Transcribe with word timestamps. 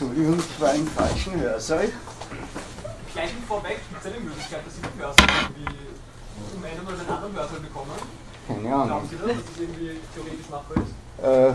Entschuldigung, 0.00 0.38
ich 0.38 0.60
war 0.60 0.74
im 0.76 0.86
falschen 0.86 1.40
Hörsaal. 1.40 1.88
Gleich 3.12 3.30
vorweg, 3.48 3.80
gibt 3.90 4.00
es 4.00 4.06
eine 4.06 4.20
Möglichkeit, 4.20 4.60
dass 4.64 4.76
Sie 4.76 4.80
den 4.80 4.96
Hörsaal 4.96 5.26
irgendwie 5.42 5.76
zum 6.52 6.64
einen 6.64 6.86
oder 6.86 6.96
den 6.98 7.10
anderen 7.10 7.34
Hörsaal 7.34 7.58
bekommen? 7.58 7.90
Keine 8.46 8.74
Ahnung. 8.74 8.86
Glauben 8.86 9.08
Sie 9.08 9.16
das, 9.16 9.26
dass 9.26 9.36
das 9.36 9.58
irgendwie 9.58 9.98
theoretisch 10.14 10.48
machbar 10.48 10.76
ist? 10.76 11.24
Äh, 11.24 11.54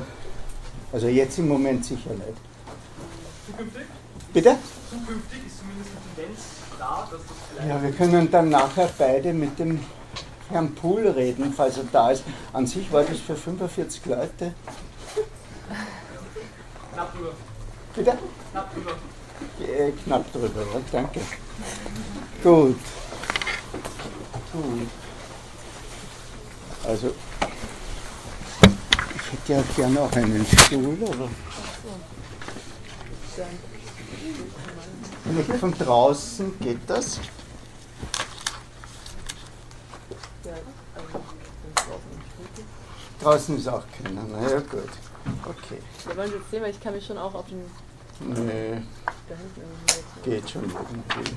also 0.91 1.07
jetzt 1.07 1.39
im 1.39 1.47
Moment 1.47 1.85
sicher 1.85 2.09
nicht. 2.09 2.37
Zukünftig? 3.47 3.83
Bitte? 4.33 4.57
Zukünftig 4.89 5.39
ist 5.47 5.59
zumindest 5.59 5.91
die 5.95 6.21
Tendenz 6.21 6.39
da, 6.77 7.07
dass 7.09 7.21
das 7.21 7.37
vielleicht. 7.47 7.69
Ja, 7.69 7.81
wir 7.81 7.91
können 7.93 8.29
dann 8.29 8.49
nachher 8.49 8.89
beide 8.97 9.31
mit 9.31 9.57
dem 9.57 9.79
Herrn 10.49 10.75
Pool 10.75 11.07
reden, 11.07 11.53
falls 11.55 11.77
er 11.77 11.85
da 11.89 12.11
ist. 12.11 12.25
An 12.51 12.67
sich 12.67 12.91
war 12.91 13.03
das 13.03 13.19
für 13.19 13.37
45 13.37 14.05
Leute. 14.05 14.53
Knapp 16.91 17.13
drüber. 17.15 17.31
Bitte? 17.95 18.17
Knapp 18.51 18.73
drüber. 18.73 18.91
Äh, 19.59 19.91
knapp 19.91 20.31
drüber, 20.31 20.61
ja, 20.61 20.79
danke. 20.91 21.21
Gut. 22.43 22.77
Gut. 24.51 24.87
Also, 26.85 27.13
ich 29.15 29.31
hätte 29.31 29.53
ja 29.53 29.63
gerne 29.75 30.01
auch 30.01 30.11
einen 30.13 30.45
Stuhl, 30.45 30.97
aber. 31.01 31.29
Vielleicht 35.23 35.59
von 35.59 35.73
draußen 35.77 36.59
geht 36.59 36.79
das? 36.87 37.19
Draußen 43.21 43.57
ist 43.57 43.67
auch 43.69 43.83
keiner, 43.97 44.23
naja 44.23 44.59
gut. 44.59 44.89
Okay. 45.45 45.79
Wir 46.05 46.17
wollen 46.17 46.31
jetzt 46.33 46.51
sehen, 46.51 46.61
weil 46.61 46.71
ich 46.71 46.81
kann 46.81 46.93
mich 46.93 47.05
schon 47.05 47.17
auch 47.17 47.33
auf 47.33 47.47
den 47.47 47.63
Nee, 48.19 48.81
geht 50.23 50.49
schon 50.49 50.63
irgendwie. 50.63 51.31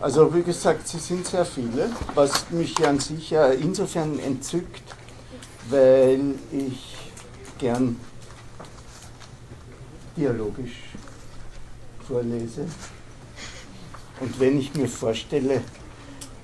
Also 0.00 0.34
wie 0.34 0.42
gesagt, 0.42 0.86
sie 0.86 0.98
sind 0.98 1.26
sehr 1.26 1.44
viele, 1.44 1.90
was 2.14 2.50
mich 2.50 2.86
an 2.86 3.00
sich 3.00 3.30
ja 3.30 3.46
insofern 3.48 4.18
entzückt, 4.18 4.82
weil 5.70 6.34
ich 6.52 6.96
gern 7.58 7.98
dialogisch 10.16 10.92
vorlese. 12.06 12.66
Und 14.20 14.38
wenn 14.38 14.58
ich 14.58 14.74
mir 14.74 14.88
vorstelle, 14.88 15.62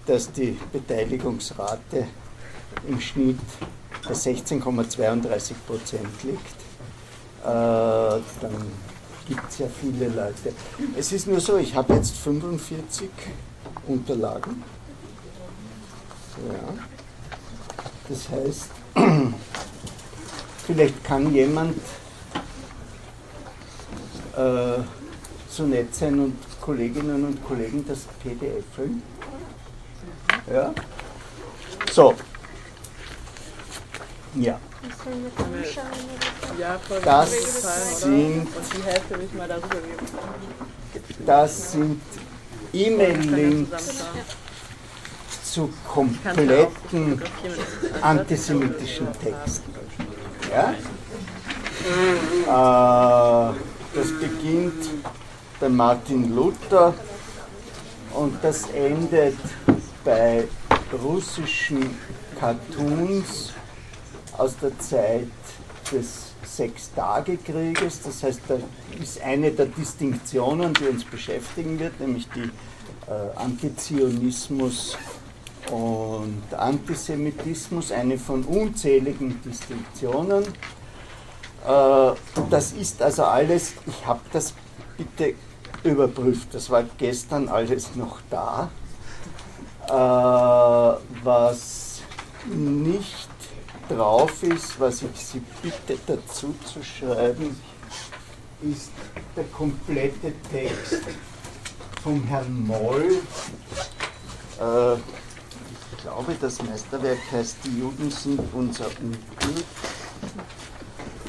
dass 0.07 0.33
die 0.33 0.59
Beteiligungsrate 0.73 2.07
im 2.89 3.01
Schnitt 3.01 3.39
bei 4.05 4.13
16,32 4.13 5.53
Prozent 5.67 6.23
liegt, 6.23 6.62
dann 7.43 8.71
gibt 9.29 9.51
es 9.51 9.59
ja 9.59 9.67
viele 9.81 10.09
Leute. 10.09 10.53
Es 10.97 11.13
ist 11.13 11.27
nur 11.27 11.41
so, 11.41 11.57
ich 11.59 11.75
habe 11.75 11.95
jetzt 11.95 12.17
45 12.19 13.09
Unterlagen. 13.87 14.63
Ja. 16.49 16.75
Das 18.09 18.29
heißt, 18.29 18.71
vielleicht 20.67 21.05
kann 21.05 21.33
jemand 21.35 21.77
äh, 24.37 24.81
so 25.49 25.65
nett 25.65 25.95
sein 25.95 26.19
und 26.19 26.37
Kolleginnen 26.61 27.25
und 27.25 27.45
Kollegen 27.45 27.85
das 27.87 28.01
PDF 28.23 28.65
füllen. 28.75 29.03
Ja. 30.53 30.73
So. 31.93 32.15
Ja. 34.35 34.59
Ja, 36.59 36.81
Das 37.05 38.01
sind-. 38.01 38.49
Das 41.27 41.73
sind 41.73 42.01
E-Mail-Links 42.73 44.05
zu 45.45 45.71
kompletten 45.87 47.23
antisemitischen 48.01 49.09
Texten. 49.23 49.73
Ja? 50.51 50.75
Äh, 53.51 53.55
das 53.95 54.09
beginnt 54.19 54.89
bei 55.61 55.69
Martin 55.69 56.35
Luther 56.35 56.95
und 58.15 58.43
das 58.43 58.69
endet 58.71 59.37
bei 60.05 60.45
russischen 61.03 61.99
Cartoons 62.39 63.52
aus 64.39 64.57
der 64.59 64.79
Zeit 64.79 65.29
des 65.91 66.33
Sechstagekrieges. 66.45 68.03
Das 68.03 68.23
heißt, 68.23 68.41
da 68.49 68.57
ist 69.01 69.21
eine 69.23 69.51
der 69.51 69.67
Distinktionen, 69.67 70.75
die 70.75 70.89
uns 70.89 71.05
beschäftigen 71.05 71.79
wird, 71.79 71.99
nämlich 72.01 72.29
die 72.35 72.51
äh, 73.11 73.37
Antizionismus 73.37 74.97
und 75.71 76.43
Antisemitismus, 76.57 77.93
eine 77.93 78.19
von 78.19 78.45
unzähligen 78.45 79.41
Distinktionen. 79.43 80.45
Äh, 80.45 82.11
das 82.51 82.73
ist 82.73 83.01
also 83.03 83.25
alles, 83.25 83.75
ich 83.87 84.07
habe 84.07 84.21
das 84.33 84.55
bitte 84.97 85.35
überprüft, 85.85 86.49
das 86.53 86.71
war 86.71 86.85
gestern 86.99 87.49
alles 87.49 87.95
noch 87.95 88.19
da. 88.31 88.71
Äh, 89.89 90.99
was 91.25 92.03
nicht 92.47 93.22
drauf 93.95 94.43
ist, 94.43 94.79
was 94.81 95.03
ich 95.03 95.27
Sie 95.27 95.43
bitte 95.63 95.99
dazu 96.07 96.55
zu 96.65 96.83
schreiben, 96.83 97.61
ist 98.63 98.91
der 99.37 99.45
komplette 99.45 100.33
Text 100.51 101.03
vom 102.03 102.23
Herrn 102.25 102.67
Moll. 102.67 103.23
Äh, 104.61 104.95
ich 104.95 106.03
glaube, 106.03 106.37
das 106.41 106.63
Meisterwerk 106.63 107.19
heißt 107.31 107.57
Die 107.65 107.79
Juden 107.81 108.11
sind 108.11 108.41
unser 108.53 108.87
Unglück. 108.87 109.65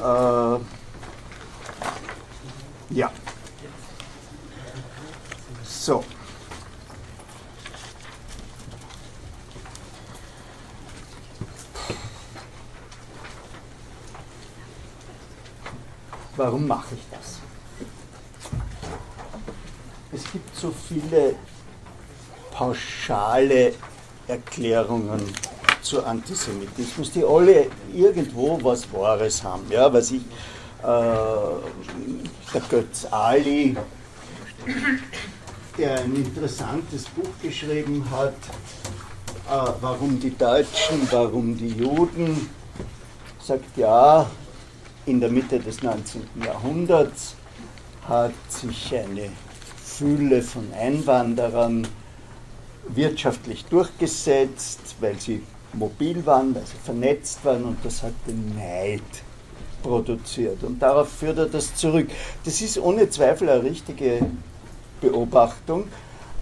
Äh, 0.00 0.58
ja. 2.94 3.12
So. 5.64 6.04
Warum 16.36 16.66
mache 16.66 16.94
ich 16.96 17.06
das? 17.10 17.38
Es 20.12 20.32
gibt 20.32 20.56
so 20.56 20.72
viele 20.88 21.36
pauschale 22.50 23.74
Erklärungen 24.26 25.22
zu 25.82 26.04
Antisemitismus, 26.04 27.12
die 27.12 27.24
alle 27.24 27.66
irgendwo 27.92 28.58
was 28.62 28.92
Wahres 28.92 29.44
haben. 29.44 29.64
Ja, 29.70 29.92
was 29.92 30.10
ich, 30.10 30.22
äh, 30.82 30.86
der 30.86 32.60
Götz 32.68 33.06
Ali, 33.10 33.76
der 35.78 36.00
ein 36.00 36.16
interessantes 36.16 37.04
Buch 37.06 37.30
geschrieben 37.42 38.04
hat, 38.10 38.34
äh, 39.50 39.72
warum 39.80 40.18
die 40.18 40.36
Deutschen, 40.36 41.06
warum 41.10 41.56
die 41.56 41.68
Juden, 41.68 42.48
sagt 43.40 43.76
ja, 43.76 44.26
in 45.06 45.20
der 45.20 45.30
Mitte 45.30 45.58
des 45.58 45.82
19. 45.82 46.22
Jahrhunderts 46.44 47.34
hat 48.08 48.32
sich 48.48 48.94
eine 48.94 49.30
Fülle 49.82 50.42
von 50.42 50.72
Einwanderern 50.72 51.86
wirtschaftlich 52.88 53.64
durchgesetzt, 53.66 54.96
weil 55.00 55.18
sie 55.18 55.42
mobil 55.72 56.24
waren, 56.26 56.54
weil 56.54 56.66
sie 56.66 56.76
vernetzt 56.82 57.44
waren 57.44 57.64
und 57.64 57.84
das 57.84 58.02
hat 58.02 58.12
den 58.26 58.56
Neid 58.56 59.02
produziert. 59.82 60.62
Und 60.62 60.80
darauf 60.80 61.08
führt 61.08 61.38
er 61.38 61.46
das 61.46 61.74
zurück. 61.74 62.08
Das 62.44 62.60
ist 62.60 62.78
ohne 62.78 63.08
Zweifel 63.10 63.48
eine 63.48 63.62
richtige 63.62 64.20
Beobachtung, 65.00 65.84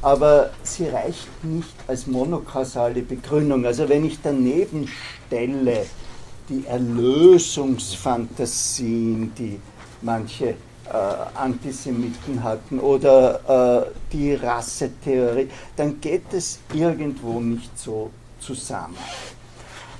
aber 0.00 0.50
sie 0.62 0.88
reicht 0.88 1.44
nicht 1.44 1.74
als 1.86 2.06
monokausale 2.06 3.02
Begründung. 3.02 3.64
Also 3.66 3.88
wenn 3.88 4.04
ich 4.04 4.18
daneben 4.22 4.88
stelle, 4.88 5.86
die 6.48 6.64
Erlösungsfantasien, 6.66 9.32
die 9.34 9.60
manche 10.00 10.56
äh, 10.92 10.96
Antisemiten 11.34 12.42
hatten 12.42 12.80
oder 12.80 13.86
äh, 13.86 13.90
die 14.12 14.34
Rassetheorie, 14.34 15.48
dann 15.76 16.00
geht 16.00 16.32
es 16.32 16.58
irgendwo 16.74 17.38
nicht 17.40 17.78
so 17.78 18.10
zusammen. 18.40 18.96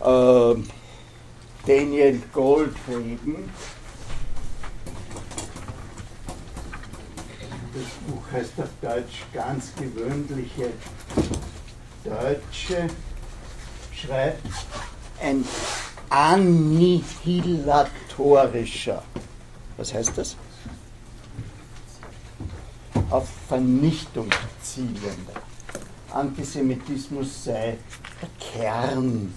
Äh, 0.01 0.55
Daniel 1.65 2.21
Goldhagen, 2.33 3.49
das 7.73 7.85
Buch 8.07 8.23
heißt 8.33 8.55
auf 8.59 8.69
Deutsch 8.81 9.23
ganz 9.33 9.73
gewöhnliche 9.77 10.73
Deutsche, 12.05 12.89
schreibt 13.93 14.45
ein 15.21 15.45
annihilatorischer. 16.13 19.03
Was 19.77 19.95
heißt 19.95 20.19
das? 20.19 20.37
auf 23.13 23.29
Vernichtung 23.49 24.29
zielender. 24.63 25.35
Antisemitismus 26.13 27.45
sei 27.45 27.79
der 28.21 28.29
Kern 28.41 29.33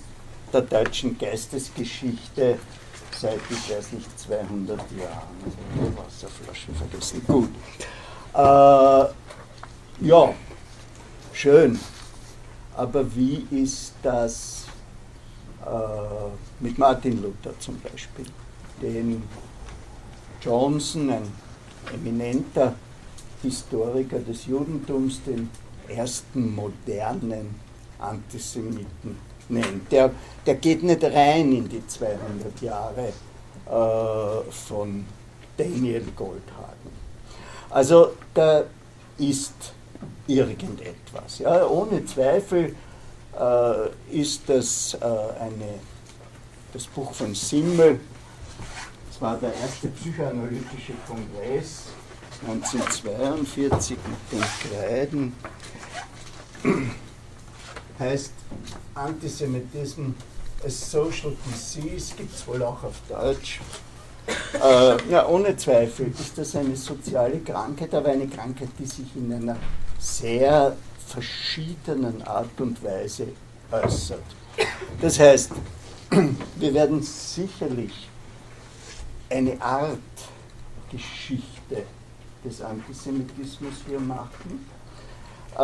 der 0.52 0.62
deutschen 0.62 1.18
Geistesgeschichte 1.18 2.58
seit, 3.20 3.40
ich 3.50 3.76
weiß 3.76 3.94
nicht, 3.94 4.20
200 4.20 4.80
Jahren. 4.92 5.36
Also 5.44 5.58
Wasserflaschen 5.98 6.76
vergessen. 6.76 7.22
Gut. 7.28 7.50
Äh, 8.34 10.08
ja, 10.08 10.34
schön. 11.34 11.80
Aber 12.76 13.16
wie 13.16 13.48
ist 13.52 13.94
das 14.04 14.65
mit 16.60 16.78
Martin 16.78 17.22
Luther 17.22 17.58
zum 17.60 17.80
Beispiel, 17.80 18.26
den 18.82 19.24
Johnson, 20.42 21.10
ein 21.10 21.28
eminenter 21.94 22.76
Historiker 23.42 24.20
des 24.20 24.46
Judentums, 24.46 25.22
den 25.24 25.50
ersten 25.88 26.56
modernen 26.56 27.60
Antisemiten 28.00 29.18
nennt. 29.50 29.92
Der, 29.92 30.12
der 30.46 30.56
geht 30.56 30.84
nicht 30.84 31.04
rein 31.04 31.52
in 31.52 31.70
die 31.70 31.86
200 31.86 32.62
Jahre 32.62 33.14
äh, 33.66 34.52
von 34.52 35.06
Daniel 35.58 36.04
Goldhagen. 36.16 36.92
Also 37.70 38.12
da 38.34 38.64
ist 39.18 39.74
irgendetwas. 40.28 41.40
Ja, 41.40 41.68
ohne 41.68 42.06
Zweifel 42.06 42.66
äh, 42.66 42.74
ist 44.12 44.42
das 44.48 44.94
äh, 44.94 45.06
eine, 45.06 45.80
das 46.74 46.86
Buch 46.88 47.14
von 47.14 47.34
Simmel, 47.36 48.00
das 49.10 49.22
war 49.22 49.38
der 49.38 49.54
erste 49.56 49.88
psychoanalytische 49.90 50.94
Kongress 51.08 51.84
1942 52.48 53.98
mit 53.98 54.40
den 54.40 54.72
Kreiden, 54.72 55.34
heißt 58.00 58.32
Antisemitism 58.94 60.12
a 60.64 60.70
Social 60.70 61.34
Disease, 61.48 62.14
gibt 62.16 62.34
es 62.34 62.48
wohl 62.48 62.62
auch 62.64 62.84
auf 62.84 62.96
Deutsch. 63.08 63.62
Äh, 64.62 65.12
ja, 65.12 65.28
ohne 65.28 65.56
Zweifel 65.56 66.12
ist 66.20 66.38
das 66.38 66.56
eine 66.56 66.76
soziale 66.76 67.40
Krankheit, 67.40 67.94
aber 67.94 68.10
eine 68.10 68.28
Krankheit, 68.28 68.70
die 68.80 68.86
sich 68.86 69.16
in 69.16 69.32
einer 69.32 69.58
sehr 70.00 70.76
verschiedenen 71.16 72.22
Art 72.24 72.60
und 72.60 72.84
Weise 72.84 73.28
äußert. 73.72 74.24
Das 75.02 75.20
heißt, 75.20 75.52
wir 76.58 76.74
werden 76.74 77.02
sicherlich 77.02 78.10
eine 79.30 79.60
Art 79.62 80.00
Geschichte 80.92 81.84
des 82.44 82.62
Antisemitismus 82.62 83.74
hier 83.88 84.00
machen. 84.00 84.68
Äh, 85.56 85.62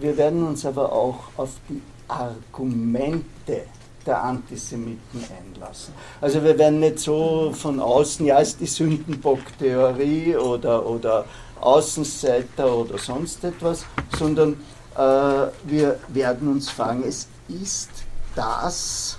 wir 0.00 0.16
werden 0.16 0.46
uns 0.46 0.64
aber 0.64 0.90
auch 0.92 1.18
auf 1.36 1.50
die 1.68 1.82
Argumente 2.08 3.66
der 4.06 4.22
Antisemiten 4.22 5.24
einlassen. 5.38 5.94
Also 6.20 6.42
wir 6.42 6.56
werden 6.58 6.80
nicht 6.80 6.98
so 6.98 7.52
von 7.52 7.80
außen, 7.80 8.26
ja, 8.26 8.38
ist 8.38 8.60
die 8.60 8.66
Sündenbock-Theorie 8.66 10.36
oder, 10.36 10.86
oder 10.86 11.24
Außenseiter 11.60 12.74
oder 12.74 12.98
sonst 12.98 13.42
etwas, 13.44 13.86
sondern 14.18 14.56
äh, 14.96 15.48
wir 15.64 16.00
werden 16.08 16.48
uns 16.48 16.70
fragen, 16.70 17.04
es 17.06 17.28
ist 17.48 17.90
das, 18.34 19.18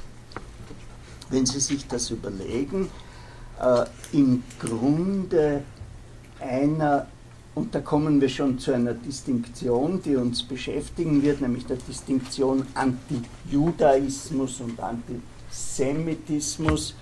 wenn 1.29 1.45
Sie 1.45 1.59
sich 1.59 1.87
das 1.87 2.09
überlegen, 2.09 2.89
äh, 3.61 3.85
im 4.11 4.43
Grunde 4.59 5.63
einer 6.39 7.07
und 7.55 7.73
da 7.73 7.79
kommen 7.79 8.19
wir 8.19 8.27
schon 8.27 8.59
zu 8.59 8.73
einer 8.73 8.93
Distinktion, 8.93 10.01
die 10.03 10.17
uns 10.17 10.43
beschäftigen 10.43 11.23
wird, 11.23 11.39
nämlich 11.39 11.65
der 11.65 11.77
Distinktion 11.77 12.67
Anti-Judaismus 12.73 14.59
und 14.59 14.77
Antisemitismus. 14.77 16.95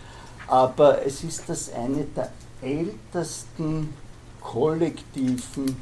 Aber 0.46 1.04
es 1.04 1.24
ist 1.24 1.46
das 1.48 1.74
eine 1.74 2.06
der 2.16 2.32
ältesten 2.62 3.90
kollektiven 4.42 5.76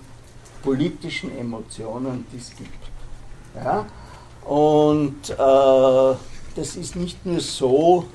politischen 0.62 1.38
Emotionen, 1.38 2.26
die 2.32 2.38
es 2.38 2.56
gibt. 2.56 2.81
Ja? 3.56 3.86
Und 4.46 5.30
äh, 5.30 6.16
das 6.56 6.76
ist 6.76 6.96
nicht 6.96 7.26
nur 7.26 7.40
so, 7.40 8.06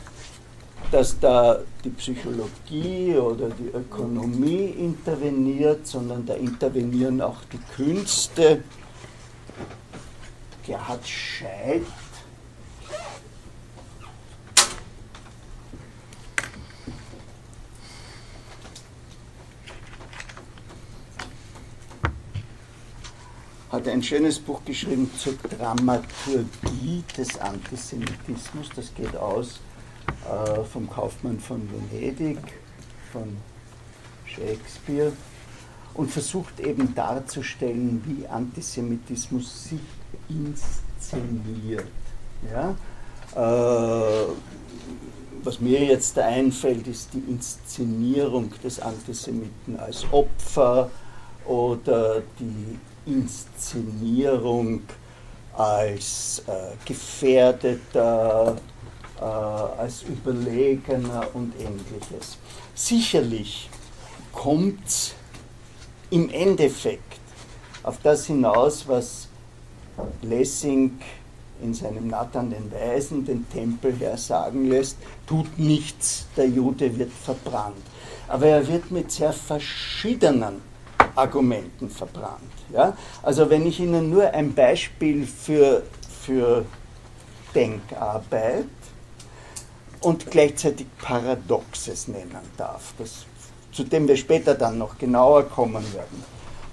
dass 0.90 1.18
da 1.18 1.58
die 1.84 1.90
Psychologie 1.90 3.16
oder 3.16 3.48
die 3.50 3.68
Ökonomie 3.68 4.66
interveniert, 4.78 5.86
sondern 5.86 6.26
da 6.26 6.34
intervenieren 6.34 7.20
auch 7.20 7.38
die 7.52 7.60
Künste. 7.74 8.62
Gerhard 10.64 11.06
Scheid 11.06 11.82
hat 23.76 23.88
ein 23.88 24.02
schönes 24.02 24.38
Buch 24.38 24.64
geschrieben 24.64 25.10
zur 25.18 25.34
Dramaturgie 25.34 27.04
des 27.16 27.38
Antisemitismus. 27.38 28.70
Das 28.74 28.94
geht 28.94 29.14
aus 29.14 29.60
äh, 30.24 30.64
vom 30.64 30.88
Kaufmann 30.88 31.38
von 31.38 31.68
Venedig, 31.70 32.38
von 33.12 33.36
Shakespeare 34.24 35.12
und 35.92 36.10
versucht 36.10 36.58
eben 36.60 36.94
darzustellen, 36.94 38.02
wie 38.06 38.26
Antisemitismus 38.26 39.64
sich 39.64 39.80
inszeniert. 40.30 41.84
Ja? 42.50 42.74
Äh, 43.34 44.26
was 45.42 45.60
mir 45.60 45.84
jetzt 45.84 46.18
einfällt, 46.18 46.86
ist 46.86 47.10
die 47.12 47.30
Inszenierung 47.30 48.50
des 48.64 48.80
Antisemiten 48.80 49.78
als 49.78 50.06
Opfer 50.12 50.90
oder 51.44 52.22
die 52.40 52.78
Inszenierung 53.06 54.82
als 55.54 56.42
äh, 56.46 56.74
gefährdeter 56.84 58.56
äh, 59.18 59.22
als 59.22 60.02
überlegener 60.02 61.28
und 61.34 61.54
ähnliches. 61.58 62.36
Sicherlich 62.74 63.70
kommt 64.32 64.86
es 64.86 65.14
im 66.10 66.28
Endeffekt 66.30 67.18
auf 67.82 67.98
das 68.02 68.26
hinaus, 68.26 68.86
was 68.86 69.28
Lessing 70.22 70.98
in 71.62 71.72
seinem 71.72 72.08
Nathan 72.08 72.50
den 72.50 72.70
Weisen, 72.70 73.24
den 73.24 73.48
Tempelherr, 73.48 74.18
sagen 74.18 74.68
lässt, 74.68 74.98
tut 75.26 75.58
nichts, 75.58 76.26
der 76.36 76.48
Jude 76.48 76.98
wird 76.98 77.12
verbrannt. 77.12 77.76
Aber 78.28 78.46
er 78.46 78.66
wird 78.68 78.90
mit 78.90 79.10
sehr 79.10 79.32
verschiedenen 79.32 80.60
Argumenten 81.14 81.88
verbrannt. 81.88 82.55
Ja? 82.72 82.96
Also 83.22 83.50
wenn 83.50 83.66
ich 83.66 83.80
Ihnen 83.80 84.10
nur 84.10 84.32
ein 84.32 84.54
Beispiel 84.54 85.26
für, 85.26 85.82
für 86.24 86.64
Denkarbeit 87.54 88.64
und 90.00 90.30
gleichzeitig 90.30 90.86
Paradoxes 91.00 92.08
nennen 92.08 92.36
darf, 92.56 92.94
das, 92.98 93.26
zu 93.72 93.84
dem 93.84 94.08
wir 94.08 94.16
später 94.16 94.54
dann 94.54 94.78
noch 94.78 94.98
genauer 94.98 95.44
kommen 95.44 95.84
werden. 95.94 96.24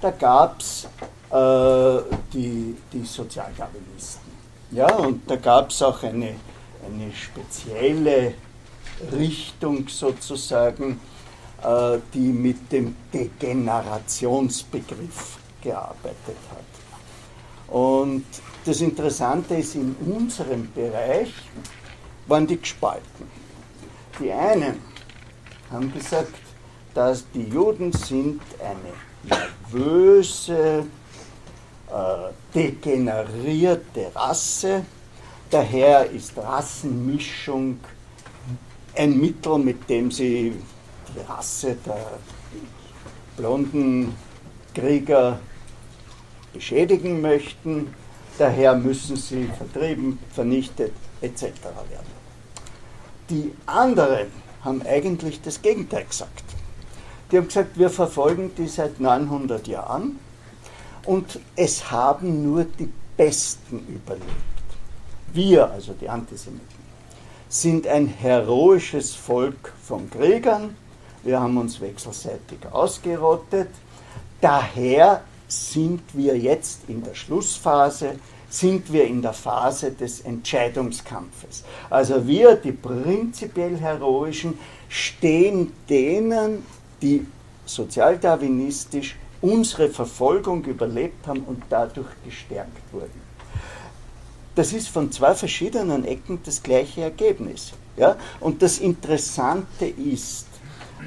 Da 0.01 0.09
gab 0.12 0.59
es 0.59 0.88
äh, 1.29 2.01
die, 2.33 2.75
die 2.91 3.05
Sozialdarwinisten. 3.05 4.33
Ja, 4.71 4.91
und 4.95 5.29
da 5.29 5.35
gab 5.35 5.69
es 5.69 5.81
auch 5.81 6.01
eine, 6.03 6.35
eine 6.85 7.12
spezielle 7.13 8.33
Richtung 9.12 9.88
sozusagen, 9.88 11.00
äh, 11.63 11.97
die 12.13 12.19
mit 12.19 12.71
dem 12.71 12.95
Degenerationsbegriff 13.13 15.38
gearbeitet 15.63 16.38
hat. 16.51 17.74
Und 17.74 18.25
das 18.65 18.82
Interessante 18.82 19.55
ist, 19.55 19.75
in 19.75 19.96
unserem 20.05 20.72
Bereich 20.74 21.34
waren 22.27 22.46
die 22.46 22.60
gespalten. 22.60 23.27
Die 24.20 24.32
einen 24.32 24.79
haben 25.72 25.91
gesagt, 25.91 26.36
dass 26.93 27.25
die 27.34 27.46
Juden 27.46 27.91
sind 27.91 28.41
eine 28.60 29.39
nervöse, 29.72 30.86
äh, 31.89 32.53
degenerierte 32.53 34.12
Rasse, 34.13 34.86
daher 35.50 36.10
ist 36.10 36.38
Rassenmischung 36.38 37.79
ein 38.96 39.20
Mittel, 39.20 39.58
mit 39.58 39.89
dem 39.89 40.12
sie 40.12 40.53
die 41.15 41.20
Rasse 41.32 41.77
der 41.86 42.20
blonden 43.36 44.15
Krieger 44.74 45.39
beschädigen 46.53 47.22
möchten, 47.22 47.93
daher 48.38 48.75
müssen 48.75 49.15
sie 49.15 49.50
vertrieben, 49.57 50.19
vernichtet 50.31 50.93
etc. 51.22 51.43
werden. 51.43 52.13
Die 53.29 53.53
anderen 53.65 54.27
haben 54.63 54.81
eigentlich 54.83 55.41
das 55.41 55.62
Gegenteil 55.62 56.05
gesagt. 56.05 56.43
Die 57.31 57.38
haben 57.38 57.48
gesagt, 57.48 57.77
wir 57.77 57.89
verfolgen 57.89 58.51
die 58.57 58.67
seit 58.67 59.00
900 59.00 59.67
Jahren 59.67 60.19
und 61.05 61.39
es 61.55 61.91
haben 61.91 62.43
nur 62.43 62.65
die 62.65 62.89
Besten 63.17 63.79
überlebt. 63.88 64.27
Wir, 65.33 65.69
also 65.72 65.93
die 65.93 66.10
Antisemiten, 66.10 66.83
sind 67.50 67.88
ein 67.88 68.07
heroisches 68.07 69.13
Volk 69.13 69.74
von 69.83 70.10
Kriegern. 70.10 70.75
Wir 71.24 71.39
haben 71.39 71.57
uns 71.57 71.79
wechselseitig 71.79 72.60
ausgerottet. 72.72 73.69
Daher 74.41 75.22
sind 75.53 76.01
wir 76.13 76.38
jetzt 76.38 76.81
in 76.88 77.03
der 77.03 77.15
Schlussphase, 77.15 78.15
sind 78.50 78.91
wir 78.93 79.05
in 79.05 79.22
der 79.22 79.33
Phase 79.33 79.91
des 79.91 80.22
Entscheidungskampfes. 80.22 81.63
Also 81.89 82.27
wir, 82.27 82.55
die 82.55 82.72
prinzipiell 82.72 83.77
Heroischen, 83.77 84.60
stehen 84.89 85.72
denen, 85.89 86.65
die 87.01 87.25
sozialdarwinistisch 87.65 89.15
unsere 89.41 89.89
Verfolgung 89.89 90.63
überlebt 90.65 91.27
haben 91.27 91.41
und 91.41 91.63
dadurch 91.69 92.07
gestärkt 92.24 92.93
wurden. 92.93 93.22
Das 94.55 94.72
ist 94.72 94.88
von 94.88 95.12
zwei 95.12 95.33
verschiedenen 95.33 96.05
Ecken 96.05 96.39
das 96.45 96.62
gleiche 96.62 97.01
Ergebnis. 97.01 97.74
Ja? 97.98 98.15
Und 98.39 98.62
das 98.62 98.77
Interessante 98.77 99.86
ist, 99.86 100.45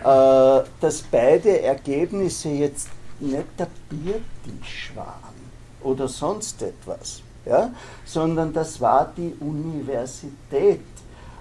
äh, 0.00 0.60
dass 0.80 1.02
beide 1.10 1.62
Ergebnisse 1.62 2.48
jetzt 2.48 2.88
nicht 3.20 3.46
der 3.58 3.68
Biertisch 3.88 4.92
waren 4.94 5.34
oder 5.82 6.08
sonst 6.08 6.62
etwas, 6.62 7.22
ja? 7.44 7.70
sondern 8.04 8.52
das 8.52 8.80
war 8.80 9.12
die 9.16 9.34
Universität. 9.40 10.80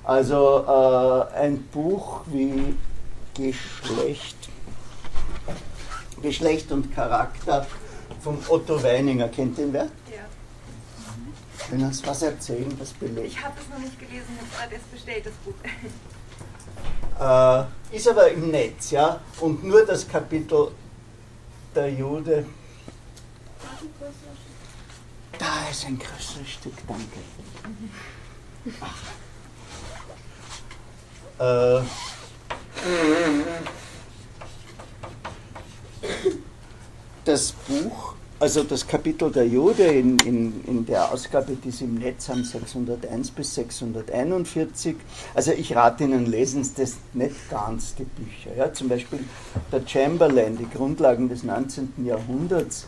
Also 0.03 0.63
äh, 0.67 1.37
ein 1.37 1.63
Buch 1.71 2.21
wie 2.27 2.75
Geschlecht, 3.33 4.37
Geschlecht 6.21 6.71
und 6.71 6.93
Charakter 6.93 7.65
von 8.21 8.37
Otto 8.47 8.81
Weininger, 8.81 9.27
kennt 9.29 9.57
den 9.57 9.73
wer? 9.73 9.85
Ja. 9.85 9.89
Wenn 11.69 11.83
uns 11.83 12.05
was 12.05 12.21
erzählen, 12.21 12.73
was 12.79 12.93
belegt. 12.93 13.27
Ich 13.27 13.43
habe 13.43 13.55
es 13.59 13.67
noch 13.67 13.79
nicht 13.79 13.99
gelesen, 13.99 14.27
erst 14.71 14.91
bestellt, 14.91 15.25
das 15.25 15.33
Buch. 15.43 15.53
Äh, 17.19 17.95
ist 17.95 18.07
aber 18.07 18.29
im 18.29 18.51
Netz, 18.51 18.91
ja, 18.91 19.21
und 19.39 19.63
nur 19.63 19.85
das 19.85 20.07
Kapitel 20.07 20.69
Jude. 21.83 22.45
Da 25.37 25.69
ist 25.69 25.85
ein 25.85 25.99
größeres 25.99 26.49
Stück, 26.49 26.73
danke. 26.87 27.19
Äh, 31.37 31.81
das 37.25 37.51
Buch, 37.51 38.15
also 38.45 38.61
das 38.61 38.85
Kapitel 38.85 39.31
der 39.31 39.47
Jude 39.47 39.85
in, 39.85 40.19
in, 40.19 40.63
in 40.67 40.85
der 40.85 41.11
Ausgabe, 41.11 41.55
die 41.55 41.71
Sie 41.71 41.85
im 41.85 41.95
Netz 41.95 42.29
haben, 42.29 42.43
601 42.43 43.31
bis 43.31 43.55
641. 43.55 44.97
Also 45.33 45.51
ich 45.51 45.75
rate 45.75 46.03
Ihnen, 46.03 46.27
lesen 46.27 46.63
Sie 46.63 46.75
das 46.77 46.97
nicht 47.13 47.49
ganz, 47.49 47.95
die 47.95 48.03
Bücher. 48.03 48.55
Ja? 48.55 48.71
Zum 48.71 48.87
Beispiel 48.87 49.17
der 49.71 49.81
Chamberlain, 49.87 50.59
die 50.59 50.69
Grundlagen 50.69 51.27
des 51.27 51.41
19. 51.41 52.05
Jahrhunderts, 52.05 52.85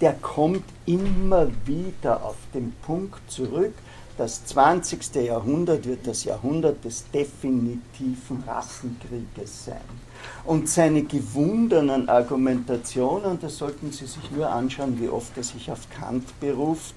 der 0.00 0.12
kommt 0.12 0.62
immer 0.86 1.48
wieder 1.66 2.24
auf 2.24 2.36
den 2.54 2.72
Punkt 2.86 3.18
zurück, 3.28 3.74
das 4.16 4.44
20. 4.44 5.12
Jahrhundert 5.16 5.86
wird 5.86 6.06
das 6.06 6.22
Jahrhundert 6.22 6.84
des 6.84 7.10
definitiven 7.10 8.44
Rassenkrieges 8.46 9.64
sein. 9.64 10.09
Und 10.44 10.68
seine 10.68 11.02
gewundenen 11.02 12.08
Argumentationen, 12.08 13.38
das 13.40 13.58
sollten 13.58 13.92
Sie 13.92 14.06
sich 14.06 14.30
nur 14.30 14.48
anschauen, 14.48 15.00
wie 15.00 15.08
oft 15.08 15.36
er 15.36 15.44
sich 15.44 15.70
auf 15.70 15.80
Kant 15.90 16.40
beruft, 16.40 16.94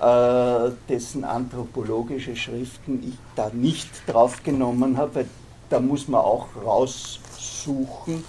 äh, 0.00 0.70
dessen 0.88 1.24
anthropologische 1.24 2.36
Schriften 2.36 3.02
ich 3.02 3.18
da 3.34 3.50
nicht 3.52 3.90
draufgenommen 4.06 4.96
habe, 4.96 5.16
weil 5.16 5.26
da 5.70 5.80
muss 5.80 6.08
man 6.08 6.20
auch 6.20 6.46
raussuchen, 6.64 8.24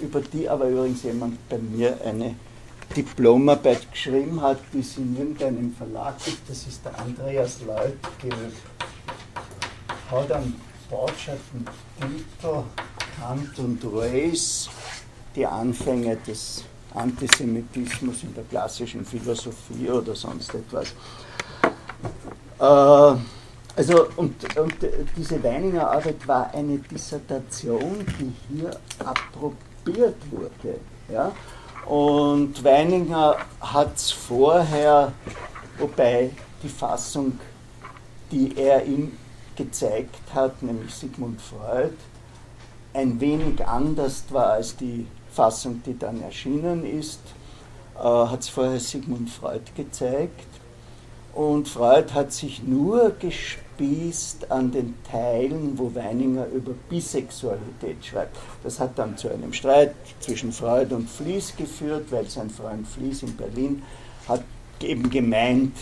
über 0.00 0.20
die 0.20 0.48
aber 0.48 0.68
übrigens 0.68 1.04
jemand 1.04 1.48
bei 1.48 1.58
mir 1.58 1.98
eine 2.04 2.34
Diplomarbeit 2.96 3.90
geschrieben 3.90 4.40
hat, 4.42 4.58
die 4.72 4.80
es 4.80 4.98
in 4.98 5.16
irgendeinem 5.16 5.72
Verlag 5.74 6.22
gibt. 6.24 6.50
Das 6.50 6.66
ist 6.66 6.84
der 6.84 6.98
Andreas 6.98 7.60
Leutgeb. 7.66 8.52
Hat 10.10 10.32
einen 10.32 10.60
Botschaften 10.90 11.64
Titel 11.98 12.64
Kant 13.18 13.58
und 13.58 13.84
Reuss, 13.84 14.68
die 15.34 15.46
Anfänge 15.46 16.16
des 16.16 16.64
Antisemitismus 16.94 18.22
in 18.22 18.34
der 18.34 18.44
klassischen 18.44 19.04
Philosophie 19.04 19.90
oder 19.90 20.14
sonst 20.14 20.54
etwas. 20.54 20.94
Äh, 22.58 23.18
also, 23.74 24.06
und, 24.16 24.58
und 24.58 24.74
diese 25.16 25.42
Weininger 25.42 25.90
Arbeit 25.90 26.28
war 26.28 26.52
eine 26.52 26.78
Dissertation, 26.78 28.04
die 28.20 28.32
hier 28.50 28.70
approbiert 28.98 30.16
wurde. 30.30 30.78
Ja? 31.10 31.32
Und 31.86 32.62
Weininger 32.62 33.36
hat 33.60 33.96
es 33.96 34.12
vorher, 34.12 35.12
wobei 35.78 36.30
die 36.62 36.68
Fassung, 36.68 37.38
die 38.30 38.56
er 38.56 38.84
ihm 38.84 39.16
gezeigt 39.56 40.20
hat, 40.34 40.62
nämlich 40.62 40.94
Sigmund 40.94 41.40
Freud, 41.40 41.94
ein 42.94 43.20
wenig 43.20 43.66
anders 43.66 44.24
war 44.30 44.52
als 44.52 44.76
die 44.76 45.06
Fassung, 45.32 45.82
die 45.84 45.98
dann 45.98 46.22
erschienen 46.22 46.84
ist, 46.84 47.20
äh, 47.96 48.02
hat 48.02 48.40
es 48.40 48.48
vorher 48.48 48.80
Sigmund 48.80 49.30
Freud 49.30 49.64
gezeigt. 49.74 50.46
Und 51.34 51.66
Freud 51.66 52.12
hat 52.12 52.30
sich 52.32 52.62
nur 52.62 53.12
gespießt 53.18 54.50
an 54.50 54.70
den 54.70 54.94
Teilen, 55.10 55.78
wo 55.78 55.94
Weininger 55.94 56.46
über 56.48 56.72
Bisexualität 56.90 58.04
schreibt. 58.04 58.36
Das 58.62 58.78
hat 58.78 58.98
dann 58.98 59.16
zu 59.16 59.30
einem 59.30 59.54
Streit 59.54 59.94
zwischen 60.20 60.52
Freud 60.52 60.94
und 60.94 61.08
Flies 61.08 61.56
geführt, 61.56 62.06
weil 62.10 62.28
sein 62.28 62.50
Freund 62.50 62.86
Flies 62.86 63.22
in 63.22 63.34
Berlin 63.34 63.82
hat 64.28 64.44
eben 64.80 65.08
gemeint, 65.08 65.74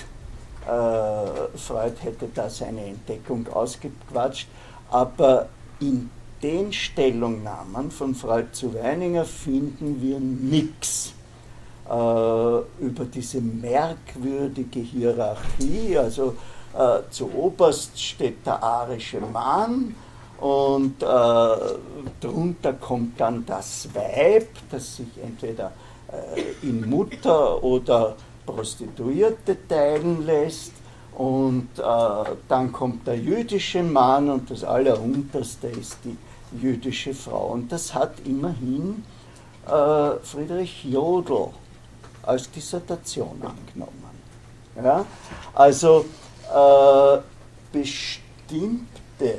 äh, 0.67 1.59
Freud 1.59 1.95
hätte 2.01 2.29
da 2.33 2.49
seine 2.49 2.85
Entdeckung 2.87 3.49
ausgequatscht. 3.49 4.47
Aber 4.93 5.49
in 5.81 6.11
den 6.43 6.73
Stellungnahmen 6.73 7.91
von 7.91 8.15
Freud 8.15 8.49
zu 8.53 8.75
Weininger 8.75 9.25
finden 9.25 10.01
wir 10.01 10.19
nichts 10.21 11.13
äh, 11.89 11.93
über 11.93 13.05
diese 13.13 13.41
merkwürdige 13.41 14.81
Hierarchie. 14.81 15.99
Also 15.99 16.37
äh, 16.77 17.01
zu 17.11 17.31
oberst 17.35 18.01
steht 18.01 18.47
der 18.47 18.63
arische 18.63 19.21
Mann 19.21 19.95
und 20.39 21.03
äh, 21.03 21.07
drunter 22.21 22.73
kommt 22.75 23.21
dann 23.21 23.45
das 23.45 23.89
Weib, 23.93 24.49
das 24.71 24.97
sich 24.97 25.09
entweder 25.23 25.73
äh, 26.11 26.67
in 26.67 26.89
Mutter 26.89 27.63
oder 27.63 28.17
Prostituierte 28.47 29.57
teilen 29.69 30.25
lässt. 30.25 30.73
Und 31.19 31.69
äh, 31.77 31.83
dann 32.49 32.73
kommt 32.73 33.07
der 33.07 33.19
jüdische 33.19 33.83
Mann 33.83 34.31
und 34.31 34.51
das 34.51 34.65
Allerunterste 34.65 35.67
ist 35.67 35.99
die 36.05 36.17
jüdische 36.53 37.15
Frau. 37.15 37.49
Und 37.53 37.71
das 37.71 37.95
hat 37.95 38.15
immerhin 38.25 39.05
äh, 39.67 40.11
Friedrich 40.23 40.85
Jodl 40.85 41.49
als 42.23 42.51
Dissertation 42.51 43.43
angenommen. 43.43 44.05
Ja? 44.77 45.05
Also 45.55 46.05
äh, 46.55 47.19
bestimmte 47.73 49.39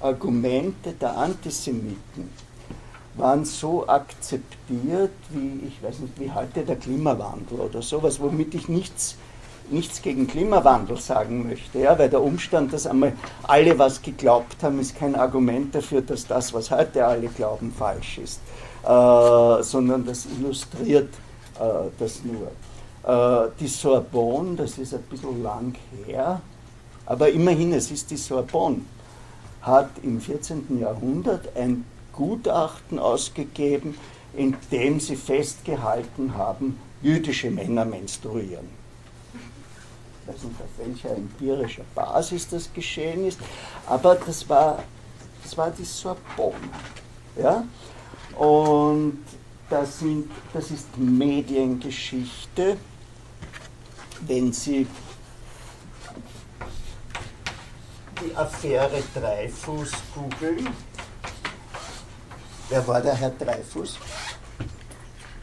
Argumente 0.00 0.92
der 0.92 1.16
Antisemiten 1.16 2.30
waren 3.16 3.44
so 3.44 3.86
akzeptiert, 3.88 5.10
wie, 5.30 5.66
ich 5.66 5.82
weiß 5.82 5.98
nicht, 6.00 6.20
wie 6.20 6.30
halte 6.30 6.64
der 6.64 6.76
Klimawandel 6.76 7.58
oder 7.58 7.82
sowas, 7.82 8.20
womit 8.20 8.54
ich 8.54 8.68
nichts 8.68 9.16
nichts 9.72 10.02
gegen 10.02 10.26
Klimawandel 10.26 10.96
sagen 10.98 11.48
möchte, 11.48 11.80
ja, 11.80 11.98
weil 11.98 12.10
der 12.10 12.22
Umstand, 12.22 12.72
dass 12.72 12.86
einmal 12.86 13.12
alle 13.42 13.78
was 13.78 14.02
geglaubt 14.02 14.62
haben, 14.62 14.80
ist 14.80 14.96
kein 14.96 15.14
Argument 15.14 15.74
dafür, 15.74 16.02
dass 16.02 16.26
das, 16.26 16.52
was 16.52 16.70
heute 16.70 17.04
alle 17.04 17.28
glauben, 17.28 17.72
falsch 17.76 18.18
ist, 18.18 18.40
äh, 18.84 19.62
sondern 19.62 20.04
das 20.04 20.26
illustriert 20.26 21.12
äh, 21.58 21.88
das 21.98 22.20
nur. 22.24 22.48
Äh, 23.04 23.50
die 23.60 23.68
Sorbonne, 23.68 24.56
das 24.56 24.78
ist 24.78 24.94
ein 24.94 25.02
bisschen 25.02 25.42
lang 25.42 25.74
her, 26.06 26.40
aber 27.06 27.30
immerhin, 27.30 27.72
es 27.72 27.90
ist 27.90 28.10
die 28.10 28.16
Sorbonne, 28.16 28.82
hat 29.62 29.90
im 30.02 30.20
14. 30.20 30.78
Jahrhundert 30.80 31.56
ein 31.56 31.84
Gutachten 32.12 32.98
ausgegeben, 32.98 33.94
in 34.34 34.56
dem 34.70 35.00
sie 35.00 35.16
festgehalten 35.16 36.36
haben, 36.36 36.78
jüdische 37.02 37.50
Männer 37.50 37.84
menstruieren 37.84 38.77
weiß 40.28 40.42
nicht 40.42 40.60
auf 40.60 40.86
welcher 40.86 41.16
empirischer 41.16 41.84
Basis 41.94 42.48
das 42.48 42.72
geschehen 42.72 43.26
ist, 43.26 43.38
aber 43.86 44.14
das 44.14 44.48
war, 44.48 44.82
das 45.42 45.56
war 45.56 45.70
die 45.70 45.84
Sorbonne. 45.84 46.56
Ja? 47.36 47.64
Und 48.36 49.24
das, 49.70 50.00
sind, 50.00 50.30
das 50.52 50.70
ist 50.70 50.96
Mediengeschichte. 50.96 52.76
Wenn 54.20 54.52
Sie 54.52 54.86
die 58.20 58.36
Affäre 58.36 59.02
Dreifuß 59.14 59.92
googeln, 60.14 60.68
wer 62.68 62.86
war 62.86 63.00
der 63.00 63.14
Herr 63.14 63.30
Dreifuß? 63.30 63.98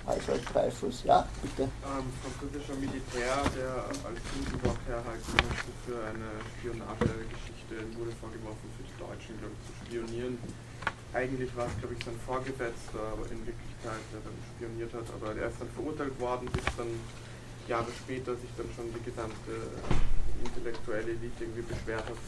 Alfred 0.06 0.42
Dreifuß, 0.54 1.04
ja, 1.06 1.26
bitte. 1.42 1.64
Ähm, 1.64 2.06
französischer 2.22 2.76
Militär, 2.78 3.42
der 3.58 3.74
als 4.06 4.22
Jugendwach 4.38 4.78
herhalten 4.86 5.34
musste 5.34 5.72
für 5.86 5.98
eine 6.06 6.30
Spionagegeschichte, 6.58 7.76
wurde 7.98 8.14
vorgeworfen, 8.22 8.68
für 8.78 8.86
die 8.86 8.98
Deutschen, 9.02 9.34
glaube 9.42 9.54
ich, 9.58 9.62
zu 9.66 9.74
spionieren. 9.82 10.38
Eigentlich 11.14 11.50
war 11.58 11.66
es, 11.66 11.76
glaube 11.80 11.96
ich, 11.98 12.04
sein 12.06 12.20
Vorgesetzter, 12.28 13.02
aber 13.18 13.26
in 13.34 13.40
Wirklichkeit, 13.50 14.04
der 14.14 14.22
dann 14.22 14.38
spioniert 14.54 14.92
hat. 14.94 15.08
Aber 15.16 15.34
er 15.34 15.48
ist 15.50 15.58
dann 15.58 15.72
verurteilt 15.74 16.14
worden, 16.20 16.46
bis 16.54 16.68
dann 16.78 16.92
Jahre 17.66 17.90
später 17.98 18.36
sich 18.38 18.52
dann 18.60 18.70
schon 18.76 18.92
die 18.94 19.02
gesamte 19.10 19.54
intellektuelle 20.44 21.18
Elite 21.18 21.40
irgendwie 21.50 21.66
beschwert 21.66 22.06
hat. 22.06 22.20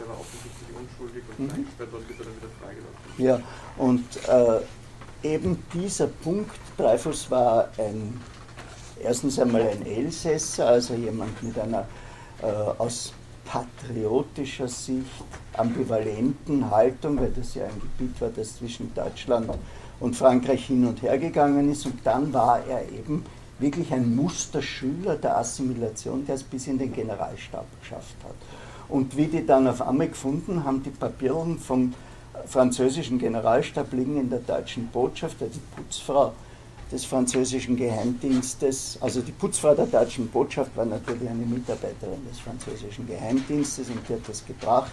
Der 0.00 0.08
war 0.08 0.18
offensichtlich 0.18 0.66
unschuldig 0.74 1.22
und 1.30 1.38
Mhm. 1.46 1.50
eingesperrt 1.54 1.92
worden, 1.92 2.06
bis 2.10 2.18
er 2.18 2.24
dann 2.26 2.36
wieder 2.42 2.52
freigelassen. 2.58 3.06
Ja, 3.22 3.36
und 3.78 4.08
äh, 4.26 4.66
eben 5.24 5.62
dieser 5.72 6.06
Punkt, 6.06 6.54
Dreyfus 6.76 7.30
war 7.30 7.68
ein, 7.78 8.20
erstens 9.02 9.38
einmal 9.38 9.62
ein 9.62 9.84
Elsässer, 9.86 10.68
also 10.68 10.94
jemand 10.94 11.42
mit 11.42 11.58
einer 11.58 11.86
äh, 12.42 12.46
aus 12.78 13.12
patriotischer 13.44 14.68
Sicht 14.68 15.06
ambivalenten 15.54 16.70
Haltung, 16.70 17.18
weil 17.18 17.30
das 17.30 17.54
ja 17.54 17.64
ein 17.64 17.80
Gebiet 17.80 18.20
war, 18.20 18.30
das 18.30 18.56
zwischen 18.56 18.92
Deutschland 18.94 19.50
und 20.00 20.16
Frankreich 20.16 20.66
hin 20.66 20.86
und 20.86 21.02
her 21.02 21.18
gegangen 21.18 21.70
ist. 21.70 21.86
Und 21.86 22.00
dann 22.04 22.32
war 22.32 22.64
er 22.66 22.82
eben 22.90 23.24
wirklich 23.58 23.92
ein 23.92 24.14
Musterschüler 24.16 25.16
der 25.16 25.38
Assimilation, 25.38 26.26
der 26.26 26.34
es 26.36 26.42
bis 26.42 26.66
in 26.66 26.78
den 26.78 26.92
Generalstab 26.92 27.66
geschafft 27.80 28.16
hat. 28.24 28.34
Und 28.88 29.16
wie 29.16 29.26
die 29.26 29.46
dann 29.46 29.66
auf 29.66 29.80
einmal 29.80 30.08
gefunden 30.08 30.64
haben, 30.64 30.82
die 30.82 30.90
Papieren 30.90 31.58
vom 31.58 31.94
französischen 32.46 33.18
Generalstab 33.18 33.92
liegen 33.92 34.18
in 34.18 34.30
der 34.30 34.40
deutschen 34.40 34.88
Botschaft, 34.88 35.36
also 35.40 35.54
die 35.54 35.80
Putzfrau 35.82 36.32
des 36.92 37.04
französischen 37.04 37.76
Geheimdienstes, 37.76 38.98
also 39.00 39.20
die 39.20 39.32
Putzfrau 39.32 39.74
der 39.74 39.86
deutschen 39.86 40.28
Botschaft 40.28 40.76
war 40.76 40.84
natürlich 40.84 41.28
eine 41.28 41.44
Mitarbeiterin 41.44 42.24
des 42.28 42.38
französischen 42.40 43.06
Geheimdienstes 43.06 43.88
und 43.88 44.08
die 44.08 44.12
hat 44.14 44.28
das 44.28 44.44
gebracht, 44.44 44.92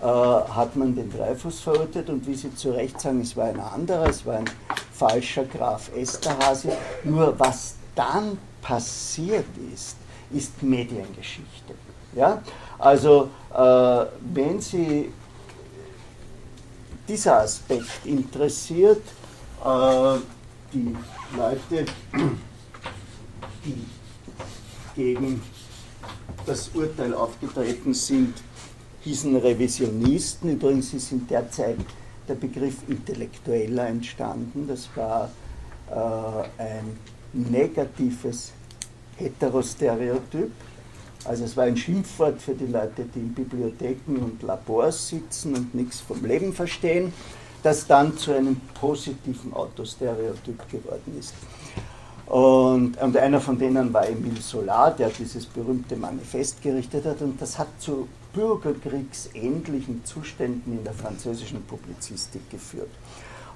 äh, 0.00 0.04
hat 0.06 0.76
man 0.76 0.94
den 0.94 1.10
Dreyfus 1.10 1.60
verurteilt 1.60 2.08
und 2.10 2.26
wie 2.26 2.34
Sie 2.34 2.54
zu 2.54 2.70
Recht 2.70 3.00
sagen, 3.00 3.20
es 3.20 3.36
war 3.36 3.46
ein 3.46 3.60
anderer, 3.60 4.08
es 4.08 4.24
war 4.24 4.36
ein 4.36 4.50
falscher 4.92 5.44
Graf 5.44 5.90
Esterhazy. 5.94 6.68
Nur 7.04 7.38
was 7.38 7.74
dann 7.94 8.38
passiert 8.62 9.46
ist, 9.72 9.96
ist 10.32 10.62
Mediengeschichte. 10.62 11.74
Ja? 12.14 12.42
Also 12.78 13.28
äh, 13.52 14.06
wenn 14.32 14.60
Sie 14.60 15.12
dieser 17.08 17.40
Aspekt 17.40 18.04
interessiert, 18.04 19.02
äh, 19.64 20.18
die 20.72 20.96
Leute, 21.36 21.84
die 23.64 23.86
gegen 24.96 25.42
das 26.46 26.70
Urteil 26.74 27.14
aufgetreten 27.14 27.94
sind, 27.94 28.34
hießen 29.02 29.36
Revisionisten. 29.36 30.52
Übrigens 30.52 30.92
ist 30.94 31.12
in 31.12 31.26
der 31.26 31.50
Zeit 31.50 31.78
der 32.28 32.34
Begriff 32.34 32.76
Intellektueller 32.88 33.86
entstanden. 33.88 34.66
Das 34.66 34.88
war 34.94 35.30
äh, 35.90 36.62
ein 36.62 36.98
negatives 37.32 38.52
Heterostereotyp. 39.16 40.50
Also 41.24 41.44
es 41.44 41.56
war 41.56 41.64
ein 41.64 41.76
Schimpfwort 41.76 42.40
für 42.40 42.54
die 42.54 42.66
Leute, 42.66 43.04
die 43.14 43.20
in 43.20 43.34
Bibliotheken 43.34 44.16
und 44.16 44.42
Labors 44.42 45.08
sitzen 45.08 45.54
und 45.54 45.74
nichts 45.74 46.00
vom 46.00 46.24
Leben 46.24 46.52
verstehen, 46.52 47.12
das 47.62 47.86
dann 47.86 48.16
zu 48.18 48.32
einem 48.32 48.60
positiven 48.78 49.54
Autostereotyp 49.54 50.68
geworden 50.70 51.16
ist. 51.18 51.32
Und, 52.26 53.00
und 53.00 53.16
einer 53.16 53.40
von 53.40 53.58
denen 53.58 53.92
war 53.92 54.08
Emile 54.08 54.40
Solar, 54.40 54.90
der 54.90 55.10
dieses 55.10 55.46
berühmte 55.46 55.96
Manifest 55.96 56.62
gerichtet 56.62 57.04
hat, 57.04 57.20
und 57.22 57.40
das 57.40 57.58
hat 57.58 57.68
zu 57.78 58.08
bürgerkriegsähnlichen 58.32 60.04
Zuständen 60.04 60.78
in 60.78 60.84
der 60.84 60.94
französischen 60.94 61.62
Publizistik 61.64 62.50
geführt. 62.50 62.90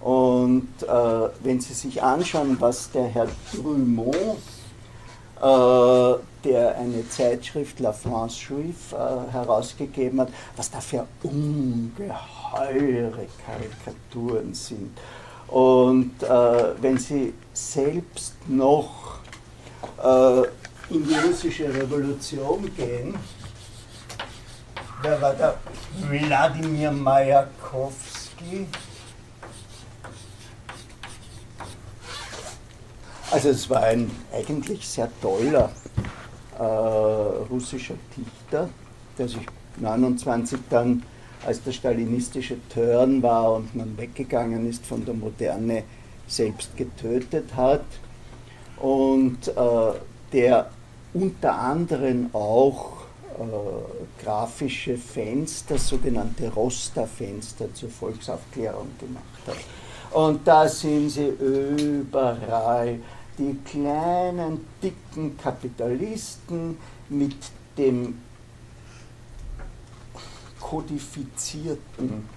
Und 0.01 0.69
äh, 0.83 1.29
wenn 1.43 1.61
Sie 1.61 1.75
sich 1.75 2.03
anschauen, 2.03 2.57
was 2.61 2.91
der 2.93 3.07
Herr 3.07 3.29
Drummond 3.53 4.39
der 5.41 6.77
eine 6.77 7.09
Zeitschrift 7.09 7.81
La 7.81 7.93
France 7.93 8.39
Juive 8.49 8.95
äh, 8.95 9.33
herausgegeben 9.33 10.21
hat, 10.21 10.29
was 10.57 10.71
da 10.71 10.81
für 10.81 11.07
ungeheure 11.23 13.27
Karikaturen 13.45 14.55
sind. 14.55 14.97
Und 15.49 16.23
äh, 16.23 16.29
wenn 16.81 16.99
Sie 16.99 17.33
selbst 17.53 18.35
noch 18.47 19.19
äh, 20.03 20.43
in 20.91 21.07
die 21.07 21.15
russische 21.27 21.73
Revolution 21.73 22.71
gehen, 22.77 23.15
wer 25.03 25.21
war 25.21 25.35
da? 25.35 25.55
Wladimir 26.09 26.93
Majakowski. 26.93 28.67
Also 33.31 33.51
es 33.51 33.69
war 33.69 33.83
ein 33.83 34.11
eigentlich 34.33 34.89
sehr 34.89 35.11
toller 35.21 35.71
äh, 36.59 36.63
russischer 36.63 37.95
Dichter, 38.17 38.71
der 39.19 39.29
sich 39.29 39.47
29 39.77 40.59
dann 40.71 41.03
als 41.45 41.63
der 41.63 41.73
stalinistische 41.73 42.57
Turn 42.73 43.23
war 43.23 43.55
und 43.55 43.75
man 43.77 43.97
weggegangen 43.99 44.69
ist 44.69 44.85
von 44.87 45.05
der 45.05 45.15
Moderne, 45.15 45.85
selbst 46.27 46.77
getötet 46.77 47.55
hat. 47.55 47.85
Und 48.79 49.49
äh, 49.49 49.53
der 50.33 50.71
unter 51.13 51.55
anderem 51.55 52.31
auch 52.33 52.93
äh, 53.39 54.23
grafische 54.25 54.97
Fenster, 54.97 55.79
sogenannte 55.79 56.49
Roster-Fenster 56.49 57.75
zur 57.75 57.91
Volksaufklärung 57.91 58.89
gemacht 58.99 59.25
hat. 59.47 59.57
Und 60.11 60.47
da 60.47 60.67
sind 60.69 61.11
sie 61.11 61.29
überall 61.29 62.99
die 63.39 63.57
kleinen, 63.65 64.67
dicken 64.83 65.39
Kapitalisten 65.39 66.77
mit 67.09 67.37
dem 67.77 68.19
kodifizierten 70.61 72.29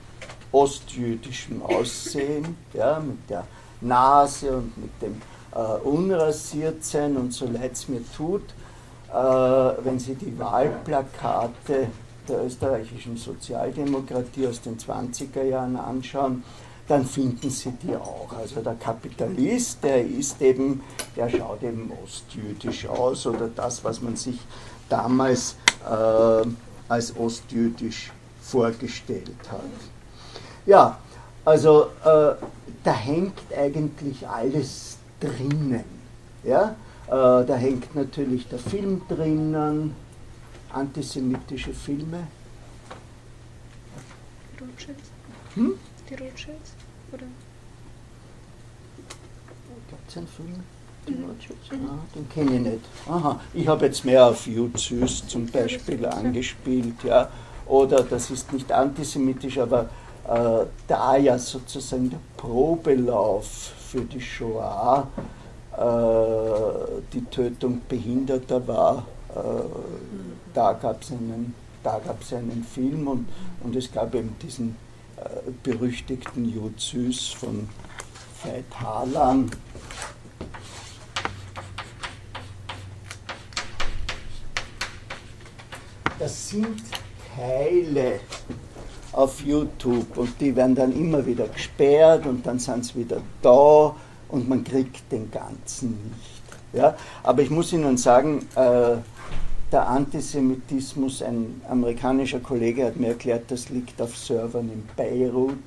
ostjüdischen 0.52 1.62
Aussehen, 1.62 2.58
ja, 2.74 3.00
mit 3.00 3.30
der 3.30 3.46
Nase 3.82 4.58
und 4.58 4.78
mit 4.78 5.02
dem 5.02 5.22
äh, 5.54 5.58
Unrasiertsein 5.84 7.18
und 7.18 7.34
so 7.34 7.48
leid 7.48 7.74
es 7.74 7.88
mir 7.88 8.02
tut, 8.16 8.44
äh, 9.10 9.14
wenn 9.14 10.00
Sie 10.00 10.16
die 10.16 10.38
Wahlplakate 10.38 11.88
der 12.28 12.46
österreichischen 12.46 13.18
Sozialdemokratie 13.18 14.48
aus 14.48 14.62
den 14.62 14.78
20er 14.78 15.44
Jahren 15.44 15.76
anschauen, 15.76 16.44
dann 16.88 17.06
finden 17.06 17.50
Sie 17.50 17.72
die 17.84 17.96
auch. 17.96 18.30
Also 18.38 18.62
der 18.62 18.76
Kapitalist, 18.76 19.84
der 19.84 20.06
ist 20.06 20.42
eben, 20.42 20.82
der 21.16 21.30
schaut 21.30 21.64
eben 21.64 21.92
ostjüdisch 22.04 22.88
aus 22.88 23.26
oder 23.26 23.48
das, 23.48 23.84
was 23.84 24.02
man 24.02 24.16
sich 24.16 24.40
damals 24.90 25.56
äh, 25.90 26.48
als 26.90 27.16
ostjüdisch 27.16 28.12
vorgestellt 28.42 29.50
hat. 29.50 29.62
Ja, 30.66 30.98
also 31.46 31.88
äh, 32.04 32.36
da 32.84 32.92
hängt 32.92 33.40
eigentlich 33.58 34.28
alles 34.28 34.98
drinnen. 35.20 35.86
Ja? 36.44 36.76
Äh, 37.08 37.46
da 37.46 37.56
hängt 37.56 37.96
natürlich 37.96 38.48
der 38.48 38.60
Film 38.60 39.02
drinnen, 39.08 39.96
antisemitische 40.74 41.74
Filme. 41.74 42.28
Hm? 45.56 45.74
Die 46.12 46.16
Rothschilds? 46.16 46.74
Oder? 47.14 47.24
Gibt 49.90 50.10
es 50.10 50.18
einen 50.18 50.28
Film? 50.28 50.64
Die 51.08 51.14
Rothschilds? 51.14 51.70
Ah, 51.72 52.00
den 52.14 52.30
kenne 52.30 52.56
ich 52.56 52.62
nicht. 52.62 52.86
Aha, 53.08 53.40
ich 53.54 53.66
habe 53.66 53.86
jetzt 53.86 54.04
mehr 54.04 54.26
auf 54.26 54.46
Jud 54.46 54.78
Süß 54.78 55.28
zum 55.28 55.46
Beispiel 55.46 56.06
angespielt, 56.06 57.02
ja. 57.06 57.30
Oder 57.66 58.04
das 58.04 58.30
ist 58.30 58.52
nicht 58.52 58.70
antisemitisch, 58.74 59.58
aber 59.58 59.90
äh, 60.28 60.66
da 60.86 61.16
ja 61.16 61.40
sozusagen 61.40 62.10
der 62.10 62.20
Probelauf 62.36 63.48
für 63.90 64.02
die 64.02 64.20
Shoah 64.20 65.08
äh, 65.78 67.02
die 67.14 67.24
Tötung 67.32 67.82
Behinderter 67.88 68.68
war, 68.68 69.06
äh, 69.30 69.40
da 70.54 70.74
gab 70.74 71.04
es 71.04 71.12
einen, 71.12 71.56
da 71.82 72.02
gab's 72.06 72.34
einen 72.34 72.66
Film 72.70 73.08
und, 73.08 73.30
und 73.64 73.78
es 73.78 73.90
gab 73.90 74.14
eben 74.14 74.36
diesen 74.42 74.76
berüchtigten 75.64 76.46
Süß 76.78 77.30
von 77.30 77.70
Veit 78.44 78.66
Harlan. 78.80 79.52
Das 86.20 86.50
sind 86.50 86.82
Teile 87.36 88.20
auf 89.12 89.42
YouTube 89.42 90.18
und 90.18 90.40
die 90.40 90.56
werden 90.56 90.76
dann 90.76 90.92
immer 90.94 91.26
wieder 91.26 91.48
gesperrt 91.48 92.26
und 92.26 92.46
dann 92.46 92.60
sind 92.60 92.86
sie 92.86 92.96
wieder 92.96 93.22
da 93.42 93.96
und 94.30 94.48
man 94.48 94.64
kriegt 94.64 95.12
den 95.12 95.30
ganzen 95.32 96.12
nicht. 96.16 96.44
Ja? 96.74 96.96
Aber 97.24 97.42
ich 97.42 97.50
muss 97.50 97.74
Ihnen 97.74 97.98
sagen, 97.98 98.48
äh, 98.56 98.98
der 99.72 99.88
Antisemitismus, 99.88 101.22
ein 101.22 101.62
amerikanischer 101.70 102.40
Kollege 102.40 102.86
hat 102.86 102.98
mir 102.98 103.10
erklärt, 103.10 103.50
das 103.50 103.70
liegt 103.70 104.02
auf 104.02 104.18
Servern 104.18 104.70
in 104.70 104.84
Beirut, 104.96 105.58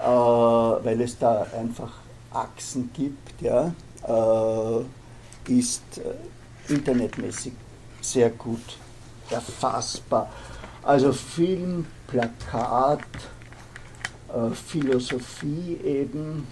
äh, 0.00 0.04
weil 0.04 1.00
es 1.00 1.18
da 1.18 1.46
einfach 1.56 1.92
Achsen 2.32 2.90
gibt, 2.94 3.42
ja, 3.42 3.72
äh, 4.06 5.52
ist 5.52 5.82
äh, 5.98 6.72
internetmäßig 6.72 7.52
sehr 8.00 8.30
gut 8.30 8.78
erfassbar. 9.30 10.30
Also 10.82 11.12
Film, 11.12 11.86
Plakat, 12.06 13.00
äh, 14.28 14.50
Philosophie 14.54 15.78
eben, 15.84 16.46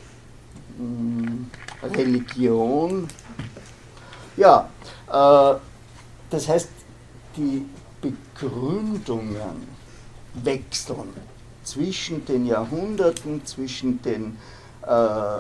mh, 0.78 1.88
Religion. 1.94 3.08
Ja, 4.36 4.68
äh, 5.10 5.54
das 6.30 6.48
heißt, 6.48 6.68
die 7.36 7.66
Begründungen 8.00 9.68
wechseln 10.34 11.12
zwischen 11.64 12.24
den 12.24 12.46
Jahrhunderten, 12.46 13.44
zwischen 13.44 14.00
den 14.02 14.38
äh, 14.82 15.38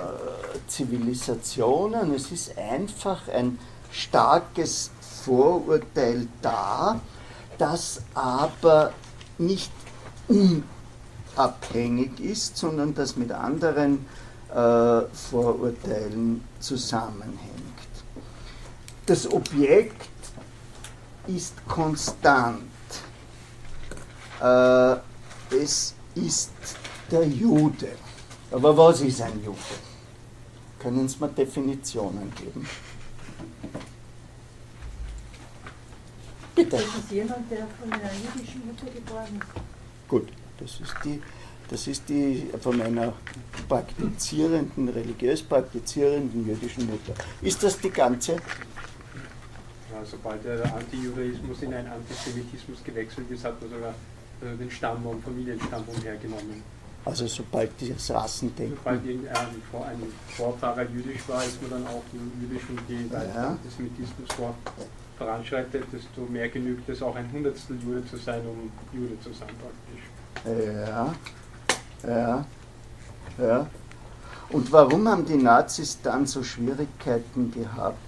Zivilisationen. 0.66 2.12
Es 2.14 2.32
ist 2.32 2.56
einfach 2.58 3.28
ein 3.28 3.58
starkes 3.92 4.90
Vorurteil 5.24 6.28
da, 6.42 7.00
das 7.58 8.02
aber 8.14 8.92
nicht 9.38 9.70
unabhängig 11.36 12.20
ist, 12.20 12.56
sondern 12.56 12.94
das 12.94 13.16
mit 13.16 13.30
anderen 13.32 14.06
äh, 14.50 15.02
Vorurteilen 15.12 16.42
zusammenhängt. 16.58 17.40
Das 19.06 19.30
Objekt 19.30 20.08
ist 21.28 21.54
konstant. 21.66 22.62
Äh, 24.40 24.96
es 25.50 25.94
ist 26.14 26.50
der 27.10 27.26
Jude. 27.26 27.88
Aber 28.50 28.76
was 28.76 29.00
ist 29.00 29.20
ein 29.22 29.42
Jude? 29.44 29.58
Können 30.78 31.08
Sie 31.08 31.18
mir 31.18 31.28
Definitionen 31.28 32.32
geben? 32.34 32.66
Bitte. 36.54 36.76
Das 36.76 36.84
ist 36.84 37.10
jemand, 37.10 37.50
der 37.50 37.66
von 37.78 37.92
einer 37.92 38.10
jüdischen 38.12 38.66
Mutter 38.66 38.86
geboren 38.94 39.40
ist. 39.40 40.08
Gut, 40.08 40.28
das 40.58 40.80
ist 40.80 40.94
die, 41.04 41.20
das 41.68 41.86
ist 41.86 42.08
die 42.08 42.48
von 42.60 42.80
einer 42.80 43.12
praktizierenden, 43.68 44.88
religiös 44.88 45.42
praktizierenden 45.42 46.46
jüdischen 46.46 46.86
Mutter. 46.86 47.12
Ist 47.42 47.62
das 47.62 47.78
die 47.78 47.90
ganze? 47.90 48.36
Sobald 50.04 50.44
der 50.44 50.62
Antijudaismus 50.74 51.62
in 51.62 51.74
einen 51.74 51.88
Antisemitismus 51.88 52.82
gewechselt 52.84 53.30
ist, 53.30 53.44
hat 53.44 53.60
man 53.60 53.70
sogar 53.70 53.90
äh, 54.42 54.56
den 54.56 54.70
Stammbaum, 54.70 55.22
Familienstammbaum 55.22 55.96
hergenommen. 56.02 56.62
Also 57.04 57.26
sobald 57.28 57.70
dieses 57.80 58.10
Rassendenken. 58.10 58.76
Sobald 58.76 59.04
irgendein 59.06 59.46
Vor- 59.70 59.86
ein 59.86 60.02
Vorfahrer 60.28 60.82
jüdisch 60.90 61.22
war, 61.28 61.44
ist 61.44 61.60
man 61.62 61.70
dann 61.70 61.86
auch 61.86 62.02
jüdisch 62.40 62.64
und 62.68 62.80
je 62.88 63.10
weiter 63.12 63.32
Ja. 63.34 63.48
Antisemitismus 63.50 64.28
vor 64.36 64.54
voranschreitet, 65.18 65.84
desto 65.92 66.22
mehr 66.30 66.48
genügt 66.50 66.86
es 66.88 67.00
auch 67.02 67.16
ein 67.16 67.30
Hundertstel 67.32 67.78
Jude 67.82 68.04
zu 68.06 68.18
sein, 68.18 68.40
um 68.46 68.70
Jude 68.92 69.18
zu 69.20 69.30
sein 69.32 69.48
praktisch. 69.62 70.84
Ja, 70.92 71.14
ja, 72.06 72.46
ja. 73.38 73.66
Und 74.50 74.70
warum 74.70 75.08
haben 75.08 75.24
die 75.24 75.36
Nazis 75.36 75.98
dann 76.02 76.26
so 76.26 76.42
Schwierigkeiten 76.42 77.50
gehabt, 77.50 78.05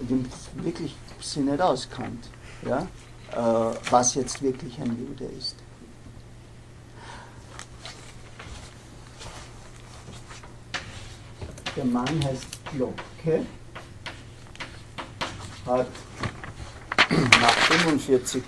die 0.00 0.24
wirklich 0.62 0.94
sie 1.20 1.40
nicht 1.40 1.60
auskannt, 1.60 2.28
ja? 2.66 2.86
äh, 3.32 3.74
was 3.90 4.14
jetzt 4.14 4.42
wirklich 4.42 4.78
ein 4.80 4.96
Jude 4.98 5.24
ist? 5.24 5.56
Der 11.76 11.84
Mann 11.84 12.24
heißt 12.24 12.46
Glocke, 12.72 13.44
hat 15.66 15.86
nach 17.10 17.50
45 17.50 18.42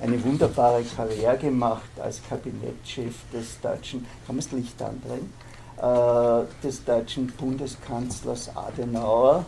eine 0.00 0.24
wunderbare 0.24 0.82
Karriere 0.82 1.36
gemacht 1.38 1.90
als 2.00 2.20
Kabinettschef 2.28 3.14
des 3.32 3.60
deutschen, 3.60 4.06
kann 4.26 4.36
man 4.36 4.44
das 4.44 4.52
Licht 4.52 4.80
andrehen, 4.82 5.32
äh, 5.76 6.44
des 6.62 6.82
deutschen 6.84 7.26
Bundeskanzlers 7.28 8.56
Adenauer. 8.56 9.44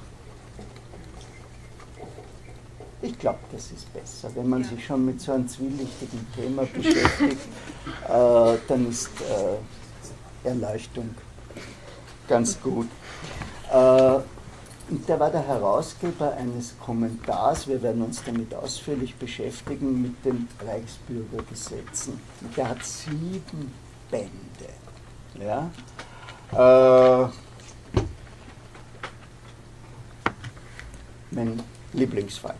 Ich 3.05 3.19
glaube, 3.19 3.41
das 3.53 3.71
ist 3.71 3.93
besser. 3.93 4.31
Wenn 4.35 4.49
man 4.49 4.65
sich 4.65 4.87
schon 4.87 5.05
mit 5.05 5.21
so 5.21 5.33
einem 5.33 5.47
zwielichtigen 5.47 6.27
Thema 6.35 6.63
beschäftigt, 6.75 7.39
äh, 8.09 8.57
dann 8.67 8.89
ist 8.89 9.11
äh, 9.21 10.49
Erleuchtung 10.49 11.15
ganz 12.27 12.59
gut. 12.63 12.89
Äh, 13.71 14.21
und 14.91 15.07
der 15.07 15.21
war 15.21 15.31
der 15.31 15.47
Herausgeber 15.47 16.33
eines 16.33 16.79
Kommentars, 16.79 17.69
wir 17.69 17.83
werden 17.83 18.01
uns 18.03 18.23
damit 18.25 18.55
ausführlich 18.55 19.15
beschäftigen, 19.17 20.01
mit 20.01 20.25
den 20.25 20.49
Reichsbürgergesetzen. 20.67 22.19
Und 22.41 22.57
der 22.57 22.71
hat 22.71 22.83
sieben 22.85 23.71
Bände. 24.11 24.31
Ja? 25.39 25.71
Äh, 26.53 27.29
mein 31.31 31.63
Lieblingsfall. 31.93 32.57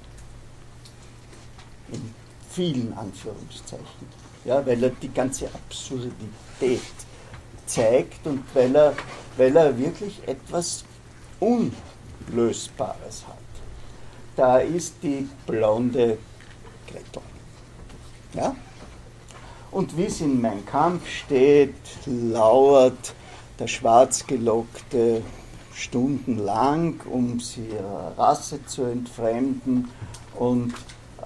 In 1.93 2.15
vielen 2.51 2.93
Anführungszeichen. 2.97 4.25
Ja, 4.45 4.65
weil 4.67 4.83
er 4.83 4.91
die 4.91 5.13
ganze 5.13 5.47
Absurdität 5.47 6.81
zeigt 7.67 8.27
und 8.27 8.43
weil 8.55 8.75
er, 8.75 8.95
weil 9.37 9.57
er 9.57 9.77
wirklich 9.79 10.21
etwas 10.27 10.85
Unlösbares 11.41 13.27
hat. 13.27 13.37
Da 14.37 14.59
ist 14.59 14.95
die 15.03 15.29
blonde 15.47 16.19
Gretel. 16.87 17.23
Ja? 18.35 18.55
Und 19.71 19.97
wie 19.97 20.05
es 20.05 20.21
in 20.21 20.41
Mein 20.41 20.65
Kampf 20.67 21.09
steht, 21.09 21.75
lauert 22.07 23.15
der 23.59 23.67
Schwarzgelockte 23.67 25.23
stundenlang, 25.73 27.01
um 27.11 27.41
sie 27.41 27.67
ihrer 27.67 28.13
Rasse 28.17 28.65
zu 28.67 28.85
entfremden 28.85 29.89
und 30.37 30.75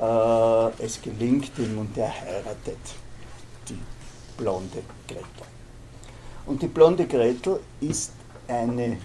äh, 0.00 0.84
es 0.84 1.00
gelingt 1.00 1.58
ihm 1.58 1.78
und 1.78 1.96
er 1.96 2.12
heiratet 2.20 2.78
die 3.68 3.78
blonde 4.36 4.82
Gretel. 5.06 5.46
Und 6.46 6.62
die 6.62 6.68
blonde 6.68 7.06
Gretel 7.06 7.60
ist 7.80 8.12
eine 8.46 8.98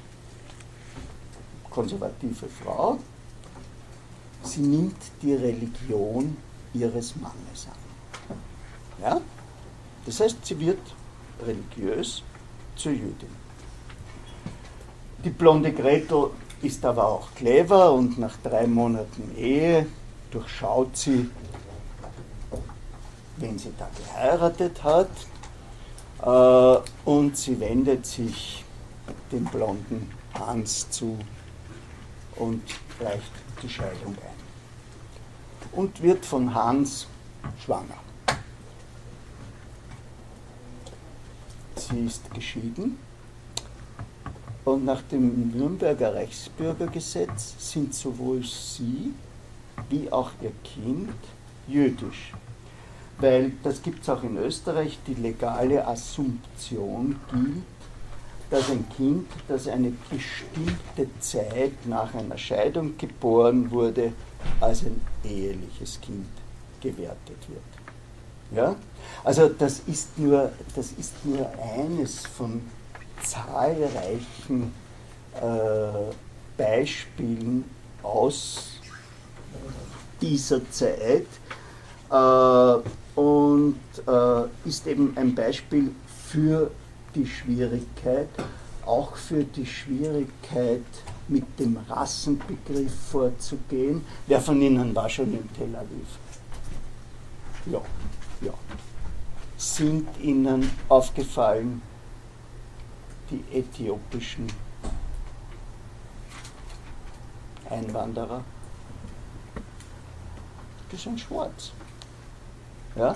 konservative 1.70 2.48
Frau. 2.48 3.00
Sie 4.44 4.62
nimmt 4.62 4.98
die 5.22 5.34
Religion 5.34 6.38
ihres 6.74 7.16
Mannes 7.16 7.68
an. 7.68 8.38
Ja? 9.02 9.22
Das 10.06 10.20
heißt, 10.20 10.46
sie 10.46 10.60
wird 10.60 10.80
religiös 11.46 12.24
zur 12.76 12.92
Jüdin. 12.92 13.44
Die 15.24 15.30
blonde 15.30 15.72
Gretel 15.72 16.32
ist 16.62 16.84
aber 16.86 17.08
auch 17.08 17.34
clever 17.36 17.94
und 17.94 18.18
nach 18.18 18.36
drei 18.44 18.68
Monaten 18.68 19.36
Ehe 19.38 19.86
durchschaut 20.34 20.96
sie, 20.98 21.30
wen 23.38 23.58
sie 23.60 23.74
da 23.78 23.90
geheiratet 23.96 24.84
hat, 24.84 25.10
äh, 26.22 27.10
und 27.10 27.38
sie 27.38 27.60
wendet 27.60 28.06
sich 28.06 28.64
dem 29.32 29.46
blonden 29.46 30.12
Hans 30.34 30.90
zu 30.90 31.18
und 32.36 32.64
reicht 33.00 33.32
die 33.62 33.70
Scheidung 33.70 34.16
ein. 34.16 35.80
Und 35.80 36.02
wird 36.02 36.26
von 36.26 36.54
Hans 36.54 37.08
schwanger. 37.64 37.98
Sie 41.76 42.06
ist 42.06 42.34
geschieden 42.34 42.98
und 44.64 44.86
nach 44.86 45.02
dem 45.04 45.50
Nürnberger 45.50 46.16
Reichsbürgergesetz 46.16 47.56
sind 47.58 47.94
sowohl 47.94 48.44
sie 48.44 49.14
wie 49.90 50.12
auch 50.12 50.32
ihr 50.42 50.52
Kind 50.64 51.16
jüdisch. 51.68 52.34
Weil 53.20 53.54
das 53.64 53.82
gibt 53.82 54.04
es 54.04 54.10
auch 54.10 54.24
in 54.24 54.38
Österreich, 54.38 55.00
die 55.08 55.14
legale 55.14 55.86
Assumption 55.88 57.20
gilt, 57.32 57.64
dass 58.50 58.70
ein 58.70 58.86
Kind, 58.96 59.28
das 59.48 59.68
eine 59.68 59.92
bestimmte 60.10 61.08
Zeit 61.20 61.86
nach 61.86 62.14
einer 62.14 62.38
Scheidung 62.38 62.98
geboren 62.98 63.72
wurde, 63.72 64.14
als 64.60 64.84
ein 64.84 65.02
eheliches 65.24 66.00
Kind 66.02 66.28
gewertet 66.82 67.38
wird. 67.48 68.58
Ja? 68.58 68.76
Also 69.24 69.50
das 69.50 69.80
ist, 69.88 70.18
nur, 70.18 70.52
das 70.76 70.92
ist 70.94 71.14
nur 71.26 71.50
eines 71.76 72.26
von 72.26 72.62
zahlreichen 73.24 74.74
äh, 75.36 76.14
Beispielen 76.58 77.64
aus 78.04 78.73
dieser 80.24 80.62
Zeit 80.72 81.28
äh, 82.10 83.20
und 83.20 83.80
äh, 84.08 84.68
ist 84.68 84.88
eben 84.88 85.16
ein 85.18 85.36
Beispiel 85.36 85.92
für 86.30 86.72
die 87.14 87.28
Schwierigkeit, 87.28 88.30
auch 88.86 89.16
für 89.16 89.44
die 89.44 89.66
Schwierigkeit, 89.66 90.86
mit 91.28 91.58
dem 91.60 91.78
Rassenbegriff 91.90 92.94
vorzugehen. 93.12 94.04
Wer 94.28 94.42
von 94.42 94.62
Ihnen 94.62 94.94
war 94.94 95.10
schon 95.10 95.34
in 95.34 95.50
Tel 95.54 95.76
Aviv? 95.76 96.08
Ja, 97.66 97.82
ja. 98.42 98.54
Sind 99.58 100.08
Ihnen 100.22 100.70
aufgefallen 100.90 101.82
die 103.30 103.42
äthiopischen 103.58 104.48
Einwanderer? 107.70 108.44
Sind 110.98 111.20
schwarz. 111.20 111.72
Ja? 112.96 113.16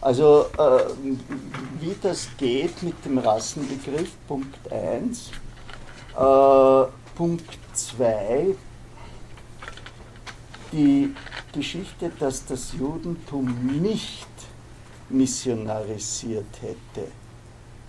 Also 0.00 0.46
äh, 0.56 0.84
wie 1.78 1.94
das 2.00 2.28
geht 2.38 2.82
mit 2.82 3.04
dem 3.04 3.18
Rassenbegriff, 3.18 4.12
Punkt 4.26 4.72
1. 4.72 5.30
Äh, 6.16 6.90
Punkt 7.14 7.58
2, 7.74 8.54
die 10.72 11.14
Geschichte, 11.52 12.10
dass 12.18 12.46
das 12.46 12.72
Judentum 12.72 13.82
nicht 13.82 14.26
missionarisiert 15.10 16.62
hätte, 16.62 17.08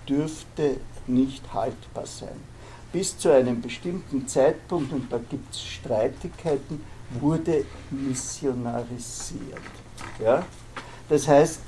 dürfte 0.08 0.78
nicht 1.08 1.54
haltbar 1.54 2.06
sein. 2.06 2.52
Bis 2.92 3.18
zu 3.18 3.32
einem 3.34 3.62
bestimmten 3.62 4.28
Zeitpunkt, 4.28 4.92
und 4.92 5.12
da 5.12 5.18
gibt 5.18 5.54
es 5.54 5.64
Streitigkeiten, 5.64 6.84
wurde 7.20 7.66
missionarisiert. 7.90 9.60
Ja? 10.20 10.44
Das 11.10 11.28
heißt, 11.28 11.62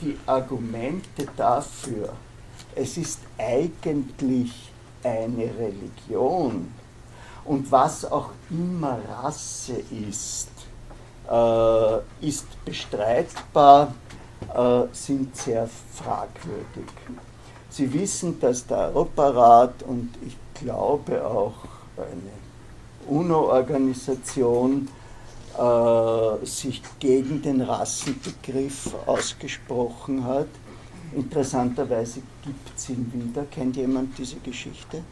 die 0.00 0.16
Argumente 0.26 1.26
dafür, 1.36 2.14
es 2.74 2.96
ist 2.96 3.20
eigentlich 3.36 4.70
eine 5.02 5.44
Religion 5.58 6.72
und 7.44 7.70
was 7.72 8.04
auch 8.04 8.30
immer 8.50 8.98
Rasse 9.08 9.82
ist, 10.08 10.50
äh, 11.30 12.26
ist 12.26 12.64
bestreitbar, 12.64 13.94
äh, 14.54 14.82
sind 14.92 15.36
sehr 15.36 15.68
fragwürdig. 15.94 16.92
Sie 17.70 17.92
wissen, 17.92 18.38
dass 18.40 18.66
der 18.66 18.88
Europarat 18.94 19.82
und 19.82 20.10
ich 20.26 20.36
glaube 20.54 21.24
auch 21.24 21.54
eine 21.96 22.37
UNO-Organisation 23.08 24.88
äh, 25.58 26.46
sich 26.46 26.82
gegen 27.00 27.42
den 27.42 27.62
Rassenbegriff 27.62 28.94
ausgesprochen 29.06 30.24
hat. 30.24 30.48
Interessanterweise 31.14 32.22
gibt 32.44 32.76
es 32.76 32.90
ihn 32.90 33.10
wieder. 33.12 33.44
Kennt 33.46 33.76
jemand 33.76 34.16
diese 34.16 34.36
Geschichte? 34.36 35.02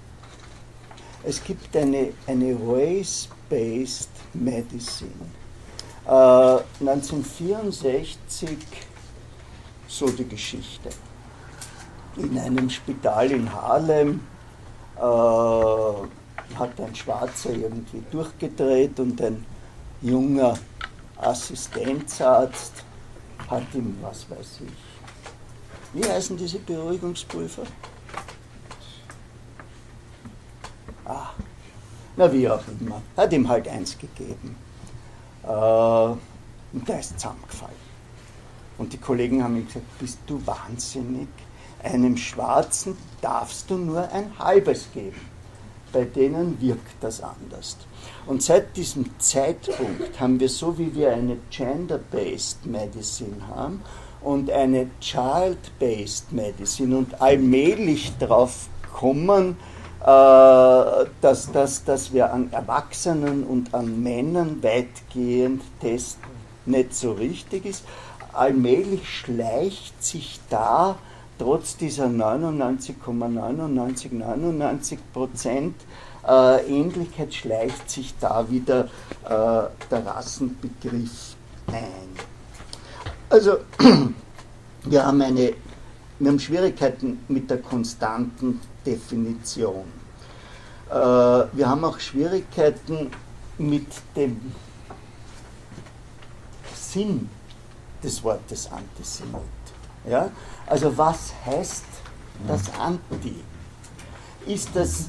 Es 1.25 1.43
gibt 1.43 1.77
eine, 1.77 2.13
eine 2.27 2.57
Race-Based 2.65 4.11
Medicine. 4.35 5.11
Äh, 6.07 6.11
1964, 6.81 8.59
so 9.89 10.09
die 10.11 10.29
Geschichte. 10.29 10.91
In 12.17 12.39
einem 12.39 12.71
Spital 12.71 13.33
in 13.33 13.53
Harlem 13.53 14.21
äh, 14.97 16.07
hat 16.55 16.81
ein 16.81 16.95
Schwarzer 16.95 17.51
irgendwie 17.51 18.03
durchgedreht 18.11 18.99
und 19.01 19.21
ein 19.21 19.45
junger 20.01 20.55
Assistenzarzt 21.17 22.85
hat 23.49 23.63
ihm, 23.75 23.97
was 24.01 24.29
weiß 24.31 24.61
ich, 24.65 26.01
wie 26.01 26.09
heißen 26.09 26.37
diese 26.37 26.59
Beruhigungspulver? 26.59 27.63
Ah, 31.05 31.31
na 32.17 32.33
wie 32.33 32.49
auch 32.49 32.63
immer, 32.81 33.01
hat 33.17 33.33
ihm 33.33 33.49
halt 33.49 33.69
eins 33.69 33.97
gegeben. 33.97 34.57
Äh, 35.45 35.49
und 35.49 36.89
der 36.89 37.01
ist 37.01 37.19
zusammengefallen. 37.19 37.87
Und 38.79 38.93
die 38.93 38.99
Kollegen 38.99 39.43
haben 39.43 39.57
ihm 39.57 39.67
gesagt, 39.67 39.99
bist 39.99 40.19
du 40.27 40.45
wahnsinnig? 40.45 41.29
Einem 41.83 42.17
Schwarzen 42.17 42.97
darfst 43.21 43.71
du 43.71 43.77
nur 43.77 44.11
ein 44.13 44.39
halbes 44.39 44.89
geben. 44.93 45.21
Bei 45.97 46.05
denen 46.05 46.61
wirkt 46.61 47.03
das 47.03 47.23
anders. 47.23 47.79
Und 48.27 48.43
seit 48.43 48.77
diesem 48.77 49.19
Zeitpunkt 49.19 50.21
haben 50.21 50.39
wir, 50.39 50.51
so 50.51 50.77
wie 50.77 50.95
wir 50.95 51.11
eine 51.11 51.39
Gender-Based 51.49 52.67
Medicine 52.67 53.49
haben 53.49 53.81
und 54.21 54.51
eine 54.51 54.91
Child-Based 55.01 56.33
Medicine 56.33 56.99
und 56.99 57.23
allmählich 57.23 58.13
darauf 58.19 58.69
kommen, 58.93 59.57
äh, 60.03 60.05
dass, 61.23 61.51
dass, 61.51 61.85
dass 61.85 62.13
wir 62.13 62.31
an 62.31 62.53
Erwachsenen 62.53 63.43
und 63.45 63.73
an 63.73 64.03
Männern 64.03 64.63
weitgehend 64.63 65.63
testen, 65.81 66.31
nicht 66.67 66.95
so 66.95 67.13
richtig 67.13 67.65
ist. 67.65 67.87
Allmählich 68.35 69.09
schleicht 69.09 70.05
sich 70.05 70.41
da 70.51 70.99
trotz 71.39 71.77
dieser 71.77 72.07
99,9999 72.07 74.13
,99 74.13 74.99
Prozent 75.13 75.75
äh, 76.27 76.67
Ähnlichkeit 76.67 77.35
schleicht 77.35 77.91
sich 77.91 78.15
da 78.19 78.51
wieder 78.51 78.85
äh, 79.25 79.69
der 79.91 80.07
Rassenbegriff 80.07 81.37
ein. 81.69 82.09
Also, 83.29 83.59
wir 84.85 85.07
haben, 85.07 85.23
eine, 85.23 85.53
wir 86.19 86.31
haben 86.31 86.41
Schwierigkeiten 86.41 87.25
mit 87.29 87.51
der 87.51 87.59
konstanten 87.59 88.61
Definition. 88.85 89.85
Äh, 90.91 90.95
wir 90.95 91.69
haben 91.69 91.85
auch 91.85 91.99
Schwierigkeiten 91.99 93.11
mit 93.59 93.87
dem 94.15 94.53
Sinn 96.75 97.29
des 98.03 98.23
Wortes 98.23 98.71
Antisemit. 98.71 99.43
Ja? 100.09 100.31
Also 100.67 100.97
was 100.97 101.33
heißt 101.45 101.85
das 102.47 102.63
Anti? 102.79 103.37
Ist 104.47 104.71
das 104.75 105.07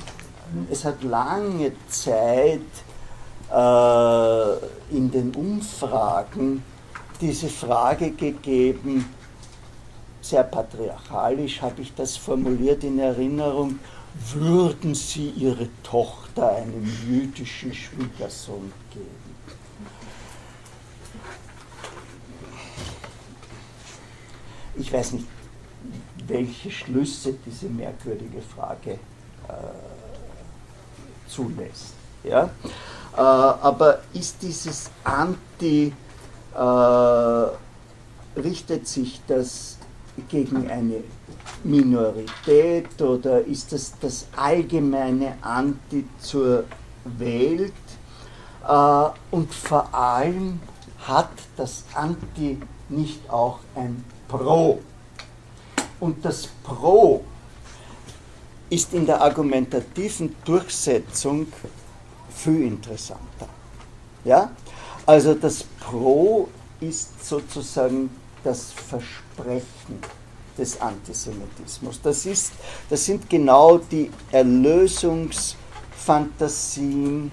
es 0.72 0.86
hat 0.86 1.04
lange 1.04 1.74
Zeit 1.90 2.62
äh, 3.52 4.96
in 4.96 5.12
den 5.12 5.34
Umfragen 5.36 6.64
diese 7.20 7.50
Frage 7.50 8.12
gegeben, 8.12 9.14
sehr 10.22 10.44
patriarchalisch 10.44 11.62
habe 11.62 11.82
ich 11.82 11.94
das 11.96 12.18
formuliert 12.18 12.84
in 12.84 13.00
Erinnerung, 13.00 13.80
würden 14.34 14.96
Sie 14.96 15.30
Ihre 15.30 15.70
Tochter 15.84 16.56
einem 16.56 16.86
jüdischen 17.08 17.74
Schwiegersohn 17.74 18.72
geben? 18.92 19.28
Ich 24.76 24.92
weiß 24.92 25.14
nicht, 25.14 25.26
welche 26.28 26.72
Schlüsse 26.72 27.34
diese 27.46 27.68
merkwürdige 27.68 28.42
Frage 28.42 28.92
äh, 28.92 28.98
zulässt. 31.28 31.94
Ja? 32.24 32.50
Äh, 33.16 33.20
aber 33.20 34.00
ist 34.14 34.42
dieses 34.42 34.90
Anti, 35.04 35.94
äh, 36.56 36.60
richtet 38.40 38.88
sich 38.88 39.22
das 39.28 39.78
gegen 40.30 40.70
eine 40.70 41.04
Minorität 41.64 43.02
oder 43.02 43.42
ist 43.46 43.72
das 43.72 43.94
das 44.00 44.28
allgemeine 44.36 45.38
Anti 45.42 46.06
zur 46.20 46.66
Welt? 47.18 47.74
Äh, 48.68 49.10
und 49.32 49.54
vor 49.54 49.94
allem 49.94 50.60
hat 51.08 51.32
das 51.56 51.86
Anti 51.94 52.60
nicht 52.90 53.30
auch 53.30 53.60
ein 53.76 54.04
Pro. 54.28 54.80
Und 56.00 56.24
das 56.24 56.48
Pro 56.64 57.24
ist 58.70 58.94
in 58.94 59.06
der 59.06 59.22
argumentativen 59.22 60.36
Durchsetzung 60.46 61.48
viel 62.30 62.68
interessanter. 62.68 63.50
Ja? 64.24 64.52
Also 65.06 65.34
das 65.34 65.64
Pro 65.80 66.48
ist 66.80 67.26
sozusagen 67.26 68.10
das 68.44 68.72
Versprechen. 68.72 70.00
des 70.58 70.82
Antisemitismus. 70.82 72.02
Das, 72.02 72.26
ist, 72.26 72.52
das 72.90 73.06
sind 73.06 73.30
genau 73.30 73.78
die 73.78 74.10
Erlösungsfantasien, 74.32 77.32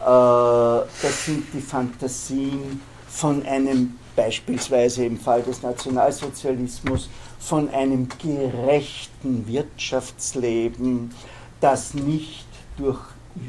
äh, 0.00 0.04
das 0.04 1.26
sind 1.26 1.44
die 1.52 1.60
Fantasien 1.60 2.80
von 3.12 3.44
einem 3.44 3.98
beispielsweise 4.16 5.04
im 5.04 5.18
Fall 5.18 5.42
des 5.42 5.62
Nationalsozialismus 5.62 7.08
von 7.38 7.68
einem 7.70 8.08
gerechten 8.22 9.46
Wirtschaftsleben, 9.46 11.14
das 11.60 11.94
nicht 11.94 12.46
durch 12.76 13.00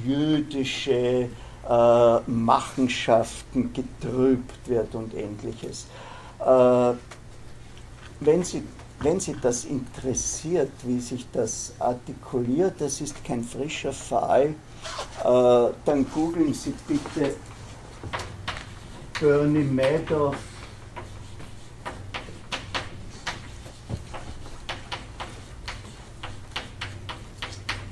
jüdische 0.06 1.30
äh, 1.70 2.20
Machenschaften 2.28 3.72
getrübt 3.74 4.68
wird 4.68 4.94
und 4.96 5.14
ähnliches. 5.14 5.88
Äh, 6.40 6.94
wenn, 8.20 8.44
Sie, 8.44 8.64
wenn 9.00 9.20
Sie 9.20 9.36
das 9.42 9.66
interessiert, 9.66 10.72
wie 10.84 11.00
sich 11.00 11.26
das 11.32 11.74
artikuliert, 11.80 12.76
das 12.80 13.02
ist 13.02 13.24
kein 13.24 13.44
frischer 13.44 13.94
Fall, 13.94 14.56
äh, 15.24 15.74
dann 15.86 16.06
googeln 16.14 16.54
Sie 16.54 16.74
bitte 16.88 17.36
Bernie 19.24 19.64
Madoff 19.64 20.36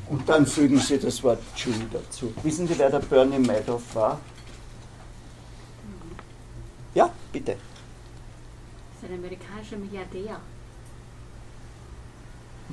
Und 0.09 0.27
dann 0.27 0.45
fügen 0.45 0.77
Sie 0.77 0.99
das 0.99 1.23
Wort 1.23 1.39
Jew 1.55 1.71
dazu. 1.89 2.33
Wissen 2.43 2.67
Sie, 2.67 2.77
wer 2.77 2.89
der 2.89 2.99
Bernie 2.99 3.39
Madoff 3.39 3.95
war? 3.95 4.19
Ja, 6.93 7.09
bitte. 7.31 7.53
Das 7.53 9.09
ist 9.09 9.09
ein 9.09 9.17
amerikanischer 9.17 9.77
Milliardär. 9.77 10.37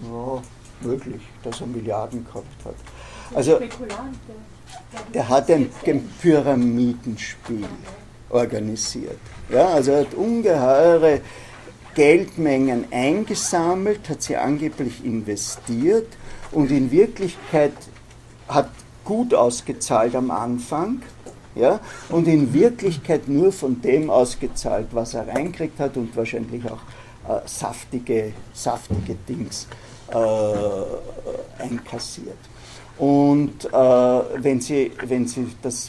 Ja, 0.03 0.43
möglich, 0.81 1.23
dass 1.45 1.61
er 1.61 1.67
Milliarden 1.69 2.27
gehabt 2.27 2.65
hat. 2.65 2.75
Also, 3.33 3.61
er 5.13 5.29
hat 5.29 5.49
ein 5.49 5.71
Pyramidenspiel 6.21 7.69
organisiert. 8.31 9.19
Ja, 9.49 9.69
also 9.69 9.93
er 9.93 10.01
hat 10.01 10.15
ungeheure 10.15 11.21
Geldmengen 11.95 12.85
eingesammelt, 12.91 14.09
hat 14.09 14.23
sie 14.23 14.37
angeblich 14.37 15.05
investiert 15.05 16.07
und 16.53 16.71
in 16.71 16.91
Wirklichkeit 16.91 17.73
hat 18.47 18.71
gut 19.05 19.35
ausgezahlt 19.35 20.15
am 20.15 20.31
Anfang 20.31 21.03
ja, 21.55 21.81
und 22.09 22.29
in 22.29 22.53
Wirklichkeit 22.53 23.27
nur 23.29 23.53
von 23.53 23.81
dem 23.83 24.11
ausgezahlt, 24.11 24.89
was 24.93 25.15
er 25.15 25.27
reinkriegt 25.29 25.81
hat 25.81 25.97
und 25.97 26.17
wahrscheinlich 26.17 26.65
auch 26.67 26.81
äh, 27.29 27.41
saftige, 27.47 28.33
saftige 28.53 29.17
Dings 29.29 29.67
äh, 30.13 31.63
einkassiert. 31.63 32.39
Und 32.99 33.65
äh, 33.65 33.71
wenn, 33.73 34.61
Sie, 34.61 34.93
wenn 35.07 35.27
Sie 35.27 35.49
das 35.63 35.89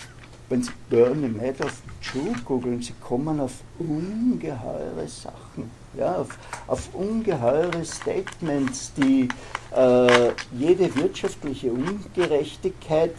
wenn 0.50 0.64
Sie 0.64 0.72
Bernie 0.90 1.28
Madoff 1.28 1.82
Jew 2.02 2.34
googeln, 2.46 2.82
Sie 2.82 2.94
kommen 3.02 3.40
auf 3.40 3.54
ungeheure 3.78 5.08
Sachen, 5.08 5.70
ja, 5.98 6.16
auf, 6.16 6.38
auf 6.68 6.90
ungeheure 6.94 7.84
Statements, 7.84 8.94
die 8.96 9.28
äh, 9.76 10.32
jede 10.58 10.96
wirtschaftliche 10.96 11.72
Ungerechtigkeit 11.72 13.14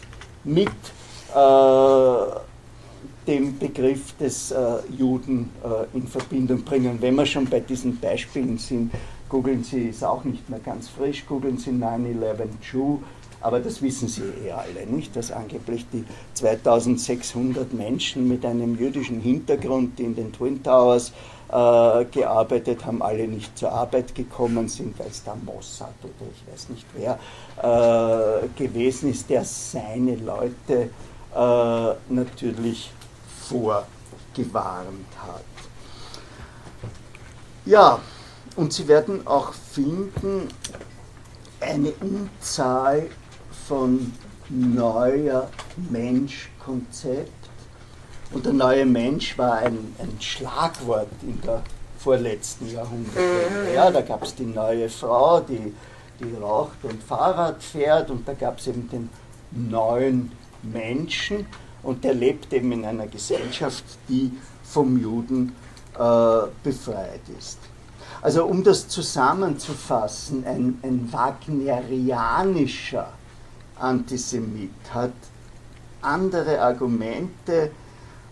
mit 0.44 0.68
äh, 1.34 2.40
dem 3.26 3.58
Begriff 3.58 4.16
des 4.16 4.50
äh, 4.50 4.78
Juden 4.96 5.50
äh, 5.62 5.96
in 5.96 6.06
Verbindung 6.06 6.64
bringen. 6.64 6.98
Wenn 7.00 7.14
wir 7.14 7.26
schon 7.26 7.46
bei 7.46 7.60
diesen 7.60 7.98
Beispielen 7.98 8.58
sind, 8.58 8.92
googeln 9.28 9.62
Sie, 9.62 9.88
ist 9.88 10.02
auch 10.02 10.24
nicht 10.24 10.48
mehr 10.50 10.58
ganz 10.58 10.88
frisch, 10.88 11.24
googeln 11.26 11.58
Sie 11.58 11.70
9-11 11.70 12.48
Jew, 12.72 12.98
aber 13.40 13.60
das 13.60 13.80
wissen 13.80 14.08
Sie 14.08 14.22
eh 14.44 14.52
alle, 14.52 14.86
nicht? 14.86 15.16
Dass 15.16 15.30
angeblich 15.32 15.86
die 15.92 16.04
2600 16.34 17.72
Menschen 17.72 18.28
mit 18.28 18.44
einem 18.44 18.78
jüdischen 18.78 19.20
Hintergrund, 19.20 19.98
die 19.98 20.04
in 20.04 20.14
den 20.14 20.32
Twin 20.32 20.62
Towers 20.62 21.12
äh, 21.48 22.04
gearbeitet 22.04 22.84
haben, 22.84 23.02
alle 23.02 23.26
nicht 23.26 23.56
zur 23.58 23.72
Arbeit 23.72 24.14
gekommen 24.14 24.68
sind, 24.68 24.98
weil 24.98 25.08
es 25.08 25.24
da 25.24 25.34
Mossad 25.34 25.94
oder 26.02 26.30
ich 26.32 26.52
weiß 26.52 26.68
nicht 26.68 26.86
wer 26.94 27.18
äh, 27.58 28.46
gewesen 28.56 29.10
ist, 29.10 29.28
der 29.30 29.44
seine 29.44 30.16
Leute 30.16 30.90
äh, 31.34 32.12
natürlich 32.12 32.90
vorgewarnt 33.48 33.86
hat. 35.26 35.44
Ja, 37.64 38.00
und 38.56 38.72
Sie 38.72 38.86
werden 38.88 39.26
auch 39.26 39.52
finden, 39.52 40.48
eine 41.60 41.92
Unzahl 42.00 43.08
von 43.70 44.12
neuer 44.48 45.48
Mensch-Konzept. 45.90 47.30
Und 48.32 48.44
der 48.44 48.52
neue 48.52 48.84
Mensch 48.84 49.38
war 49.38 49.58
ein, 49.58 49.94
ein 50.00 50.20
Schlagwort 50.20 51.06
in 51.22 51.40
der 51.42 51.62
vorletzten 51.96 52.68
Jahrhundertwende. 52.68 53.72
Ja, 53.72 53.92
da 53.92 54.00
gab 54.00 54.24
es 54.24 54.34
die 54.34 54.46
neue 54.46 54.88
Frau, 54.88 55.38
die, 55.38 55.72
die 56.18 56.34
raucht 56.42 56.82
und 56.82 57.00
Fahrrad 57.00 57.62
fährt 57.62 58.10
und 58.10 58.26
da 58.26 58.32
gab 58.32 58.58
es 58.58 58.66
eben 58.66 58.88
den 58.88 59.08
neuen 59.52 60.32
Menschen 60.64 61.46
und 61.84 62.02
der 62.02 62.14
lebt 62.14 62.52
eben 62.52 62.72
in 62.72 62.84
einer 62.84 63.06
Gesellschaft, 63.06 63.84
die 64.08 64.32
vom 64.64 65.00
Juden 65.00 65.54
äh, 65.96 66.48
befreit 66.64 67.22
ist. 67.38 67.60
Also 68.20 68.46
um 68.46 68.64
das 68.64 68.88
zusammenzufassen, 68.88 70.44
ein, 70.44 70.80
ein 70.82 71.08
wagnerianischer 71.12 73.12
Antisemit 73.80 74.70
hat 74.92 75.12
andere 76.02 76.60
Argumente 76.60 77.70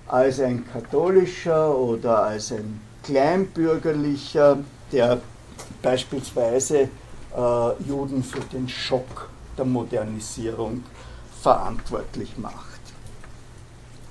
als 0.06 0.40
ein 0.40 0.64
katholischer 0.70 1.76
oder 1.76 2.24
als 2.24 2.52
ein 2.52 2.80
kleinbürgerlicher, 3.02 4.58
der 4.92 5.20
beispielsweise 5.82 6.78
äh, 7.36 7.82
Juden 7.86 8.22
für 8.22 8.40
den 8.40 8.68
Schock 8.68 9.28
der 9.56 9.64
Modernisierung 9.64 10.84
verantwortlich 11.42 12.36
macht. 12.38 12.80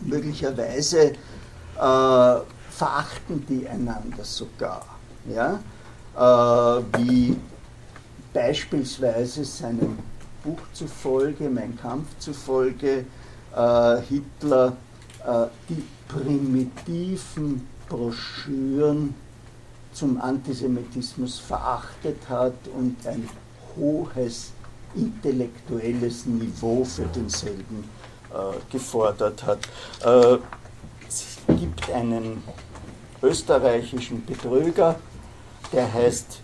Möglicherweise 0.02 1.00
äh, 1.10 1.16
verachten 1.76 3.46
die 3.50 3.68
einander 3.68 4.24
sogar, 4.24 4.86
ja? 5.28 5.60
Äh, 6.16 6.84
wie 6.98 7.38
beispielsweise 8.34 9.44
seinem 9.44 9.98
Buch 10.48 10.62
zufolge, 10.72 11.50
Mein 11.50 11.78
Kampf 11.78 12.08
zufolge, 12.20 13.06
äh, 13.54 14.02
Hitler 14.08 14.78
äh, 15.26 15.48
die 15.68 15.84
primitiven 16.08 17.68
Broschüren 17.90 19.14
zum 19.92 20.22
Antisemitismus 20.22 21.40
verachtet 21.40 22.30
hat 22.30 22.54
und 22.78 22.96
ein 23.06 23.28
hohes 23.76 24.54
intellektuelles 24.96 26.26
Niveau 26.26 26.86
für 26.86 27.08
denselben 27.08 27.84
äh, 28.32 28.72
gefordert 28.72 29.44
hat. 29.44 29.60
Äh, 30.06 30.38
es 31.06 31.38
gibt 31.60 31.90
einen 31.92 32.42
österreichischen 33.22 34.26
Betrüger, 34.26 34.96
der 35.74 35.94
heißt 35.94 36.40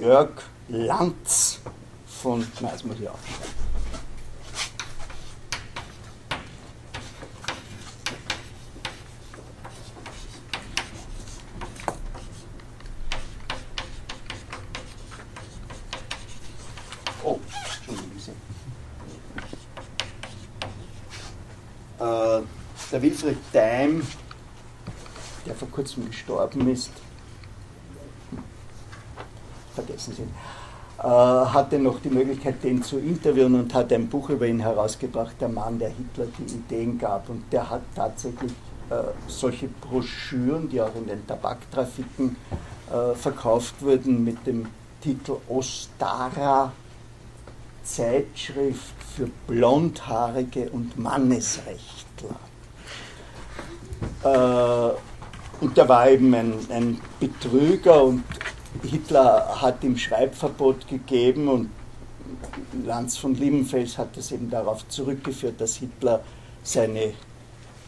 Jörg 0.00 0.30
Lanz 0.68 1.58
von, 2.24 2.40
nein, 2.40 2.70
das 2.72 2.82
muss 2.84 2.96
ich 2.98 3.08
der 22.90 23.02
Wilfried 23.02 23.36
Daim, 23.52 24.06
der 25.44 25.54
vor 25.54 25.68
kurzem 25.68 26.06
gestorben 26.06 26.68
ist, 26.70 26.90
vergessen 29.74 30.14
Sie 30.14 30.22
ihn, 30.22 30.63
hatte 30.98 31.78
noch 31.78 32.00
die 32.00 32.08
Möglichkeit, 32.08 32.62
den 32.62 32.82
zu 32.82 32.98
interviewen 32.98 33.54
und 33.56 33.74
hat 33.74 33.92
ein 33.92 34.08
Buch 34.08 34.30
über 34.30 34.46
ihn 34.46 34.60
herausgebracht, 34.60 35.34
der 35.40 35.48
Mann, 35.48 35.78
der 35.78 35.88
Hitler 35.88 36.26
die 36.38 36.54
Ideen 36.54 36.98
gab. 36.98 37.28
Und 37.28 37.44
der 37.52 37.68
hat 37.68 37.82
tatsächlich 37.94 38.52
äh, 38.90 38.94
solche 39.26 39.68
Broschüren, 39.68 40.68
die 40.68 40.80
auch 40.80 40.94
in 40.94 41.06
den 41.06 41.26
Tabaktrafiken 41.26 42.36
äh, 42.90 43.14
verkauft 43.14 43.74
wurden, 43.80 44.24
mit 44.24 44.46
dem 44.46 44.66
Titel 45.00 45.36
Ostara 45.48 46.72
Zeitschrift 47.82 48.94
für 49.16 49.28
Blondhaarige 49.46 50.70
und 50.70 50.98
Mannesrechtler. 50.98 52.36
Äh, 54.22 55.64
und 55.64 55.76
der 55.76 55.88
war 55.88 56.10
eben 56.10 56.34
ein, 56.34 56.54
ein 56.70 57.00
Betrüger 57.20 58.04
und 58.04 58.24
Hitler 58.82 59.60
hat 59.60 59.82
ihm 59.84 59.96
Schreibverbot 59.96 60.88
gegeben 60.88 61.48
und 61.48 61.70
Lanz 62.84 63.16
von 63.16 63.34
Liebenfels 63.34 63.98
hat 63.98 64.16
es 64.16 64.32
eben 64.32 64.50
darauf 64.50 64.86
zurückgeführt, 64.88 65.60
dass 65.60 65.76
Hitler 65.76 66.22
seine 66.62 67.14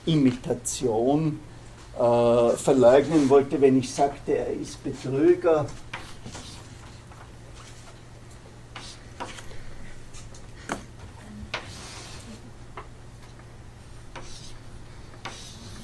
Imitation 0.05 1.41
äh, 1.99 2.51
verleugnen 2.51 3.29
wollte, 3.29 3.61
wenn 3.61 3.79
ich 3.79 3.93
sagte, 3.93 4.37
er 4.37 4.53
ist 4.53 4.83
Betrüger. 4.85 5.67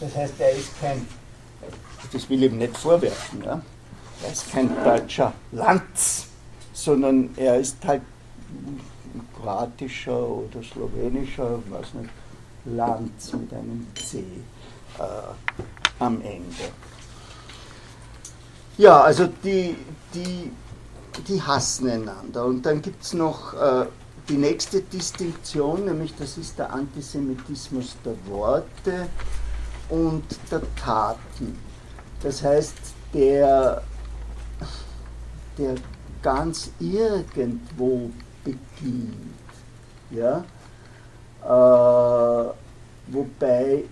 Das 0.01 0.17
heißt, 0.17 0.35
er 0.39 0.51
ist 0.51 0.81
kein, 0.81 1.07
das 2.13 2.29
will 2.29 2.43
ich 2.43 2.53
ihm 2.53 2.59
nicht 2.59 2.77
vorwerfen, 2.77 3.45
ja? 3.45 3.63
Er 4.23 4.33
ist 4.33 4.51
kein 4.51 4.71
deutscher 4.85 5.33
Lanz, 5.53 6.27
sondern 6.73 7.31
er 7.37 7.59
ist 7.59 7.77
halt 7.85 8.03
kroatischer 9.41 10.29
oder 10.29 10.63
slowenischer, 10.63 11.59
weiß 11.69 11.95
nicht, 11.95 12.11
Lanz 12.65 13.33
mit 13.33 13.53
einem 13.53 13.87
C 13.95 14.19
äh, 14.19 15.03
am 15.99 16.21
Ende. 16.23 16.71
Ja, 18.79 19.01
also 19.03 19.29
die, 19.45 19.77
die, 20.15 20.51
die 21.29 21.43
hassen 21.43 21.91
einander. 21.91 22.45
Und 22.47 22.65
dann 22.65 22.81
gibt 22.81 23.03
es 23.03 23.13
noch 23.13 23.55
äh, 23.55 23.87
die 24.29 24.37
nächste 24.37 24.81
Distinktion, 24.81 25.85
nämlich 25.85 26.15
das 26.17 26.39
ist 26.39 26.59
der 26.59 26.73
Antisemitismus 26.73 27.97
der 28.05 28.15
Worte 28.27 29.09
und 29.89 30.25
der 30.51 30.63
Taten. 30.77 31.59
Das 32.23 32.43
heißt, 32.43 32.75
der, 33.13 33.83
der 35.63 35.75
ganz 36.23 36.71
irgendwo 36.81 38.11
beginnt. 38.45 39.15
Ja? 40.11 40.45
Äh, 41.43 42.53
wobei 43.09 43.85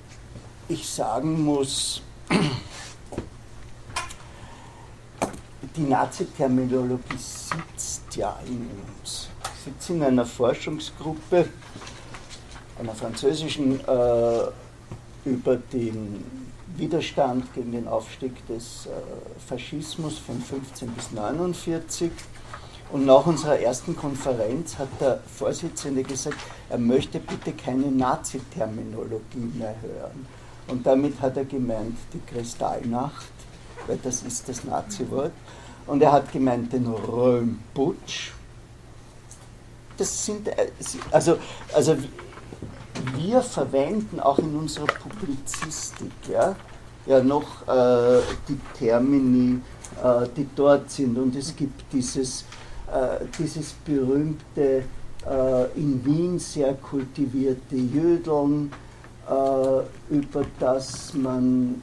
ich 0.68 0.88
sagen 0.88 1.44
muss, 1.44 2.02
die 5.76 5.82
Nazi-Terminologie 5.82 7.16
sitzt 7.16 8.16
ja 8.16 8.36
in 8.46 8.68
uns. 9.00 9.28
Ich 9.42 9.64
sitze 9.64 9.92
in 9.94 10.02
einer 10.02 10.26
Forschungsgruppe, 10.26 11.48
einer 12.78 12.94
französischen, 12.94 13.80
äh, 13.80 14.42
über 15.24 15.56
den 15.56 16.24
Widerstand 16.76 17.52
gegen 17.54 17.72
den 17.72 17.88
Aufstieg 17.88 18.46
des 18.46 18.86
äh, 18.86 18.90
Faschismus 19.48 20.18
von 20.18 20.40
15 20.40 20.88
bis 20.92 21.10
49 21.12 22.10
und 22.92 23.06
nach 23.06 23.24
unserer 23.24 23.58
ersten 23.58 23.94
Konferenz 23.94 24.76
hat 24.76 24.88
der 25.00 25.20
Vorsitzende 25.38 26.02
gesagt, 26.02 26.38
er 26.68 26.78
möchte 26.78 27.20
bitte 27.20 27.52
keine 27.52 27.86
Nazi-Terminologie 27.86 29.52
mehr 29.54 29.76
hören. 29.80 30.26
Und 30.66 30.84
damit 30.84 31.20
hat 31.20 31.36
er 31.36 31.44
gemeint 31.44 31.96
die 32.12 32.20
Kristallnacht, 32.20 33.30
weil 33.86 33.98
das 34.02 34.22
ist 34.22 34.48
das 34.48 34.64
Nazi-Wort. 34.64 35.32
Und 35.86 36.02
er 36.02 36.12
hat 36.12 36.32
gemeint 36.32 36.72
den 36.72 36.86
Römputsch. 36.86 38.32
Das 39.96 40.26
sind, 40.26 40.48
äh, 40.48 40.70
also, 41.12 41.36
also 41.72 41.96
wir 43.16 43.42
verwenden 43.42 44.20
auch 44.20 44.38
in 44.38 44.54
unserer 44.56 44.86
Publizistik 44.86 46.12
ja, 46.30 46.56
ja 47.06 47.22
noch 47.22 47.66
äh, 47.68 48.20
die 48.48 48.58
Termini, 48.78 49.60
äh, 50.02 50.26
die 50.36 50.46
dort 50.54 50.90
sind. 50.90 51.16
Und 51.18 51.36
es 51.36 51.54
gibt 51.54 51.92
dieses 51.92 52.44
äh, 52.92 53.24
dieses 53.38 53.72
berühmte 53.84 54.82
äh, 55.24 55.78
in 55.78 56.04
Wien 56.04 56.38
sehr 56.40 56.74
kultivierte 56.74 57.76
Jödeln, 57.76 58.72
äh, 59.28 60.14
über 60.14 60.44
das 60.58 61.14
man 61.14 61.82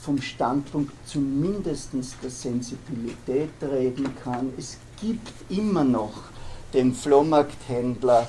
vom 0.00 0.22
Standpunkt 0.22 0.92
zumindest 1.04 1.90
der 2.22 2.30
Sensibilität 2.30 3.50
reden 3.60 4.08
kann. 4.24 4.52
Es 4.56 4.78
gibt 4.98 5.32
immer 5.50 5.84
noch 5.84 6.14
den 6.72 6.94
Flohmarkthändler, 6.94 8.26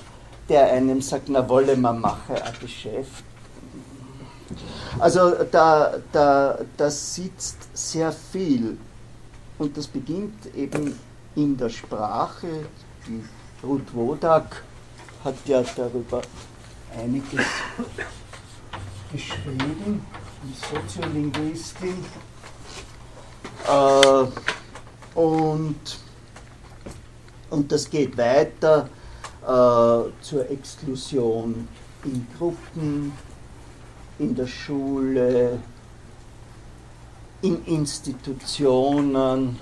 der 0.50 0.72
einem 0.72 1.02
sagt, 1.02 1.30
na 1.30 1.48
wolle 1.48 1.78
man 1.78 2.02
machen 2.02 2.36
ein 2.36 2.54
Geschäft. 2.60 3.24
Also 5.00 5.32
da, 5.52 5.94
da, 6.12 6.58
da 6.76 6.90
sitzt 6.90 7.58
sehr 7.74 8.12
viel 8.12 8.78
und 9.60 9.78
das 9.78 9.88
beginnt 9.88 10.54
eben 10.56 11.00
in 11.36 11.56
der 11.56 11.70
Sprache. 11.70 12.66
Die 13.08 13.24
Ruth 13.64 13.94
Wodak 13.94 14.64
hat 15.24 15.36
ja 15.46 15.64
darüber 15.76 16.22
einiges 16.98 17.46
geschrieben, 19.12 20.06
die 20.44 20.76
Soziolinguistin. 20.76 22.06
Äh, 23.68 25.20
und, 25.20 26.00
und 27.50 27.72
das 27.72 27.90
geht 27.90 28.18
weiter 28.18 28.90
zur 30.22 30.50
Exklusion 30.50 31.68
in 32.04 32.28
Gruppen, 32.38 33.14
in 34.20 34.36
der 34.36 34.46
Schule, 34.46 35.60
in 37.42 37.66
Institutionen, 37.66 39.58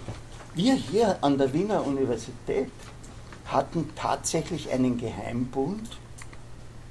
wir 0.56 0.74
hier 0.74 1.18
an 1.22 1.38
der 1.38 1.54
Wiener 1.54 1.86
Universität 1.86 2.72
hatten 3.46 3.92
tatsächlich 3.96 4.72
einen 4.72 4.98
Geheimbund, 4.98 5.88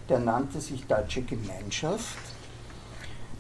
der 0.09 0.21
nannte 0.21 0.61
sich 0.61 0.87
Deutsche 0.87 1.23
Gemeinschaft. 1.23 2.17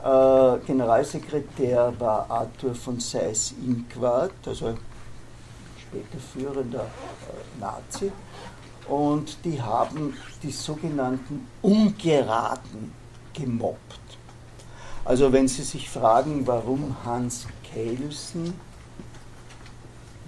Äh, 0.02 0.58
Generalsekretär 0.66 1.94
war 1.98 2.28
Arthur 2.28 2.74
von 2.74 2.98
Seyß-Inquart, 2.98 4.32
also 4.46 4.76
später 5.78 6.18
führender 6.18 6.82
äh, 6.84 7.60
Nazi. 7.60 8.10
Und 8.88 9.38
die 9.44 9.60
haben 9.60 10.14
die 10.42 10.52
sogenannten 10.52 11.46
Ungeraden 11.62 12.92
gemobbt. 13.32 14.00
Also 15.04 15.32
wenn 15.32 15.48
Sie 15.48 15.62
sich 15.62 15.88
fragen, 15.88 16.46
warum 16.46 16.96
Hans 17.04 17.46
Kelsen 17.62 18.54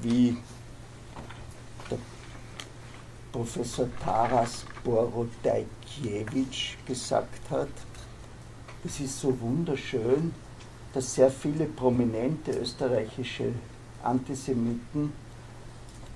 wie 0.02 0.36
der 1.90 1.98
Professor 3.32 3.88
Taras 4.02 4.64
Borodajkiewicz 4.84 6.76
gesagt 6.86 7.50
hat, 7.50 7.68
es 8.84 9.00
ist 9.00 9.20
so 9.20 9.40
wunderschön, 9.40 10.32
dass 10.94 11.14
sehr 11.14 11.30
viele 11.30 11.66
prominente 11.66 12.52
österreichische 12.52 13.52
Antisemiten 14.02 15.12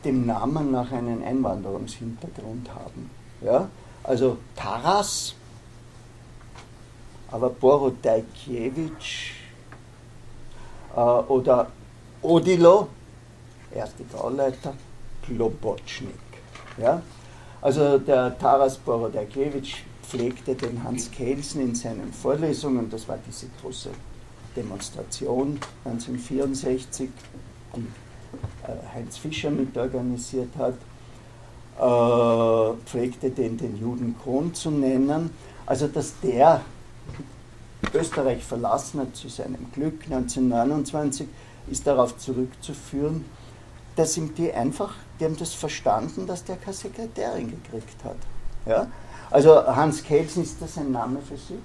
dem 0.04 0.26
Namen 0.26 0.70
nach 0.70 0.90
einen 0.92 1.22
Einwanderungshintergrund 1.22 2.68
haben. 2.74 3.10
Ja? 3.40 3.68
Also 4.02 4.38
Taras, 4.56 5.34
aber 7.30 7.50
Borodajkiewicz 7.50 9.32
äh, 10.94 11.00
oder 11.00 11.68
Odilo, 12.22 12.88
erste 13.74 14.04
Gauleiter, 14.04 14.74
Klobotschnik. 15.22 16.14
Ja? 16.78 17.02
Also 17.60 17.98
der 17.98 18.36
Taras 18.38 18.76
Borodajkiewicz 18.78 19.68
pflegte 20.02 20.54
den 20.54 20.82
Hans 20.82 21.10
Kelsen 21.10 21.62
in 21.62 21.74
seinen 21.74 22.12
Vorlesungen, 22.12 22.90
das 22.90 23.08
war 23.08 23.18
diese 23.26 23.46
große 23.60 23.90
Demonstration 24.56 25.58
1964, 25.84 27.08
die 27.76 27.86
Heinz 28.94 29.18
Fischer 29.18 29.50
mitorganisiert 29.50 30.50
hat, 30.58 30.74
äh, 31.78 32.76
pflegte 32.86 33.30
den 33.30 33.56
den 33.56 33.76
Juden 33.78 34.16
Kron 34.22 34.54
zu 34.54 34.70
nennen. 34.70 35.30
Also 35.66 35.88
dass 35.88 36.18
der 36.20 36.60
Österreich 37.94 38.44
verlassen 38.44 39.00
hat 39.00 39.16
zu 39.16 39.28
seinem 39.28 39.70
Glück 39.72 40.04
1929, 40.04 41.26
ist 41.70 41.86
darauf 41.86 42.16
zurückzuführen, 42.18 43.24
da 43.96 44.06
sind 44.06 44.38
die 44.38 44.52
einfach, 44.52 44.94
die 45.20 45.24
haben 45.24 45.36
das 45.36 45.52
verstanden, 45.52 46.26
dass 46.26 46.44
der 46.44 46.56
keine 46.56 46.72
Sekretärin 46.72 47.50
gekriegt 47.50 48.04
hat. 48.04 48.16
Ja? 48.66 48.86
Also 49.30 49.66
Hans 49.66 50.02
Kelsen, 50.02 50.42
ist 50.42 50.60
das 50.60 50.78
ein 50.78 50.92
Name 50.92 51.20
für 51.20 51.36
Sie? 51.36 51.58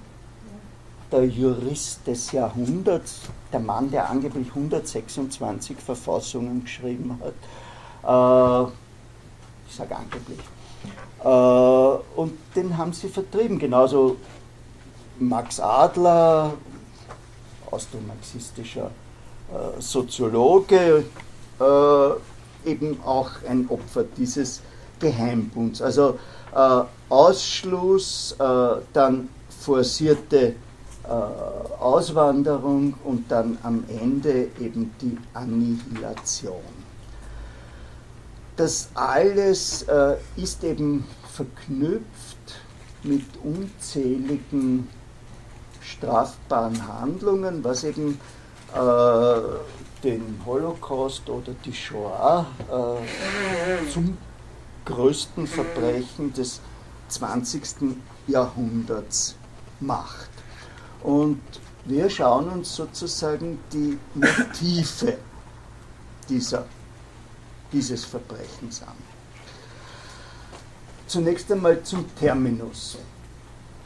Der 1.11 1.25
Jurist 1.25 2.05
des 2.05 2.31
Jahrhunderts, 2.33 3.21
der 3.53 3.61
Mann, 3.61 3.89
der 3.89 4.09
angeblich 4.09 4.49
126 4.49 5.77
Verfassungen 5.77 6.63
geschrieben 6.63 7.19
hat. 7.21 8.67
Äh, 8.67 8.71
ich 9.69 9.75
sage 9.75 9.95
angeblich. 9.95 10.39
Äh, 11.23 12.19
und 12.19 12.33
den 12.55 12.77
haben 12.77 12.91
sie 12.91 13.07
vertrieben. 13.07 13.57
Genauso 13.57 14.17
Max 15.19 15.59
Adler, 15.59 16.53
austromarxistischer 17.71 18.91
äh, 19.51 19.81
Soziologe, 19.81 21.05
äh, 21.59 22.69
eben 22.69 22.99
auch 23.03 23.31
ein 23.47 23.67
Opfer 23.69 24.03
dieses 24.03 24.61
Geheimbunds. 24.99 25.81
Also 25.81 26.19
äh, 26.53 26.81
Ausschluss, 27.09 28.35
äh, 28.39 28.81
dann 28.93 29.29
forcierte 29.49 30.55
Auswanderung 31.79 32.95
und 33.03 33.31
dann 33.31 33.57
am 33.63 33.83
Ende 33.87 34.49
eben 34.59 34.93
die 35.01 35.17
Annihilation. 35.33 36.61
Das 38.55 38.89
alles 38.95 39.83
äh, 39.83 40.15
ist 40.35 40.63
eben 40.63 41.05
verknüpft 41.31 42.55
mit 43.03 43.25
unzähligen 43.43 44.89
strafbaren 45.81 46.87
Handlungen, 46.87 47.63
was 47.63 47.83
eben 47.83 48.19
äh, 48.73 49.41
den 50.03 50.41
Holocaust 50.45 51.29
oder 51.29 51.53
die 51.63 51.73
Shoah 51.73 52.45
äh, 52.69 53.89
zum 53.91 54.17
größten 54.85 55.47
Verbrechen 55.47 56.33
des 56.33 56.61
20. 57.09 57.95
Jahrhunderts 58.27 59.35
macht. 59.79 60.36
Und 61.07 61.41
wir 61.85 62.09
schauen 62.09 62.49
uns 62.49 62.75
sozusagen 62.75 63.59
die 63.71 63.97
Motive 64.13 65.17
dieser, 66.27 66.65
dieses 67.71 68.03
Verbrechens 68.03 68.81
an. 68.81 68.97
Zunächst 71.07 71.49
einmal 71.49 71.81
zum 71.83 72.13
Terminus. 72.13 72.97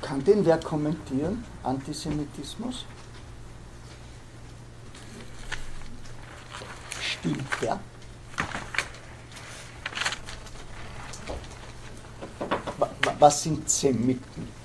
Kann 0.01 0.23
den 0.23 0.43
wer 0.43 0.59
kommentieren? 0.61 1.43
Antisemitismus? 1.61 2.85
Stimmt 6.99 7.61
der? 7.61 7.79
Was 13.19 13.43
sind 13.43 13.69
Semiten? 13.69 14.61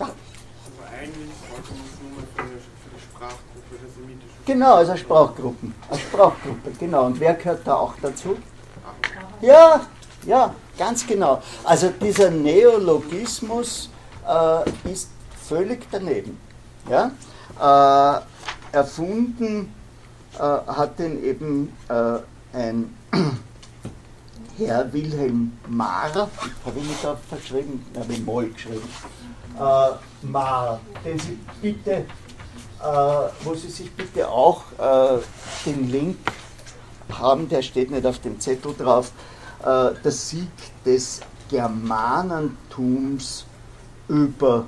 Ja. 0.00 0.06
Also 0.06 0.16
eigentlich 0.98 1.28
wollte 1.50 1.72
man 1.74 1.84
es 1.84 2.00
nur 2.00 2.10
mal 2.12 2.26
für, 2.34 2.44
für 2.48 2.90
die 2.96 3.02
Sprachgruppe 3.02 3.74
der 3.82 3.89
semitischen. 3.89 3.89
Genau, 4.46 4.74
also 4.74 4.96
Sprachgruppen. 4.96 5.74
Als 5.88 6.00
Sprachgruppe, 6.00 6.70
genau. 6.78 7.06
Und 7.06 7.20
wer 7.20 7.34
gehört 7.34 7.66
da 7.66 7.74
auch 7.74 7.94
dazu? 8.02 8.36
Ja, 9.40 9.80
ja, 10.26 10.54
ganz 10.78 11.06
genau. 11.06 11.42
Also 11.64 11.90
dieser 12.00 12.30
Neologismus 12.30 13.90
äh, 14.26 14.90
ist 14.92 15.10
völlig 15.48 15.86
daneben. 15.90 16.38
Ja? 16.88 17.10
Äh, 17.60 18.76
erfunden 18.76 19.72
äh, 20.34 20.38
hat 20.38 20.98
den 20.98 21.22
eben 21.24 21.76
äh, 21.88 22.18
ein 22.56 22.94
Herr 24.58 24.92
Wilhelm 24.92 25.52
Marr, 25.68 26.14
habe 26.14 26.28
ich 26.76 26.84
nicht 26.84 27.02
da 27.02 27.16
verschrieben, 27.28 27.84
habe 27.98 28.12
ich 28.12 28.24
mal 28.24 28.48
geschrieben, 28.48 28.88
äh, 29.58 30.26
Marr, 30.26 30.80
den 31.04 31.18
Sie 31.18 31.38
bitte, 31.62 32.04
wo 33.44 33.54
Sie 33.54 33.70
sich 33.70 33.92
bitte 33.92 34.28
auch 34.28 34.62
äh, 34.78 35.18
den 35.66 35.90
Link 35.90 36.16
haben, 37.12 37.48
der 37.48 37.62
steht 37.62 37.90
nicht 37.90 38.06
auf 38.06 38.18
dem 38.20 38.40
Zettel 38.40 38.74
drauf, 38.74 39.12
äh, 39.60 39.90
der 40.02 40.12
Sieg 40.12 40.48
des 40.84 41.20
Germanentums 41.48 43.44
über 44.08 44.66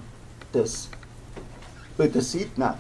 das, 0.52 0.88
über 1.96 2.08
das 2.08 2.32
Sieg, 2.32 2.56
nein, 2.56 2.74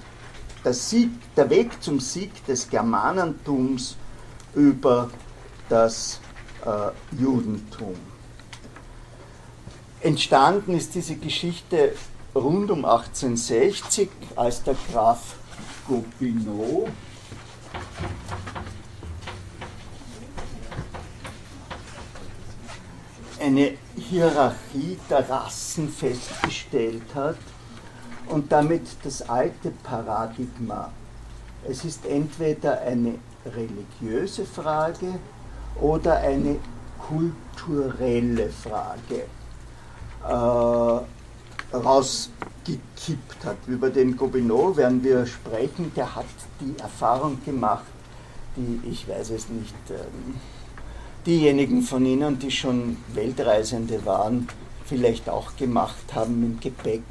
der, 0.64 0.74
Sieg, 0.74 1.10
der 1.34 1.48
Weg 1.50 1.82
zum 1.82 2.00
Sieg 2.00 2.44
des 2.46 2.68
Germanentums 2.68 3.96
über 4.54 5.10
das 5.68 6.20
äh, 6.64 7.16
Judentum. 7.20 7.94
Entstanden 10.00 10.76
ist 10.76 10.94
diese 10.94 11.14
Geschichte 11.14 11.94
rund 12.34 12.70
um 12.70 12.84
1860, 12.84 14.08
als 14.36 14.62
der 14.62 14.76
Graf 14.90 15.36
Gobineau 15.86 16.88
eine 23.40 23.74
Hierarchie 23.96 24.98
der 25.10 25.28
Rassen 25.28 25.88
festgestellt 25.88 27.14
hat 27.14 27.36
und 28.28 28.52
damit 28.52 28.82
das 29.02 29.28
alte 29.28 29.70
Paradigma. 29.82 30.90
Es 31.68 31.84
ist 31.84 32.06
entweder 32.06 32.80
eine 32.82 33.18
religiöse 33.44 34.44
Frage 34.46 35.18
oder 35.80 36.18
eine 36.18 36.58
kulturelle 36.98 38.48
Frage 38.50 39.26
äh, 40.28 41.04
rausgekippt 41.72 43.44
hat. 43.44 43.56
Über 43.66 43.90
den 43.90 44.16
Gobineau 44.16 44.76
werden 44.76 45.02
wir 45.02 45.26
sprechen, 45.26 45.92
der 45.94 46.14
hat 46.14 46.26
die 46.60 46.78
Erfahrung 46.80 47.38
gemacht, 47.44 47.84
die, 48.56 48.80
ich 48.88 49.08
weiß 49.08 49.30
es 49.30 49.48
nicht, 49.48 49.74
ähm, 49.90 50.34
diejenigen 51.26 51.82
von 51.82 52.04
Ihnen, 52.04 52.38
die 52.38 52.50
schon 52.50 52.96
Weltreisende 53.14 54.04
waren, 54.04 54.48
vielleicht 54.86 55.28
auch 55.28 55.56
gemacht 55.56 56.14
haben 56.14 56.42
im 56.44 56.60
Gepäck, 56.60 57.02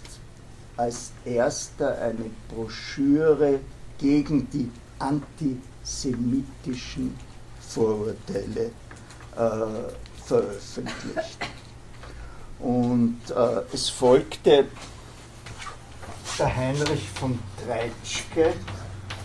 als 0.78 1.12
erster 1.26 2.00
eine 2.00 2.30
Broschüre 2.50 3.60
gegen 3.98 4.48
die 4.52 4.70
antisemitischen 5.00 7.18
Vorurteile 7.74 8.72
äh, 9.36 10.24
veröffentlicht. 10.26 11.38
Und 12.60 13.20
äh, 13.36 13.62
es 13.74 13.90
folgte 13.90 14.66
der 16.40 16.56
Heinrich 16.56 17.10
von 17.10 17.38
Treitschke. 17.66 18.54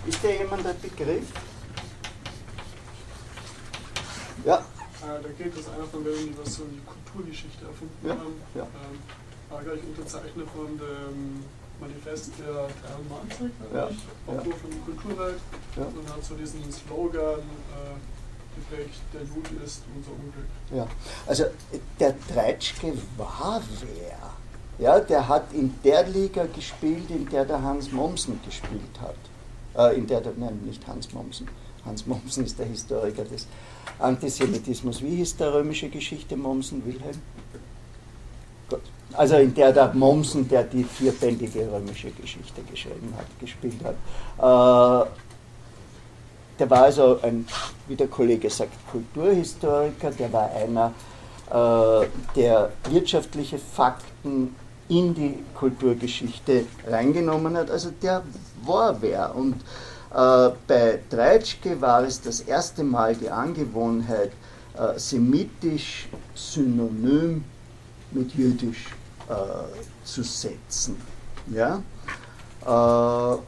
Ist 0.06 0.22
der 0.22 0.38
jemand 0.38 0.66
ein 0.66 0.80
Begriff? 0.80 1.24
Ja. 4.44 4.56
Äh, 4.56 5.22
da 5.22 5.28
geht 5.36 5.56
es 5.56 5.68
einer 5.68 5.84
von 5.84 6.04
denen, 6.04 6.28
die 6.28 6.38
was 6.38 6.54
so 6.54 6.64
die 6.64 6.80
Kulturgeschichte 6.86 7.64
erfunden 7.66 8.06
Ja, 8.06 8.10
haben. 8.14 8.34
ja. 8.54 8.62
Ähm, 8.62 8.98
war 9.50 9.62
gleich 9.62 9.80
Unterzeichner 9.84 10.44
von 10.54 10.78
dem 10.78 11.44
Manifest 11.80 12.32
der 12.38 12.68
93, 13.28 13.50
Ja, 13.72 13.88
glaube 13.88 13.92
ich, 13.92 13.98
ja. 14.26 14.38
Aufruf 14.38 14.54
von 14.60 14.84
Kulturwelt. 14.84 15.40
Ja. 15.76 15.82
Und 15.84 16.08
hat 16.12 16.24
so 16.24 16.34
diesen 16.34 16.72
Slogan 16.72 17.40
äh, 17.40 18.17
geprägt, 18.58 19.00
der 19.12 19.22
Jude 19.22 19.64
ist 19.64 19.82
unser 19.94 20.10
Unglück. 20.12 20.46
Ja, 20.74 20.86
also 21.26 21.44
der 21.98 22.14
Treitschke 22.28 22.92
war 23.16 23.62
wer? 23.80 24.18
Ja, 24.78 25.00
der 25.00 25.26
hat 25.28 25.52
in 25.52 25.74
der 25.82 26.06
Liga 26.06 26.46
gespielt, 26.46 27.10
in 27.10 27.28
der 27.28 27.44
der 27.44 27.60
Hans 27.62 27.90
Mommsen 27.90 28.40
gespielt 28.44 29.00
hat. 29.00 29.16
Äh, 29.76 29.98
in 29.98 30.06
der, 30.06 30.20
der, 30.20 30.32
nein, 30.36 30.60
nicht 30.64 30.86
Hans 30.86 31.12
Mommsen. 31.12 31.48
Hans 31.84 32.06
Mommsen 32.06 32.44
ist 32.44 32.58
der 32.58 32.66
Historiker 32.66 33.24
des 33.24 33.46
Antisemitismus. 33.98 35.02
Wie 35.02 35.16
hieß 35.16 35.36
der 35.36 35.54
römische 35.54 35.88
Geschichte 35.88 36.36
Mommsen, 36.36 36.84
Wilhelm? 36.86 37.18
Gut. 38.68 38.82
Also 39.14 39.36
in 39.36 39.54
der 39.54 39.72
der 39.72 39.92
Mommsen, 39.94 40.48
der 40.48 40.64
die 40.64 40.84
vierbändige 40.84 41.70
römische 41.72 42.10
Geschichte 42.10 42.62
geschrieben 42.62 43.12
hat, 43.16 43.26
gespielt 43.40 43.80
hat. 43.82 45.06
Äh, 45.06 45.10
der 46.58 46.70
war 46.70 46.82
also 46.84 47.18
ein, 47.22 47.46
wie 47.86 47.96
der 47.96 48.08
Kollege 48.08 48.50
sagt, 48.50 48.72
Kulturhistoriker, 48.90 50.10
der 50.10 50.32
war 50.32 50.50
einer, 50.52 50.92
äh, 51.50 52.06
der 52.36 52.70
wirtschaftliche 52.90 53.58
Fakten 53.58 54.54
in 54.88 55.14
die 55.14 55.38
Kulturgeschichte 55.54 56.64
reingenommen 56.86 57.56
hat. 57.56 57.70
Also 57.70 57.90
der 58.02 58.22
war 58.64 59.00
wer. 59.00 59.34
Und 59.34 59.54
äh, 60.14 60.50
bei 60.66 61.00
Treitschke 61.10 61.80
war 61.80 62.04
es 62.04 62.20
das 62.20 62.40
erste 62.40 62.82
Mal 62.84 63.14
die 63.14 63.30
Angewohnheit, 63.30 64.32
äh, 64.74 64.98
semitisch 64.98 66.08
synonym 66.34 67.44
mit 68.10 68.34
jüdisch 68.34 68.86
äh, 69.28 69.34
zu 70.04 70.22
setzen. 70.22 70.96
Ja? 71.52 71.82
Äh, 72.68 72.70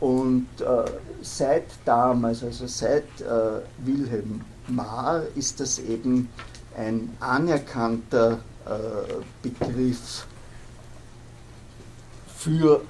und 0.03 0.47
äh, 0.61 0.91
seit 1.21 1.65
damals, 1.85 2.43
also 2.43 2.67
seit 2.67 3.05
äh, 3.21 3.61
Wilhelm 3.85 4.41
Maar, 4.69 5.25
ist 5.35 5.61
das 5.61 5.79
eben 5.79 6.31
ein 6.77 7.15
anerkannter 7.21 8.39
Begriff 9.43 10.27
für 12.37 12.83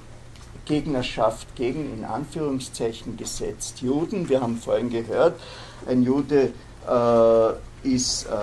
Gegnerschaft 0.65 1.55
gegen, 1.55 1.91
in 1.91 2.05
Anführungszeichen 2.05 3.17
gesetzt, 3.17 3.81
Juden. 3.81 4.29
Wir 4.29 4.41
haben 4.41 4.57
vorhin 4.57 4.89
gehört, 4.91 5.39
ein 5.87 6.03
Jude 6.03 6.51
äh, 6.87 7.87
ist 7.87 8.25
äh, 8.25 8.37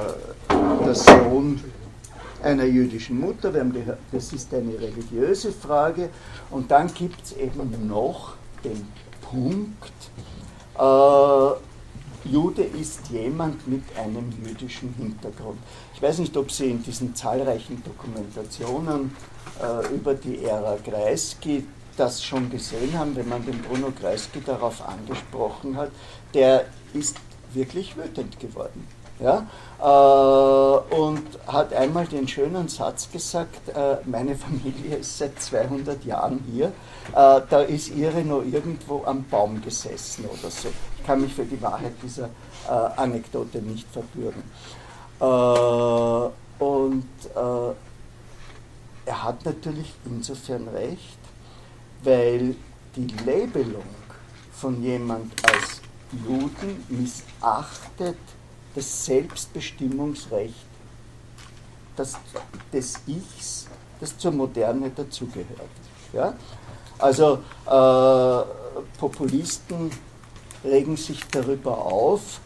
der 0.85 0.95
Sohn 0.95 1.63
einer 2.43 2.65
jüdischen 2.65 3.21
Mutter. 3.21 3.53
Wir 3.53 3.61
haben 3.61 3.73
gehört, 3.73 3.99
das 4.13 4.33
ist 4.33 4.53
eine 4.55 4.79
religiöse 4.79 5.53
Frage. 5.53 6.11
Und 6.51 6.71
dann 6.71 6.93
gibt 6.93 7.25
es 7.25 7.37
eben 7.37 7.87
noch 7.87 8.35
den 8.65 8.87
Punkt, 9.21 9.93
äh, 10.79 12.29
Jude 12.29 12.63
ist 12.63 13.09
jemand 13.11 13.67
mit 13.67 13.83
einem 13.97 14.31
jüdischen 14.45 14.93
Hintergrund. 14.99 15.59
Ich 15.95 16.03
weiß 16.03 16.19
nicht, 16.19 16.37
ob 16.37 16.51
Sie 16.51 16.71
in 16.71 16.83
diesen 16.83 17.15
zahlreichen 17.15 17.83
Dokumentationen 17.83 19.15
äh, 19.63 19.95
über 19.95 20.15
die 20.15 20.45
Ära 20.45 20.77
Kreisky 20.85 21.65
das 21.97 22.23
schon 22.23 22.51
gesehen 22.51 22.97
haben, 22.99 23.17
wenn 23.17 23.29
man 23.29 23.45
den 23.45 23.61
Bruno 23.63 23.91
Kreisky 23.91 24.41
darauf 24.45 24.87
angesprochen 24.87 25.77
hat. 25.77 25.91
Der 26.35 26.67
ist 26.93 27.17
wirklich 27.53 27.97
wütend 27.97 28.39
geworden. 28.39 28.87
Ja? 29.21 29.47
Äh, 29.81 30.95
und 30.95 31.23
hat 31.47 31.73
einmal 31.73 32.07
den 32.07 32.27
schönen 32.27 32.69
Satz 32.69 33.11
gesagt, 33.11 33.69
äh, 33.69 33.97
meine 34.05 34.35
Familie 34.37 34.97
ist 34.97 35.19
seit 35.19 35.41
200 35.41 36.05
Jahren 36.05 36.45
hier, 36.53 36.67
äh, 36.67 37.41
da 37.49 37.61
ist 37.61 37.95
ihre 37.95 38.23
noch 38.23 38.43
irgendwo 38.43 39.05
am 39.05 39.25
Baum 39.25 39.61
gesessen 39.63 40.27
oder 40.27 40.51
so. 40.51 40.69
Ich 40.99 41.07
kann 41.07 41.21
mich 41.21 41.35
für 41.35 41.45
die 41.45 41.61
Wahrheit 41.63 41.95
dieser 42.03 42.27
äh, 42.69 42.71
Anekdote 42.97 43.59
nicht 43.59 43.87
verbürgen. 43.91 44.43
Äh, 45.21 46.65
und 46.65 47.09
äh, 47.35 47.75
er 49.07 49.25
hat 49.25 49.45
natürlich 49.45 49.95
insofern 50.05 50.69
recht, 50.69 51.19
weil 52.03 52.55
die 52.95 53.07
Labelung 53.25 53.85
von 54.53 54.83
jemand 54.83 55.33
als 55.45 55.81
Juden 56.27 56.85
missachtet 56.89 58.17
das 58.79 59.07
Selbstbestimmungsrecht 59.07 60.55
das, 61.97 62.17
des 62.73 63.01
Ichs, 63.09 63.67
das 63.99 64.17
zur 64.17 64.31
Moderne 64.31 64.91
dazugehört. 64.91 65.49
Ja? 66.13 66.35
Also 66.97 67.41
äh, 67.67 68.45
Populisten 69.01 69.91
regen 70.65 70.97
sich 70.97 71.25
darüber 71.27 71.77
auf, 71.77 72.41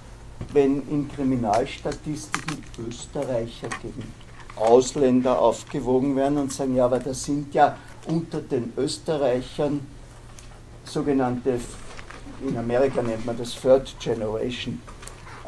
wenn 0.54 0.88
in 0.88 1.10
Kriminalstatistiken 1.14 2.64
Österreicher 2.88 3.68
gegen 3.82 4.10
Ausländer 4.56 5.38
aufgewogen 5.38 6.16
werden 6.16 6.38
und 6.38 6.50
sagen, 6.50 6.76
ja, 6.76 6.86
aber 6.86 6.98
das 6.98 7.24
sind 7.24 7.52
ja 7.52 7.76
unter 8.06 8.40
den 8.40 8.72
Österreichern 8.78 9.86
sogenannte, 10.84 11.60
in 12.40 12.56
Amerika 12.56 13.02
nennt 13.02 13.26
man 13.26 13.36
das 13.36 13.54
Third 13.54 13.94
Generation 14.00 14.80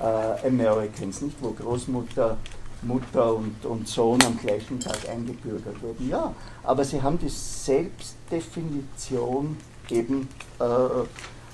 äh, 0.00 0.46
Americans, 0.46 1.22
nicht, 1.22 1.36
wo 1.40 1.50
Großmutter, 1.50 2.36
Mutter 2.82 3.34
und, 3.34 3.64
und 3.64 3.88
Sohn 3.88 4.22
am 4.24 4.38
gleichen 4.38 4.78
Tag 4.80 5.08
eingebürgert 5.08 5.82
wurden. 5.82 6.08
Ja, 6.08 6.32
aber 6.62 6.84
sie 6.84 7.02
haben 7.02 7.18
die 7.18 7.28
Selbstdefinition 7.28 9.56
eben 9.90 10.28
äh, 10.60 10.64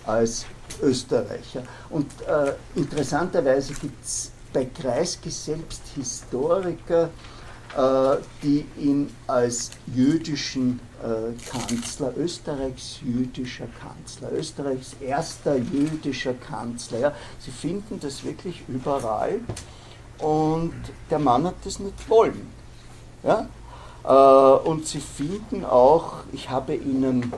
als 0.07 0.45
Österreicher. 0.83 1.63
Und 1.91 2.07
äh, 2.23 2.55
interessanterweise 2.75 3.75
gibt 3.75 4.03
es 4.05 4.33
bei 4.53 4.65
Kreisky 4.65 5.31
selbst 5.31 5.83
Historiker, 5.95 7.11
die 8.43 8.67
ihn 8.79 9.15
als 9.29 9.71
jüdischen 9.87 10.81
äh, 11.03 11.33
Kanzler, 11.49 12.13
Österreichs 12.17 13.01
jüdischer 13.03 13.69
Kanzler, 13.81 14.33
Österreichs 14.33 14.97
erster 15.01 15.57
jüdischer 15.57 16.35
Kanzler. 16.35 16.99
Ja. 16.99 17.15
Sie 17.39 17.51
finden 17.51 17.99
das 18.01 18.23
wirklich 18.25 18.63
überall 18.69 19.41
und 20.19 20.75
der 21.11 21.19
Mann 21.19 21.47
hat 21.47 21.55
das 21.65 21.79
nicht 21.79 22.09
wollen. 22.09 22.51
Ja. 23.23 23.49
Äh, 24.05 24.69
und 24.69 24.87
Sie 24.87 25.01
finden 25.01 25.65
auch, 25.65 26.25
ich 26.33 26.51
habe 26.51 26.75
Ihnen 26.75 27.33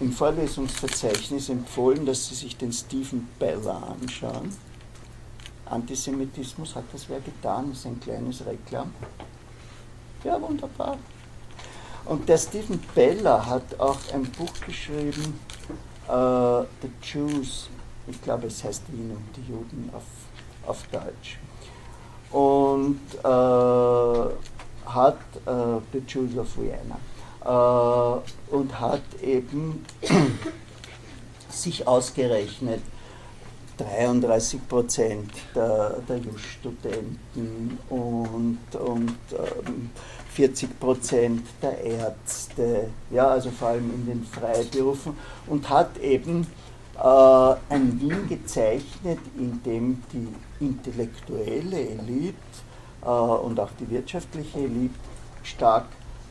im 0.00 0.12
Vorlesungsverzeichnis 0.12 1.48
empfohlen, 1.48 2.04
dass 2.04 2.28
Sie 2.28 2.34
sich 2.34 2.56
den 2.56 2.72
Stephen 2.72 3.28
Beller 3.38 3.96
anschauen. 4.00 4.54
Antisemitismus 5.66 6.74
hat 6.74 6.84
das 6.92 7.08
wer 7.08 7.20
getan, 7.20 7.72
ist 7.72 7.86
ein 7.86 7.98
kleines 8.00 8.44
Reklam. 8.46 8.92
Ja, 10.22 10.40
wunderbar. 10.40 10.98
Und 12.04 12.28
der 12.28 12.38
Stephen 12.38 12.80
Beller 12.94 13.46
hat 13.46 13.80
auch 13.80 13.98
ein 14.12 14.24
Buch 14.32 14.52
geschrieben, 14.66 15.40
uh, 16.08 16.64
The 16.82 16.90
Jews, 17.02 17.68
ich 18.06 18.20
glaube 18.22 18.48
es 18.48 18.62
heißt 18.62 18.82
Wien 18.92 19.10
und 19.12 19.36
die 19.36 19.50
Juden 19.50 19.90
auf, 19.94 20.02
auf 20.66 20.82
Deutsch. 20.88 21.38
Und 22.30 23.00
uh, 23.24 24.30
hat 24.86 25.18
uh, 25.46 25.80
The 25.92 26.02
Jews 26.06 26.36
of 26.36 26.48
Vienna 26.58 26.98
und 28.50 28.80
hat 28.80 29.02
eben 29.22 29.84
sich 31.50 31.86
ausgerechnet, 31.86 32.80
33 33.78 34.68
Prozent 34.68 35.30
der, 35.54 35.96
der 36.08 36.18
Just-Studenten 36.18 37.78
und, 37.88 38.58
und 38.74 39.18
ähm, 39.32 39.90
40 40.34 40.80
Prozent 40.80 41.46
der 41.62 41.80
Ärzte, 41.80 42.88
ja, 43.10 43.28
also 43.28 43.50
vor 43.50 43.68
allem 43.68 43.90
in 43.94 44.06
den 44.06 44.24
Freiberufen, 44.24 45.16
und 45.46 45.68
hat 45.68 45.96
eben 45.98 46.46
äh, 46.96 47.54
ein 47.68 48.00
Wien 48.00 48.28
gezeichnet, 48.28 49.18
in 49.36 49.62
dem 49.62 50.02
die 50.12 50.28
intellektuelle 50.64 51.88
Elite 51.88 52.34
äh, 53.02 53.08
und 53.08 53.58
auch 53.60 53.70
die 53.78 53.88
wirtschaftliche 53.90 54.58
Elite 54.58 54.94
stark 55.42 55.86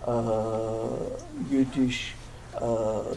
äh, 0.05 1.53
jüdisch 1.53 2.15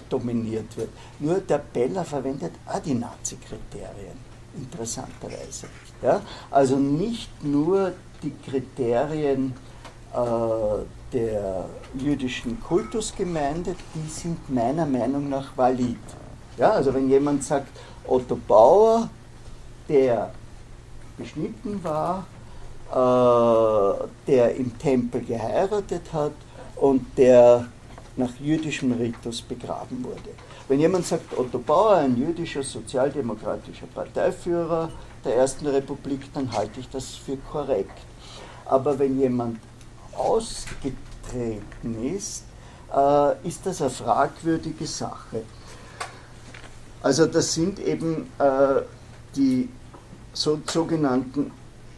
dominiert 0.09 0.77
wird. 0.77 0.89
Nur 1.19 1.41
der 1.41 1.59
Beller 1.59 2.05
verwendet 2.05 2.53
auch 2.67 2.79
die 2.79 2.95
Nazi-Kriterien, 2.95 4.19
interessanterweise. 4.57 5.67
Ja? 6.03 6.21
Also 6.51 6.77
nicht 6.77 7.45
nur 7.45 7.93
die 8.23 8.33
Kriterien 8.49 9.55
äh, 10.13 10.17
der 11.13 11.67
jüdischen 11.95 12.61
Kultusgemeinde, 12.61 13.75
die 13.95 14.09
sind 14.09 14.49
meiner 14.49 14.87
Meinung 14.87 15.29
nach 15.29 15.57
valid. 15.57 15.99
Ja? 16.57 16.73
Also 16.73 16.93
wenn 16.95 17.09
jemand 17.09 17.45
sagt, 17.45 17.69
Otto 18.07 18.37
Bauer, 18.37 19.09
der 19.89 20.31
beschnitten 21.17 21.83
war, 21.83 22.27
äh, 22.91 24.07
der 24.27 24.55
im 24.57 24.79
Tempel 24.79 25.23
geheiratet 25.23 26.13
hat 26.13 26.33
und 26.77 27.05
der 27.17 27.67
nach 28.17 28.35
jüdischem 28.41 28.93
Ritus 28.93 29.43
begraben 29.43 30.03
wurde. 30.03 30.31
Wenn 30.69 30.81
jemand 30.81 31.07
sagt, 31.07 31.37
Otto 31.37 31.59
Bauer, 31.59 31.97
ein 31.97 32.17
jüdischer 32.17 32.63
sozialdemokratischer 32.63 33.87
Parteiführer 33.87 34.91
der 35.25 35.37
Ersten 35.37 35.67
Republik, 35.67 36.33
dann 36.33 36.51
halte 36.53 36.81
ich 36.81 36.89
das 36.89 37.15
für 37.15 37.37
korrekt. 37.37 37.99
Aber 38.65 38.99
wenn 38.99 39.19
jemand 39.19 39.59
ausgetreten 40.17 42.15
ist, 42.15 42.45
äh, 42.95 43.49
ist 43.49 43.67
das 43.67 43.81
eine 43.81 43.91
fragwürdige 43.91 44.87
Sache. 44.87 45.43
Also 47.03 47.27
das 47.27 47.55
sind 47.55 47.79
eben 47.79 48.31
äh, 48.39 48.83
die 49.37 49.69
so, 50.33 50.61
sogenannten 50.67 51.53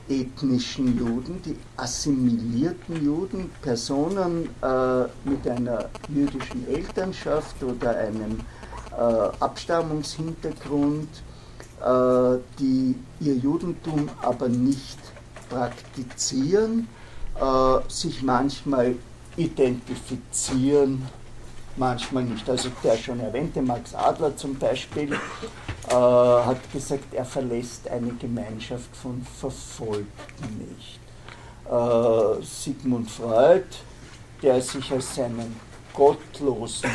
ethnischen 0.08 0.98
Juden, 0.98 1.40
die 1.42 1.56
assimilierten 1.76 3.04
Juden, 3.04 3.50
Personen 3.62 4.48
äh, 4.62 5.02
mit 5.28 5.46
einer 5.48 5.90
jüdischen 6.08 6.66
Elternschaft 6.68 7.62
oder 7.62 7.96
einem 7.96 8.40
äh, 8.92 9.02
Abstammungshintergrund, 9.40 11.08
äh, 11.80 12.38
die 12.58 12.94
ihr 13.20 13.34
Judentum 13.36 14.08
aber 14.22 14.48
nicht 14.48 14.98
praktizieren, 15.48 16.88
äh, 17.40 17.90
sich 17.90 18.22
manchmal 18.22 18.96
identifizieren, 19.36 21.02
manchmal 21.78 22.24
nicht. 22.24 22.48
Also 22.48 22.70
der 22.82 22.96
schon 22.96 23.20
erwähnte 23.20 23.62
Max 23.62 23.94
Adler 23.94 24.36
zum 24.36 24.56
Beispiel 24.56 25.12
äh, 25.12 25.94
hat 25.94 26.72
gesagt, 26.72 27.14
er 27.14 27.24
verlässt 27.24 27.88
eine 27.88 28.12
Gemeinschaft 28.14 28.94
von 28.96 29.24
Verfolgten 29.38 30.58
nicht. 30.58 31.00
Äh, 31.70 32.42
Sigmund 32.44 33.10
Freud, 33.10 33.64
der 34.42 34.60
sich 34.60 34.90
als 34.92 35.14
seinen 35.14 35.56
gottlosen 35.92 36.90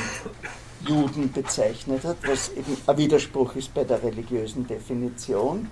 Juden 0.88 1.32
bezeichnet 1.32 2.04
hat, 2.04 2.18
was 2.28 2.50
eben 2.50 2.78
ein 2.86 2.98
Widerspruch 2.98 3.56
ist 3.56 3.74
bei 3.74 3.84
der 3.84 4.02
religiösen 4.04 4.68
Definition, 4.68 5.70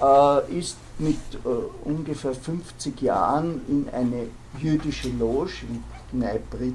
äh, 0.00 0.58
ist 0.58 0.76
mit 0.98 1.18
äh, 1.44 1.48
ungefähr 1.84 2.34
50 2.34 3.00
Jahren 3.02 3.60
in 3.68 3.88
eine 3.92 4.28
jüdische 4.58 5.08
Loge 5.08 5.52
in 6.12 6.18
Neibrit 6.18 6.74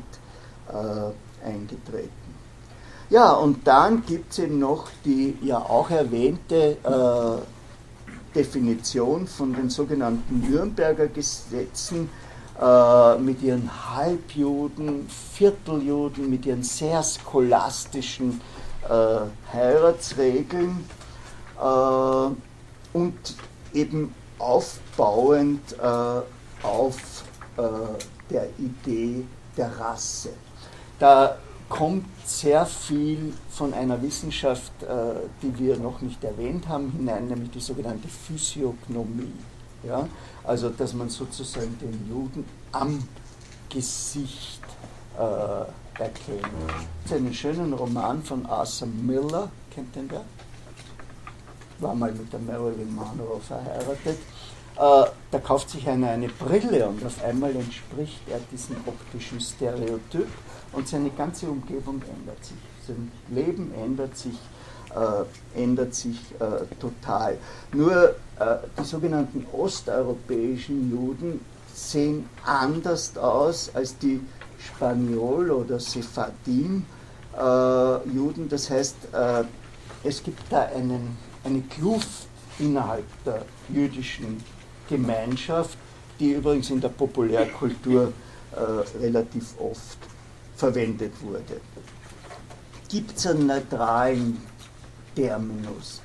äh, 0.69 1.11
eingetreten. 1.43 2.09
Ja, 3.09 3.33
und 3.33 3.67
dann 3.67 4.05
gibt 4.05 4.33
es 4.33 4.39
eben 4.39 4.59
noch 4.59 4.87
die 5.03 5.35
ja 5.41 5.57
auch 5.57 5.89
erwähnte 5.89 6.77
äh, 6.83 8.35
Definition 8.35 9.27
von 9.27 9.53
den 9.53 9.69
sogenannten 9.69 10.41
Nürnberger 10.41 11.07
Gesetzen 11.07 12.09
äh, 12.61 13.17
mit 13.17 13.41
ihren 13.41 13.69
Halbjuden, 13.95 15.07
Vierteljuden, 15.33 16.29
mit 16.29 16.45
ihren 16.45 16.61
sehr 16.61 17.01
scholastischen 17.03 18.41
äh, 18.87 19.53
Heiratsregeln 19.53 20.85
äh, 21.59 22.97
und 22.97 23.35
eben 23.73 24.13
aufbauend 24.37 25.73
äh, 25.73 26.65
auf 26.65 27.23
äh, 27.57 27.61
der 28.29 28.49
Idee 28.57 29.25
der 29.57 29.79
Rasse. 29.79 30.29
Da 30.99 31.37
kommt 31.69 32.05
sehr 32.25 32.65
viel 32.65 33.33
von 33.49 33.73
einer 33.73 34.01
Wissenschaft, 34.01 34.71
äh, 34.83 34.87
die 35.41 35.57
wir 35.57 35.77
noch 35.77 36.01
nicht 36.01 36.23
erwähnt 36.23 36.67
haben, 36.67 36.91
hinein, 36.91 37.27
nämlich 37.27 37.51
die 37.51 37.59
sogenannte 37.59 38.07
Physiognomie. 38.07 39.33
Ja? 39.83 40.07
Also, 40.43 40.69
dass 40.69 40.93
man 40.93 41.09
sozusagen 41.09 41.77
den 41.79 42.09
Juden 42.09 42.43
am 42.71 43.07
Gesicht 43.69 44.61
äh, 45.17 46.01
erkennt. 46.01 46.47
Ist 47.05 47.13
einen 47.13 47.33
schönen 47.33 47.73
Roman 47.73 48.23
von 48.23 48.45
Arthur 48.45 48.87
Miller, 48.87 49.49
kennt 49.73 49.95
den 49.95 50.09
wer? 50.09 50.25
War 51.79 51.95
mal 51.95 52.11
mit 52.11 52.33
der 52.33 52.39
Marilyn 52.39 52.93
Monroe 52.93 53.39
verheiratet. 53.39 54.17
Äh, 54.75 55.05
da 55.31 55.39
kauft 55.39 55.69
sich 55.69 55.87
einer 55.87 56.09
eine 56.09 56.29
Brille 56.29 56.87
und 56.87 57.05
auf 57.05 57.23
einmal 57.23 57.55
entspricht 57.55 58.21
er 58.29 58.39
diesem 58.51 58.77
optischen 58.85 59.39
Stereotyp 59.39 60.27
und 60.73 60.87
seine 60.87 61.09
ganze 61.09 61.49
Umgebung 61.49 62.01
ändert 62.01 62.43
sich. 62.43 62.57
Sein 62.87 63.11
Leben 63.29 63.73
ändert 63.73 64.17
sich, 64.17 64.37
äh, 64.95 65.61
ändert 65.61 65.93
sich 65.93 66.19
äh, 66.39 66.65
total. 66.79 67.37
Nur 67.73 68.15
äh, 68.39 68.57
die 68.79 68.83
sogenannten 68.83 69.45
osteuropäischen 69.51 70.91
Juden 70.91 71.41
sehen 71.73 72.29
anders 72.43 73.17
aus 73.17 73.71
als 73.73 73.97
die 73.97 74.21
Spaniol- 74.59 75.51
oder 75.51 75.79
Sephardim-Juden. 75.79 78.45
Äh, 78.45 78.49
das 78.49 78.69
heißt, 78.69 78.95
äh, 79.13 79.43
es 80.03 80.21
gibt 80.23 80.41
da 80.49 80.63
einen, 80.63 81.17
eine 81.43 81.61
Kluft 81.61 82.27
innerhalb 82.59 83.05
der 83.25 83.45
jüdischen 83.69 84.43
Gemeinschaft, 84.89 85.77
die 86.19 86.33
übrigens 86.33 86.69
in 86.69 86.81
der 86.81 86.89
Populärkultur 86.89 88.11
äh, 88.51 88.99
relativ 88.99 89.57
oft 89.59 89.97
verwendet 90.59 91.13
wurde. 91.21 91.61
Gibt 92.89 93.17
es 93.17 93.25
einen 93.27 93.47
neutralen 93.47 94.41
Terminus? 95.15 96.01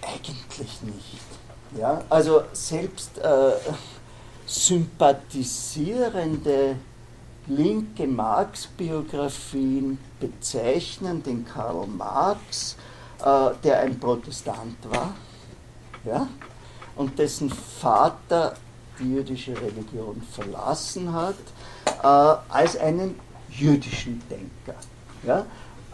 Eigentlich 0.00 0.80
nicht. 0.82 1.20
Ja? 1.76 2.04
Also 2.08 2.44
selbst 2.52 3.18
äh, 3.18 3.54
sympathisierende 4.46 6.76
linke 7.46 8.06
Marx-Biografien 8.06 9.98
bezeichnen 10.20 11.20
den 11.22 11.44
Karl 11.44 11.86
Marx, 11.88 12.76
äh, 13.20 13.50
der 13.64 13.80
ein 13.80 13.98
Protestant 13.98 14.76
war, 14.90 15.14
ja? 16.04 16.28
und 16.94 17.18
dessen 17.18 17.50
Vater 17.50 18.54
die 19.00 19.14
jüdische 19.14 19.60
Religion 19.60 20.22
verlassen 20.30 21.12
hat, 21.12 21.34
als 22.04 22.76
einen 22.76 23.18
jüdischen 23.50 24.22
Denker. 24.28 24.78
Ja? 25.22 25.46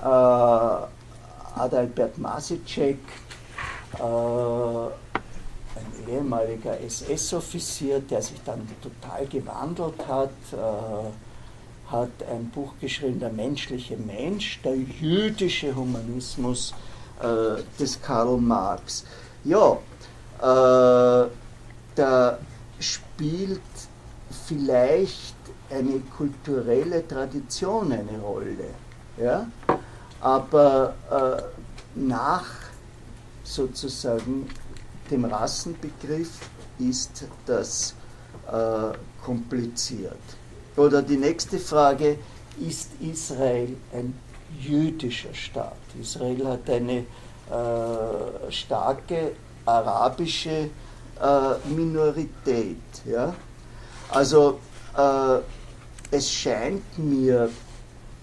Äh, 0.02 1.58
Adalbert 1.58 2.18
Masicek, 2.18 2.98
äh, 3.98 4.02
ein 4.02 6.08
ehemaliger 6.08 6.80
SS-Offizier, 6.80 8.00
der 8.00 8.22
sich 8.22 8.40
dann 8.44 8.66
total 8.82 9.26
gewandelt 9.26 10.06
hat, 10.08 10.30
äh, 10.52 11.92
hat 11.92 12.10
ein 12.30 12.48
Buch 12.50 12.72
geschrieben, 12.80 13.18
Der 13.18 13.30
menschliche 13.30 13.96
Mensch, 13.96 14.60
der 14.62 14.76
jüdische 14.76 15.74
Humanismus 15.74 16.72
äh, 17.20 17.62
des 17.78 18.00
Karl 18.00 18.38
Marx. 18.38 19.04
Ja, 19.44 19.76
äh, 20.40 21.28
da 21.94 22.38
spielt 22.78 23.60
vielleicht 24.46 25.34
eine 25.70 26.00
kulturelle 26.16 27.06
Tradition 27.06 27.92
eine 27.92 28.18
Rolle. 28.20 28.74
Ja? 29.18 29.46
Aber 30.20 30.94
äh, 31.10 31.42
nach 31.98 32.46
sozusagen 33.44 34.48
dem 35.10 35.24
Rassenbegriff 35.24 36.38
ist 36.78 37.24
das 37.46 37.94
äh, 38.46 38.96
kompliziert. 39.24 40.18
Oder 40.76 41.02
die 41.02 41.16
nächste 41.16 41.58
Frage, 41.58 42.18
ist 42.58 42.90
Israel 43.00 43.76
ein 43.92 44.18
jüdischer 44.58 45.34
Staat? 45.34 45.76
Israel 46.00 46.46
hat 46.46 46.68
eine 46.70 46.98
äh, 46.98 48.50
starke 48.50 49.32
arabische 49.64 50.70
äh, 51.20 51.68
Minorität. 51.68 52.76
Ja? 53.04 53.34
Also 54.10 54.58
äh, 54.96 55.38
es 56.10 56.30
scheint 56.30 56.98
mir, 56.98 57.50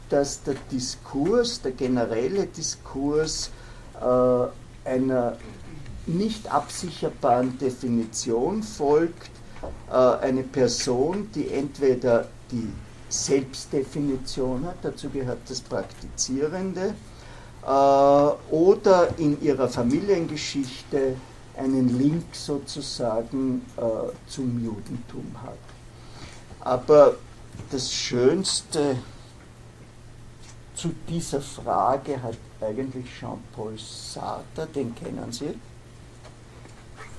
dass 0.10 0.44
der 0.44 0.56
Diskurs, 0.72 1.62
der 1.62 1.72
generelle 1.72 2.46
Diskurs 2.48 3.52
äh, 4.00 4.90
einer 4.90 5.38
nicht 6.06 6.52
absicherbaren 6.52 7.58
Definition 7.58 8.64
folgt, 8.64 9.30
äh, 9.90 9.94
eine 9.94 10.44
Person, 10.44 11.30
die 11.36 11.50
entweder 11.50 12.28
die 12.52 12.70
Selbstdefinition 13.10 14.66
hat, 14.66 14.78
dazu 14.82 15.10
gehört 15.10 15.40
das 15.48 15.62
Praktizierende, 15.62 16.94
äh, 17.64 17.68
oder 17.68 19.10
in 19.18 19.42
ihrer 19.42 19.68
Familiengeschichte 19.68 21.16
einen 21.58 21.98
Link 21.98 22.24
sozusagen 22.34 23.66
äh, 23.78 23.82
zum 24.30 24.64
Judentum 24.64 25.26
hat. 25.44 25.58
Aber 26.62 27.16
das 27.72 27.92
Schönste 27.92 28.98
zu 30.76 30.94
dieser 31.10 31.42
Frage 31.42 32.22
hat 32.22 32.38
eigentlich 32.62 33.06
Jean-Paul 33.20 33.78
Sartre, 33.78 34.68
den 34.68 34.94
kennen 34.96 35.32
Sie, 35.32 35.60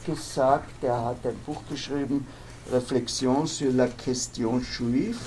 gesagt. 0.07 0.83
Er 0.83 1.05
hat 1.05 1.27
ein 1.27 1.39
Buch 1.45 1.61
geschrieben, 1.69 2.27
Reflexion 2.73 3.47
sur 3.47 3.73
la 3.73 3.87
question 3.87 4.61
juive, 4.61 5.19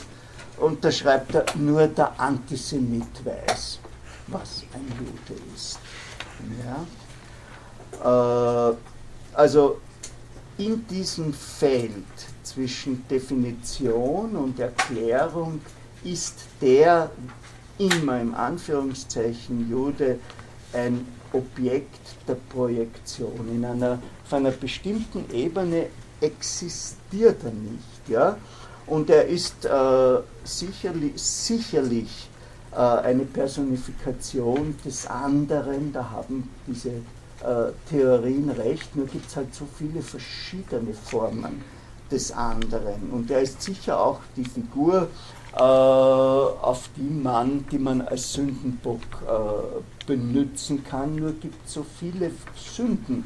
und 0.58 0.84
da 0.84 0.92
schreibt 0.92 1.34
er, 1.34 1.46
nur 1.56 1.88
der 1.88 2.20
Antisemit 2.20 3.26
weiß, 3.26 3.80
was 4.28 4.64
ein 4.74 4.88
Jude 5.00 5.42
ist. 5.56 5.80
Ja? 8.04 8.70
Äh, 8.70 8.76
also 9.34 9.82
in 10.58 10.86
diesem 10.88 11.34
Feld 11.34 12.06
zwischen 12.54 13.08
Definition 13.08 14.36
und 14.36 14.60
Erklärung 14.60 15.62
ist 16.04 16.36
der 16.62 17.12
immer 17.78 18.20
im 18.20 18.36
Anführungszeichen 18.36 19.70
Jude 19.70 20.20
ein 20.74 21.06
Objekt 21.34 22.00
der 22.28 22.36
Projektion. 22.36 23.48
In 23.54 23.64
einer, 23.64 24.00
auf 24.26 24.34
einer 24.34 24.52
bestimmten 24.52 25.26
Ebene 25.34 25.88
existiert 26.20 27.44
er 27.44 27.52
nicht. 27.52 28.10
Ja? 28.10 28.38
Und 28.88 29.10
er 29.10 29.26
ist 29.28 29.66
äh, 29.66 30.20
sicherlich, 30.44 31.22
sicherlich 31.22 32.30
äh, 32.72 32.76
eine 32.76 33.24
Personifikation 33.24 34.76
des 34.84 35.08
anderen, 35.08 35.94
da 35.94 36.10
haben 36.10 36.50
diese 36.68 36.90
äh, 36.90 37.72
Theorien 37.90 38.50
recht, 38.50 38.96
nur 38.96 39.08
gibt 39.08 39.30
es 39.30 39.36
halt 39.36 39.54
so 39.56 39.66
viele 39.78 40.02
verschiedene 40.02 40.94
Formen 40.94 41.81
des 42.12 42.32
anderen. 42.32 43.10
Und 43.12 43.32
er 43.32 43.42
ist 43.42 43.62
sicher 43.62 44.00
auch 44.00 44.20
die 44.36 44.46
Figur, 44.46 45.08
äh, 45.54 45.60
auf 45.60 46.90
die 46.96 47.02
man, 47.02 47.66
die 47.72 47.78
man 47.78 48.02
als 48.02 48.34
Sündenbock 48.34 49.02
äh, 49.28 50.06
benutzen 50.06 50.84
kann, 50.84 51.16
nur 51.16 51.34
gibt 51.34 51.66
es 51.66 51.74
so 51.74 51.86
viele 52.00 52.32
Sünden, 52.56 53.26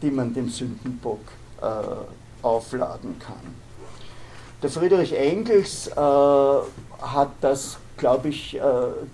die 0.00 0.10
man 0.10 0.32
dem 0.32 0.48
Sündenbock 0.48 1.20
äh, 1.60 2.44
aufladen 2.44 3.18
kann. 3.18 3.66
Der 4.62 4.70
Friedrich 4.70 5.12
Engels 5.12 5.90
hat 5.94 7.30
das, 7.42 7.76
glaube 7.98 8.30
ich, 8.30 8.58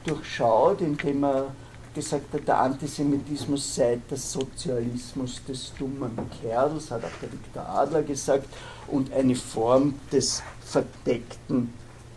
durchschaut, 0.07 0.81
indem 0.81 1.25
er 1.25 1.47
gesagt 1.95 2.33
hat, 2.33 2.47
der 2.47 2.61
Antisemitismus 2.61 3.75
sei 3.75 3.99
der 4.09 4.17
Sozialismus 4.17 5.43
des 5.45 5.73
dummen 5.79 6.17
Kerls, 6.41 6.91
hat 6.91 7.05
auch 7.05 7.21
der 7.21 7.33
Viktor 7.33 7.69
Adler 7.69 8.03
gesagt, 8.03 8.47
und 8.93 9.13
eine 9.13 9.35
Form 9.35 9.95
des 10.13 10.43
verdeckten 10.65 11.73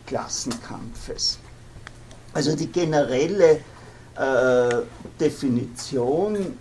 Klassenkampfes. 0.06 1.40
Also 2.34 2.56
die 2.56 2.68
generelle 2.68 3.62
äh, 4.16 4.76
Definition, 5.20 6.58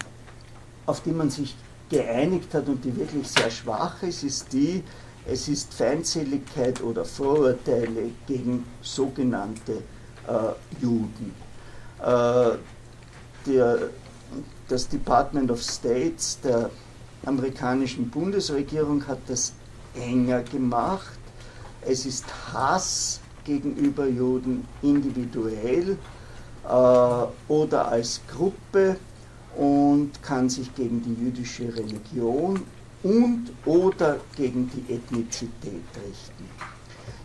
auf 0.87 1.03
die 1.03 1.11
man 1.11 1.31
sich 1.31 1.57
geeinigt 1.91 2.55
hat 2.55 2.69
und 2.69 2.85
die 2.85 2.97
wirklich 2.97 3.29
sehr 3.29 3.51
schwach 3.51 4.03
ist, 4.03 4.23
ist 4.23 4.53
die, 4.53 4.83
es 5.27 5.49
ist 5.49 5.75
Feindseligkeit 5.75 6.83
oder 6.83 7.05
Vorurteile 7.05 8.11
gegen 8.27 8.65
sogenannte 8.83 9.83
äh, 10.29 10.81
Juden. 10.81 11.35
Äh, 12.01 12.57
der, 13.47 13.79
das 14.69 14.89
Department 14.89 15.51
of 15.51 15.61
States 15.61 16.39
der 16.41 16.71
amerikanischen 17.27 18.09
Bundesregierung 18.11 19.07
hat 19.07 19.19
das 19.27 19.53
enger 19.95 20.43
gemacht. 20.43 21.19
Es 21.83 22.07
ist 22.07 22.25
Hass 22.53 23.21
gegenüber 23.45 24.07
Juden 24.07 24.67
individuell 24.83 25.99
äh, 26.65 27.53
oder 27.53 27.89
als 27.89 28.21
Gruppe 28.27 28.97
und 29.57 30.11
kann 30.23 30.49
sich 30.49 30.75
gegen 30.75 31.03
die 31.03 31.15
jüdische 31.25 31.65
Religion 31.77 32.63
und 33.03 33.53
oder 33.67 34.19
gegen 34.35 34.71
die 34.71 34.95
Ethnizität 34.95 35.85
richten. 35.95 36.49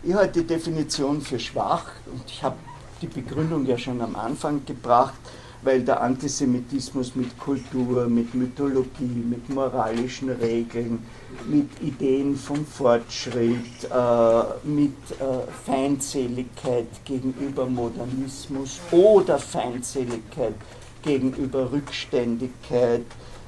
Ich 0.02 0.14
halte 0.14 0.40
die 0.40 0.46
Definition 0.46 1.20
für 1.20 1.38
schwach 1.38 1.86
und 2.12 2.22
ich 2.26 2.42
habe 2.42 2.56
die 3.00 3.06
Begründung 3.06 3.64
ja 3.66 3.78
schon 3.78 4.00
am 4.00 4.14
Anfang 4.14 4.64
gebracht 4.64 5.14
weil 5.62 5.82
der 5.82 6.00
Antisemitismus 6.00 7.14
mit 7.14 7.38
Kultur, 7.38 8.06
mit 8.08 8.34
Mythologie, 8.34 9.24
mit 9.28 9.48
moralischen 9.50 10.30
Regeln, 10.30 11.04
mit 11.46 11.68
Ideen 11.82 12.36
vom 12.36 12.64
Fortschritt, 12.64 13.84
äh, 13.84 14.66
mit 14.66 14.94
äh, 15.18 15.50
Feindseligkeit 15.66 16.88
gegenüber 17.04 17.66
Modernismus 17.66 18.80
oder 18.90 19.38
Feindseligkeit 19.38 20.54
gegenüber 21.02 21.70
Rückständigkeit 21.72 23.06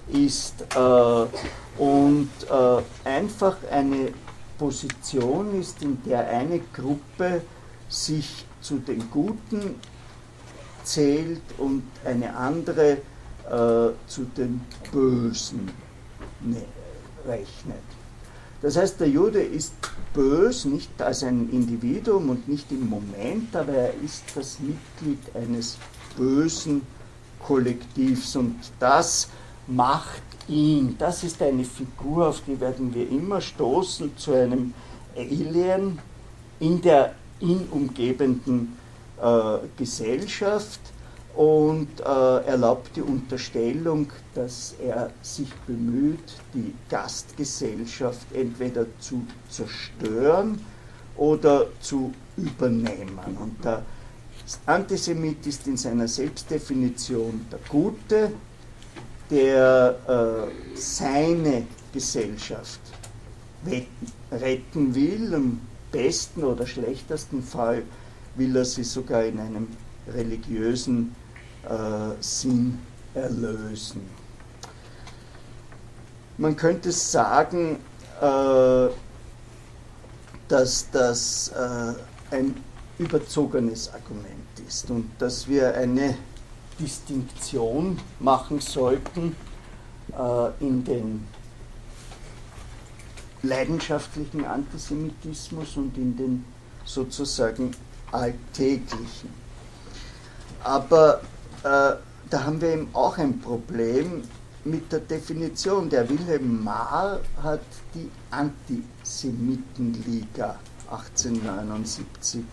ist 0.08 0.64
äh, 0.74 1.82
und 1.82 2.28
einfach 3.04 3.56
eine 3.70 4.12
Position 4.58 5.60
ist, 5.60 5.82
in 5.82 5.98
der 6.04 6.28
eine 6.28 6.60
Gruppe 6.72 7.42
sich 7.88 8.46
zu 8.60 8.78
den 8.78 9.10
Guten 9.10 9.76
zählt 10.85 11.43
und 11.59 11.83
eine 12.05 12.35
andere 12.37 12.99
äh, 13.47 13.93
zu 14.07 14.24
den 14.37 14.61
Bösen 14.93 15.70
ne, 16.41 16.64
rechnet. 17.26 17.83
Das 18.61 18.76
heißt, 18.76 19.01
der 19.01 19.09
Jude 19.09 19.43
ist 19.43 19.74
bös, 20.14 20.64
nicht 20.64 21.03
als 21.03 21.24
ein 21.24 21.51
Individuum 21.51 22.30
und 22.30 22.49
nicht 22.49 22.70
im 22.70 22.89
Moment, 22.89 23.55
aber 23.57 23.72
er 23.72 23.95
ist 24.05 24.24
das 24.35 24.59
Mitglied 24.61 25.18
eines 25.35 25.78
bösen 26.16 26.83
Kollektivs 27.41 28.37
und 28.37 28.57
das 28.78 29.28
macht 29.66 30.22
ihn, 30.49 30.97
das 30.99 31.24
ist 31.24 31.43
eine 31.43 31.64
Figur, 31.64 32.28
auf 32.28 32.43
die 32.47 32.61
werden 32.61 32.95
wir 32.95 33.09
immer 33.11 33.41
stoßen, 33.41 34.16
zu 34.16 34.33
einem 34.33 34.74
Alien 35.16 35.99
in 36.61 36.80
der 36.80 37.14
ihn 37.41 37.66
umgebenden 37.70 38.76
Gesellschaft 39.77 40.81
und 41.35 42.01
äh, 42.01 42.45
erlaubt 42.47 42.91
die 42.97 43.03
Unterstellung, 43.03 44.09
dass 44.35 44.75
er 44.85 45.11
sich 45.23 45.53
bemüht, 45.66 46.35
die 46.53 46.75
Gastgesellschaft 46.91 48.27
entweder 48.35 48.87
zu 49.01 49.27
zerstören 49.49 50.61
oder 51.16 51.66
zu 51.81 52.12
übernehmen. 52.37 53.18
Und 53.41 53.64
der 53.64 53.83
Antisemit 54.66 55.47
ist 55.47 55.66
in 55.66 55.77
seiner 55.77 56.09
Selbstdefinition 56.09 57.47
der 57.51 57.61
Gute, 57.68 58.33
der 59.31 60.51
äh, 60.75 60.77
seine 60.77 61.66
Gesellschaft 61.93 62.81
retten 64.31 64.95
will, 64.95 65.33
im 65.33 65.61
besten 65.91 66.43
oder 66.43 66.66
schlechtesten 66.66 67.43
Fall 67.43 67.85
will 68.35 68.57
er 68.57 68.64
sie 68.64 68.85
sogar 68.85 69.24
in 69.24 69.39
einem 69.39 69.68
religiösen 70.09 71.14
äh, 71.64 72.20
Sinn 72.20 72.78
erlösen. 73.14 74.03
Man 76.39 76.57
könnte 76.57 76.93
sagen, 76.93 77.78
äh, 78.20 78.89
dass 80.49 80.91
das 80.91 81.49
äh, 81.49 82.35
ein 82.35 82.55
überzogenes 82.99 83.93
Argument 83.93 84.61
ist 84.66 84.91
und 84.91 85.11
dass 85.18 85.47
wir 85.49 85.74
eine 85.74 86.16
Distinktion 86.78 87.99
machen 88.18 88.61
sollten 88.61 89.37
äh, 90.12 90.64
in 90.64 90.85
den 90.85 91.26
leidenschaftlichen 93.43 94.45
Antisemitismus 94.45 95.76
und 95.76 95.97
in 95.97 96.16
den 96.16 96.45
sozusagen 96.85 97.72
Alltäglichen. 98.12 99.30
Aber 100.62 101.22
äh, 101.64 101.94
da 102.30 102.44
haben 102.44 102.60
wir 102.60 102.74
eben 102.74 102.90
auch 102.92 103.18
ein 103.18 103.40
Problem 103.40 104.22
mit 104.64 104.92
der 104.92 105.00
Definition. 105.00 105.90
Der 105.90 106.08
Wilhelm 106.08 106.62
Mahr 106.62 107.18
hat 107.42 107.62
die 107.94 108.08
Antisemitenliga 108.30 110.54
1879 110.90 112.44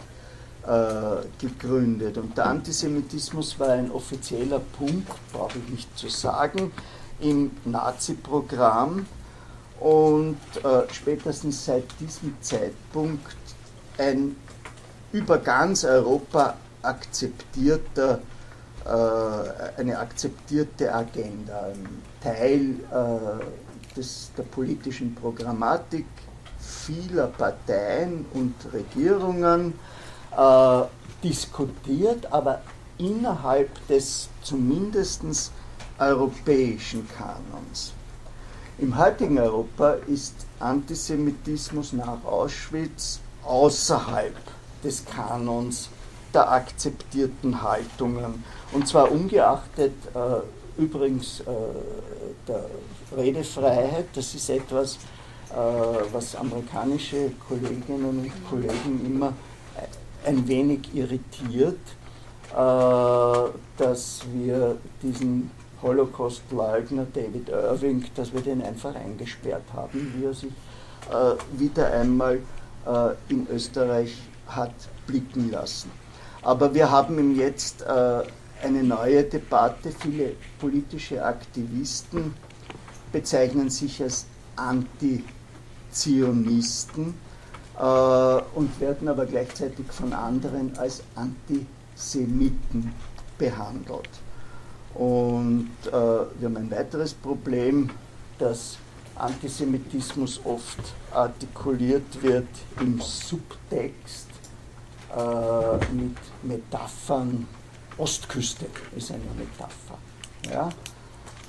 äh, 0.65 1.17
gegründet. 1.39 2.17
Und 2.17 2.35
der 2.37 2.47
Antisemitismus 2.47 3.59
war 3.59 3.69
ein 3.69 3.89
offizieller 3.91 4.59
Punkt, 4.59 5.11
brauche 5.31 5.59
ich 5.59 5.69
nicht 5.69 5.97
zu 5.97 6.09
sagen, 6.09 6.73
im 7.19 7.51
Nazi-Programm. 7.65 9.05
Und 9.79 10.37
äh, 10.63 10.81
spätestens 10.91 11.65
seit 11.65 11.85
diesem 11.99 12.35
Zeitpunkt 12.41 13.37
ein 13.97 14.35
über 15.11 15.37
ganz 15.39 15.83
Europa 15.83 16.55
akzeptierter, 16.81 18.19
äh, 18.85 19.79
eine 19.79 19.97
akzeptierte 19.99 20.93
Agenda, 20.93 21.61
ein 21.67 22.03
Teil 22.21 22.75
äh, 22.91 23.95
des, 23.95 24.31
der 24.37 24.43
politischen 24.43 25.15
Programmatik 25.15 26.05
vieler 26.59 27.27
Parteien 27.27 28.25
und 28.33 28.53
Regierungen, 28.73 29.73
äh, 30.37 30.81
diskutiert, 31.23 32.31
aber 32.31 32.61
innerhalb 32.97 33.87
des 33.87 34.29
zumindest 34.41 35.23
europäischen 35.97 37.07
Kanons. 37.17 37.93
Im 38.77 38.97
heutigen 38.97 39.37
Europa 39.37 39.93
ist 40.07 40.33
Antisemitismus 40.59 41.91
nach 41.93 42.23
Auschwitz 42.23 43.19
außerhalb 43.43 44.35
des 44.83 45.05
Kanons 45.05 45.89
der 46.33 46.51
akzeptierten 46.51 47.61
Haltungen. 47.61 48.43
Und 48.71 48.87
zwar 48.87 49.11
ungeachtet 49.11 49.93
äh, 50.13 50.81
übrigens 50.81 51.41
äh, 51.41 51.43
der 52.47 52.65
Redefreiheit, 53.17 54.05
das 54.13 54.35
ist 54.35 54.49
etwas, 54.49 54.95
äh, 55.49 55.55
was 56.11 56.35
amerikanische 56.35 57.31
Kolleginnen 57.47 58.05
und 58.05 58.49
Kollegen 58.49 59.05
immer 59.05 59.33
ein 60.25 60.47
wenig 60.47 60.81
irritiert, 60.93 61.79
äh, 62.51 63.49
dass 63.77 64.21
wir 64.31 64.77
diesen 65.01 65.51
Holocaust-Leugner 65.81 67.07
David 67.13 67.49
Irving, 67.49 68.05
dass 68.15 68.33
wir 68.33 68.41
den 68.41 68.61
einfach 68.61 68.93
eingesperrt 68.95 69.63
haben, 69.73 70.13
wie 70.15 70.25
er 70.25 70.33
sich 70.33 70.51
äh, 71.09 71.59
wieder 71.59 71.91
einmal 71.91 72.39
äh, 72.85 73.13
in 73.29 73.47
Österreich 73.49 74.17
hat 74.55 74.73
blicken 75.07 75.51
lassen. 75.51 75.91
Aber 76.41 76.73
wir 76.73 76.89
haben 76.89 77.35
jetzt 77.35 77.81
äh, 77.81 78.23
eine 78.63 78.83
neue 78.83 79.23
Debatte. 79.23 79.91
Viele 79.91 80.35
politische 80.59 81.23
Aktivisten 81.23 82.33
bezeichnen 83.11 83.69
sich 83.69 84.01
als 84.01 84.25
Anti-Zionisten 84.55 87.13
äh, 87.77 88.41
und 88.55 88.79
werden 88.79 89.07
aber 89.07 89.25
gleichzeitig 89.25 89.85
von 89.91 90.13
anderen 90.13 90.75
als 90.77 91.03
Antisemiten 91.15 92.93
behandelt. 93.37 94.09
Und 94.93 95.69
äh, 95.87 95.91
wir 95.91 96.29
haben 96.43 96.57
ein 96.57 96.71
weiteres 96.71 97.13
Problem, 97.13 97.89
dass 98.37 98.77
Antisemitismus 99.15 100.39
oft 100.45 100.79
artikuliert 101.11 102.21
wird 102.21 102.47
im 102.79 103.01
Subtext 103.01 104.28
mit 105.91 106.17
Metaphern. 106.43 107.47
Ostküste 107.97 108.67
ist 108.95 109.11
eine 109.11 109.23
Metapher. 109.37 109.97
Ja? 110.49 110.69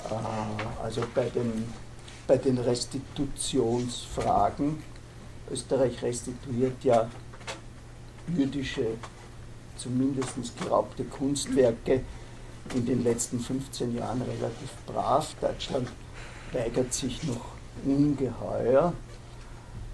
Äh, 0.08 0.14
also 0.82 1.02
bei 1.14 1.30
den, 1.30 1.72
bei 2.26 2.38
den 2.38 2.58
Restitutionsfragen, 2.58 4.82
Österreich 5.50 6.02
restituiert 6.02 6.82
ja 6.84 7.08
jüdische, 8.36 8.86
zumindest 9.76 10.58
geraubte 10.61 11.04
Kunstwerke 11.04 12.00
in 12.74 12.84
den 12.86 13.04
letzten 13.04 13.40
15 13.40 13.96
Jahren 13.96 14.22
relativ 14.22 14.70
brav. 14.86 15.34
Deutschland 15.40 15.88
weigert 16.52 16.92
sich 16.92 17.22
noch 17.24 17.46
ungeheuer. 17.84 18.92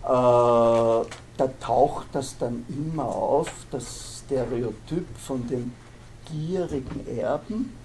Äh, 0.07 0.09
da 0.09 1.49
taucht 1.61 2.07
das 2.13 2.39
dann 2.39 2.65
immer 2.69 3.07
auf, 3.07 3.51
das 3.73 4.23
Stereotyp 4.25 5.05
von 5.19 5.45
dem 5.49 5.73
gierigen 6.31 7.05
Erben. 7.19 7.77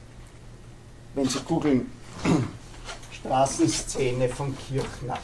Wenn 1.15 1.27
Sie 1.27 1.39
googeln, 1.39 1.91
Straßenszene 3.11 4.29
von 4.29 4.55
Kirchner. 4.55 5.17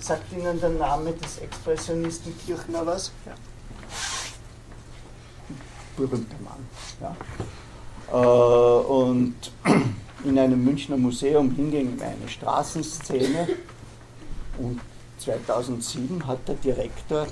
Sagt 0.00 0.32
Ihnen 0.32 0.58
der 0.60 0.70
Name 0.70 1.12
des 1.12 1.38
Expressionisten 1.38 2.34
Kirchner 2.44 2.84
was? 2.84 3.12
Ja. 3.26 3.34
Berühmter 5.96 6.36
Mann. 6.42 6.68
Ja. 7.00 7.16
Äh, 8.12 8.84
und 8.86 9.36
in 10.24 10.36
einem 10.36 10.64
Münchner 10.64 10.96
Museum 10.96 11.52
hinging 11.52 11.96
eine 12.02 12.28
Straßenszene 12.28 13.48
und 14.62 14.80
2007 15.18 16.26
hat 16.26 16.46
der 16.48 16.54
Direktor 16.56 17.26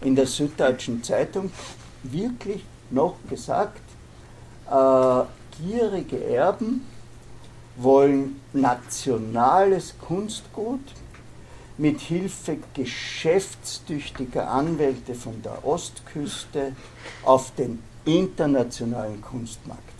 in 0.00 0.16
der 0.16 0.26
Süddeutschen 0.26 1.02
Zeitung 1.02 1.50
wirklich 2.02 2.64
noch 2.90 3.16
gesagt, 3.28 3.80
äh, 4.70 5.22
gierige 5.62 6.24
Erben 6.24 6.86
wollen 7.76 8.40
nationales 8.52 9.94
Kunstgut 9.98 10.80
mit 11.78 12.00
Hilfe 12.00 12.58
geschäftstüchtiger 12.74 14.48
Anwälte 14.50 15.14
von 15.14 15.40
der 15.42 15.64
Ostküste 15.66 16.76
auf 17.24 17.52
den 17.54 17.82
internationalen 18.04 19.22
Kunstmarkt. 19.22 19.91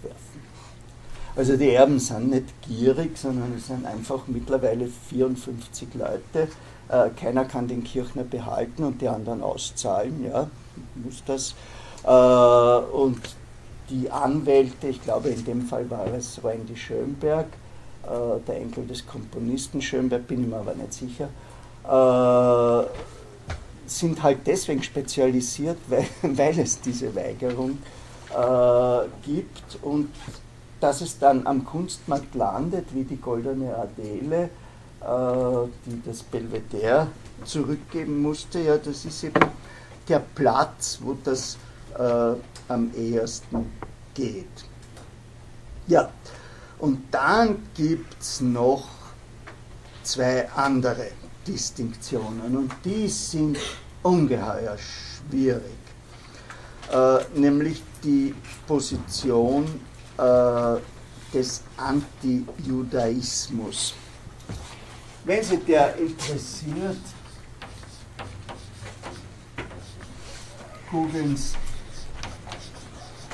Also 1.34 1.56
die 1.56 1.70
Erben 1.70 1.98
sind 1.98 2.30
nicht 2.30 2.46
gierig, 2.62 3.16
sondern 3.16 3.54
es 3.56 3.68
sind 3.68 3.86
einfach 3.86 4.26
mittlerweile 4.26 4.86
54 4.86 5.88
Leute. 5.94 6.48
Äh, 6.88 7.08
keiner 7.18 7.46
kann 7.46 7.68
den 7.68 7.82
Kirchner 7.82 8.22
behalten 8.22 8.84
und 8.84 9.00
die 9.00 9.08
anderen 9.08 9.42
auszahlen, 9.42 10.24
ja, 10.24 10.50
muss 10.94 11.22
das. 11.26 11.54
Äh, 12.04 12.94
und 12.94 13.18
die 13.88 14.10
Anwälte, 14.10 14.88
ich 14.88 15.02
glaube 15.02 15.30
in 15.30 15.42
dem 15.44 15.62
Fall 15.62 15.88
war 15.90 16.06
es 16.06 16.44
Randy 16.44 16.76
Schönberg, 16.76 17.46
äh, 18.02 18.40
der 18.46 18.56
Enkel 18.56 18.86
des 18.86 19.06
Komponisten 19.06 19.80
Schönberg, 19.80 20.26
bin 20.26 20.42
ich 20.42 20.48
mir 20.48 20.58
aber 20.58 20.74
nicht 20.74 20.92
sicher, 20.92 21.28
sind 23.86 24.22
halt 24.22 24.38
deswegen 24.46 24.84
spezialisiert, 24.84 25.78
weil, 25.88 26.06
weil 26.22 26.58
es 26.60 26.80
diese 26.80 27.14
Weigerung 27.14 27.78
gibt 29.24 29.78
und 29.82 30.08
dass 30.82 31.00
es 31.00 31.16
dann 31.16 31.46
am 31.46 31.64
Kunstmarkt 31.64 32.34
landet, 32.34 32.92
wie 32.92 33.04
die 33.04 33.16
goldene 33.16 33.76
Adele, 33.76 34.50
äh, 35.00 35.68
die 35.86 36.02
das 36.04 36.24
Belvedere 36.24 37.06
zurückgeben 37.44 38.20
musste, 38.20 38.58
ja, 38.58 38.76
das 38.76 39.04
ist 39.04 39.22
eben 39.22 39.46
der 40.08 40.18
Platz, 40.18 40.98
wo 41.00 41.16
das 41.22 41.56
äh, 41.96 42.34
am 42.68 42.90
ehesten 42.96 43.70
geht. 44.12 44.64
Ja, 45.86 46.10
und 46.80 47.02
dann 47.12 47.62
gibt 47.76 48.20
es 48.20 48.40
noch 48.40 48.88
zwei 50.02 50.50
andere 50.50 51.12
Distinktionen 51.46 52.56
und 52.56 52.72
die 52.84 53.06
sind 53.06 53.56
ungeheuer 54.02 54.76
schwierig, 54.78 55.62
äh, 56.92 57.18
nämlich 57.38 57.80
die 58.02 58.34
Position 58.66 59.91
des 61.32 61.62
Antijudaismus. 61.76 63.94
Wenn 65.24 65.42
Sie 65.42 65.56
der 65.58 65.96
interessiert, 65.96 66.98
googeln 70.90 71.36
Sie 71.36 71.56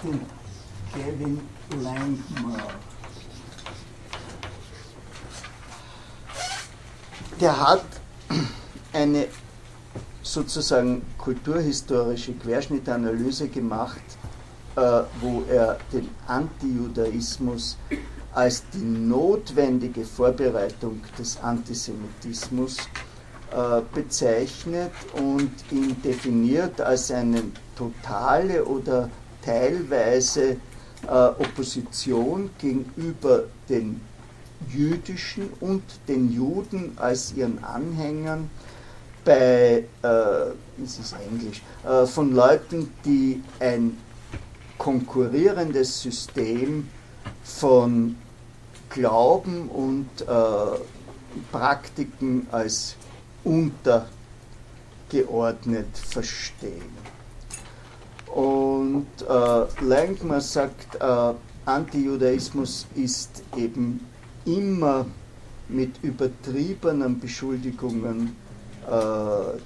den 0.03 0.20
Kevin 0.93 1.41
Langmore. 1.82 2.74
Der 7.41 7.59
hat 7.59 7.84
eine 8.93 9.28
sozusagen 10.22 11.03
kulturhistorische 11.16 12.34
Querschnittanalyse 12.34 13.49
gemacht 13.49 14.03
äh, 14.03 14.18
wo 15.20 15.43
er 15.51 15.79
den 15.93 16.09
Antijudaismus 16.26 17.76
als 18.33 18.62
die 18.72 18.85
notwendige 18.85 20.05
Vorbereitung 20.05 21.01
des 21.18 21.39
Antisemitismus 21.43 22.76
äh, 23.51 23.81
bezeichnet 23.95 24.93
und 25.14 25.51
ihn 25.70 26.01
definiert 26.03 26.81
als 26.81 27.11
eine 27.11 27.43
totale 27.76 28.64
oder 28.64 29.09
teilweise 29.45 30.51
äh, 30.51 30.57
Opposition 31.09 32.51
gegenüber 32.59 33.45
den 33.68 34.01
jüdischen 34.68 35.49
und 35.61 35.83
den 36.07 36.33
Juden 36.33 36.93
als 36.97 37.33
ihren 37.33 37.62
Anhängern 37.64 38.51
bei, 39.24 39.85
äh, 40.03 40.83
es 40.83 40.99
ist 40.99 41.14
Englisch, 41.31 41.62
äh, 41.87 42.07
von 42.07 42.35
Leuten, 42.35 42.93
die 43.05 43.43
ein 43.61 43.97
konkurrierendes 44.79 46.03
System 46.03 46.89
von 47.45 48.16
Glauben 48.91 49.68
und 49.68 50.09
äh, 50.22 50.24
Praktiken 51.53 52.49
als 52.51 52.97
untergeordnet 53.45 55.87
verstehen. 55.95 56.97
Und 58.35 59.07
äh, 59.29 59.85
Langmar 59.85 60.41
sagt, 60.41 60.97
äh, 61.01 61.35
Antijudaismus 61.66 62.87
ist 62.95 63.43
eben 63.57 64.01
immer 64.47 65.05
mit 65.68 66.03
übertriebenen 66.03 67.20
Beschuldigungen 67.20 68.35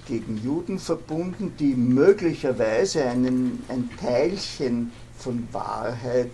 gegen 0.07 0.41
Juden 0.43 0.79
verbunden, 0.79 1.55
die 1.59 1.75
möglicherweise 1.75 3.05
einen, 3.05 3.63
ein 3.69 3.91
Teilchen 4.01 4.93
von 5.17 5.47
Wahrheit 5.53 6.31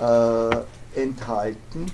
äh, 0.00 1.00
enthalten, 1.00 1.86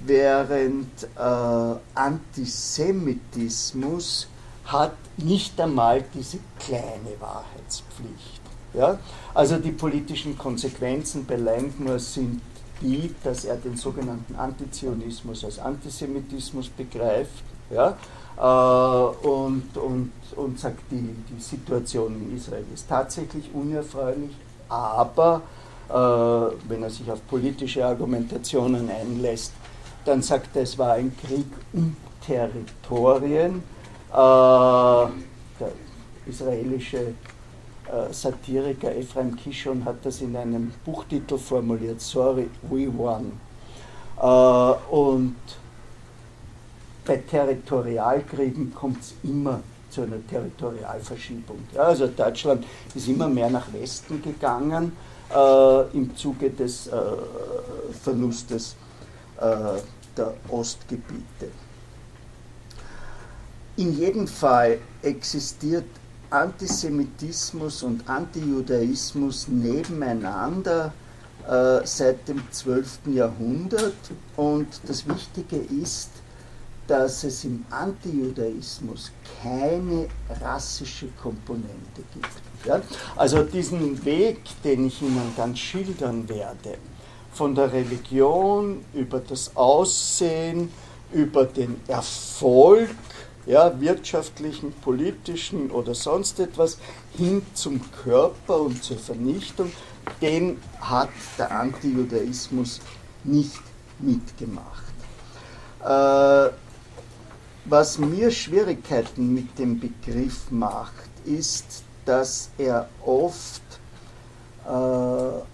während 0.00 1.04
äh, 1.04 1.76
Antisemitismus 1.94 4.26
hat 4.66 4.96
nicht 5.16 5.58
einmal 5.60 6.04
diese 6.14 6.38
kleine 6.58 7.18
Wahrheitspflicht. 7.20 8.40
Ja? 8.74 8.98
Also 9.32 9.56
die 9.58 9.72
politischen 9.72 10.36
Konsequenzen 10.36 11.24
bei 11.26 11.36
Langmore 11.36 11.98
sind 11.98 12.42
die, 12.80 13.14
dass 13.22 13.44
er 13.44 13.56
den 13.56 13.76
sogenannten 13.76 14.34
Antizionismus 14.36 15.44
als 15.44 15.58
Antisemitismus 15.58 16.68
begreift 16.68 17.44
ja? 17.70 17.96
Äh, 18.36 18.40
und, 18.40 19.76
und, 19.76 20.12
und 20.34 20.58
sagt, 20.58 20.90
die, 20.90 21.14
die 21.30 21.40
Situation 21.40 22.14
in 22.16 22.36
Israel 22.36 22.64
ist 22.72 22.88
tatsächlich 22.88 23.50
unerfreulich, 23.54 24.32
aber 24.68 25.42
äh, 25.88 25.92
wenn 26.68 26.82
er 26.82 26.90
sich 26.90 27.10
auf 27.10 27.24
politische 27.28 27.86
Argumentationen 27.86 28.90
einlässt, 28.90 29.52
dann 30.04 30.20
sagt 30.20 30.56
er, 30.56 30.62
es 30.62 30.76
war 30.76 30.94
ein 30.94 31.16
Krieg 31.16 31.46
um 31.72 31.96
Territorien. 32.26 33.62
Äh, 34.10 34.16
der 35.60 35.72
israelische 36.26 37.14
Satiriker 38.10 38.96
Ephraim 38.96 39.36
Kishon 39.36 39.84
hat 39.84 39.96
das 40.04 40.22
in 40.22 40.34
einem 40.34 40.72
Buchtitel 40.86 41.36
formuliert, 41.36 42.00
Sorry, 42.00 42.48
we 42.62 42.88
won. 42.88 43.32
Und 44.90 45.36
bei 47.04 47.16
Territorialkriegen 47.16 48.74
kommt 48.74 49.00
es 49.00 49.14
immer 49.22 49.60
zu 49.90 50.02
einer 50.02 50.26
Territorialverschiebung. 50.26 51.58
Ja, 51.74 51.82
also 51.82 52.06
Deutschland 52.08 52.64
ist 52.94 53.08
immer 53.08 53.28
mehr 53.28 53.50
nach 53.50 53.72
Westen 53.72 54.20
gegangen 54.22 54.92
äh, 55.32 55.96
im 55.96 56.16
Zuge 56.16 56.50
des 56.50 56.88
äh, 56.88 56.92
Verlustes 58.02 58.76
äh, 59.40 59.80
der 60.16 60.34
Ostgebiete. 60.48 61.48
In 63.76 63.96
jedem 63.98 64.26
Fall 64.26 64.78
existiert 65.02 65.86
Antisemitismus 66.30 67.82
und 67.82 68.08
Antijudaismus 68.08 69.48
nebeneinander 69.48 70.92
äh, 71.48 71.80
seit 71.84 72.26
dem 72.28 72.42
12. 72.50 73.00
Jahrhundert 73.12 73.94
und 74.36 74.68
das 74.86 75.06
Wichtige 75.08 75.56
ist, 75.56 76.10
dass 76.86 77.24
es 77.24 77.44
im 77.44 77.64
Antijudaismus 77.70 79.10
keine 79.42 80.08
rassische 80.40 81.08
Komponente 81.22 82.02
gibt. 82.12 82.66
Ja? 82.66 82.80
Also 83.16 83.42
diesen 83.42 84.04
Weg, 84.04 84.40
den 84.62 84.86
ich 84.86 85.00
Ihnen 85.02 85.32
dann 85.36 85.56
schildern 85.56 86.28
werde, 86.28 86.76
von 87.32 87.54
der 87.54 87.72
Religion 87.72 88.84
über 88.92 89.20
das 89.20 89.56
Aussehen, 89.56 90.70
über 91.12 91.44
den 91.44 91.80
Erfolg, 91.88 92.90
ja, 93.46 93.78
wirtschaftlichen, 93.80 94.72
politischen 94.72 95.70
oder 95.70 95.94
sonst 95.94 96.40
etwas, 96.40 96.78
hin 97.16 97.42
zum 97.52 97.80
Körper 98.02 98.60
und 98.60 98.82
zur 98.82 98.98
Vernichtung, 98.98 99.70
den 100.22 100.58
hat 100.80 101.10
der 101.38 101.50
Antijudaismus 101.50 102.80
nicht 103.24 103.60
mitgemacht. 103.98 104.94
Äh, 105.82 106.50
was 107.64 107.98
mir 107.98 108.30
Schwierigkeiten 108.30 109.32
mit 109.34 109.58
dem 109.58 109.80
Begriff 109.80 110.50
macht, 110.50 111.10
ist, 111.24 111.82
dass 112.04 112.50
er 112.58 112.88
oft 113.04 113.62
äh, 114.66 114.68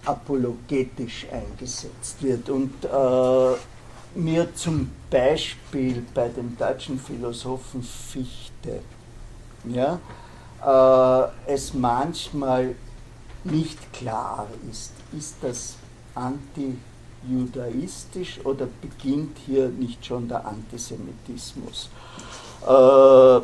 apologetisch 0.05 1.27
eingesetzt 1.31 2.21
wird. 2.21 2.49
Und 2.49 2.73
äh, 2.83 4.19
mir 4.19 4.53
zum 4.55 4.91
Beispiel 5.09 6.05
bei 6.13 6.27
dem 6.27 6.57
deutschen 6.57 6.99
Philosophen 6.99 7.81
Fichte 7.81 8.81
ja, 9.65 9.99
äh, 10.65 11.51
es 11.51 11.73
manchmal 11.73 12.75
nicht 13.43 13.93
klar 13.93 14.47
ist, 14.69 14.93
ist 15.17 15.35
das 15.41 15.75
anti 16.15 16.77
judaistisch 17.29 18.39
oder 18.43 18.67
beginnt 18.81 19.37
hier 19.45 19.69
nicht 19.69 20.05
schon 20.05 20.27
der 20.27 20.45
Antisemitismus? 20.45 21.89
Äh, 22.67 23.41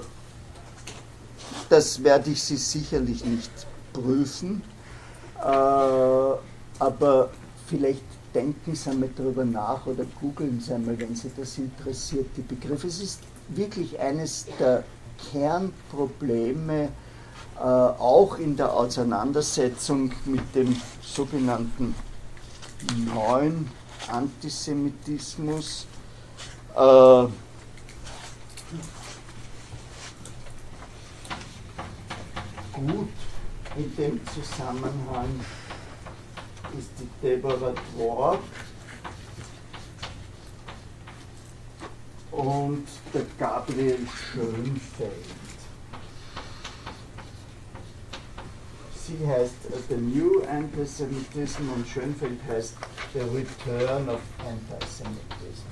das 1.70 2.04
werde 2.04 2.30
ich 2.32 2.42
Sie 2.42 2.58
sicherlich 2.58 3.26
nicht 3.26 3.52
prüfen, 3.94 4.62
äh, 5.40 5.48
aber 6.80 7.30
vielleicht 7.68 8.04
denken 8.34 8.76
Sie 8.76 8.90
einmal 8.90 9.10
darüber 9.16 9.44
nach 9.44 9.86
oder 9.86 10.06
googeln 10.22 10.62
Sie 10.62 10.74
einmal, 10.74 10.98
wenn 11.00 11.16
Sie 11.16 11.32
das 11.36 11.58
interessiert, 11.58 12.28
die 12.38 12.42
Begriffe. 12.42 12.88
Es 12.88 13.02
ist 13.02 13.20
wirklich 13.50 14.00
eines 14.00 14.46
der 14.60 14.84
Kernprobleme, 15.32 16.90
äh, 17.58 17.60
auch 17.60 18.38
in 18.38 18.56
der 18.56 18.74
Auseinandersetzung 18.74 20.12
mit 20.26 20.56
dem 20.56 20.76
sogenannten 21.02 21.96
neuen 23.06 23.70
Antisemitismus. 24.08 25.88
Äh, 26.76 27.28
gut 32.74 33.10
in 33.76 33.96
dem 33.96 34.22
Zusammenhang 34.28 35.40
ist 36.78 36.90
die 37.00 37.10
Deborah 37.22 37.74
Dwork 37.96 38.40
und 42.32 42.88
der 43.14 43.26
Gabriel 43.40 44.08
Schönfeld. 44.32 45.47
Sie 49.08 49.26
heißt 49.26 49.54
The 49.88 49.96
New 49.96 50.42
Antisemitism 50.44 51.70
und 51.74 51.88
Schönfeld 51.88 52.42
heißt 52.46 52.74
The 53.14 53.22
Return 53.22 54.10
of 54.10 54.20
Antisemitism. 54.40 55.66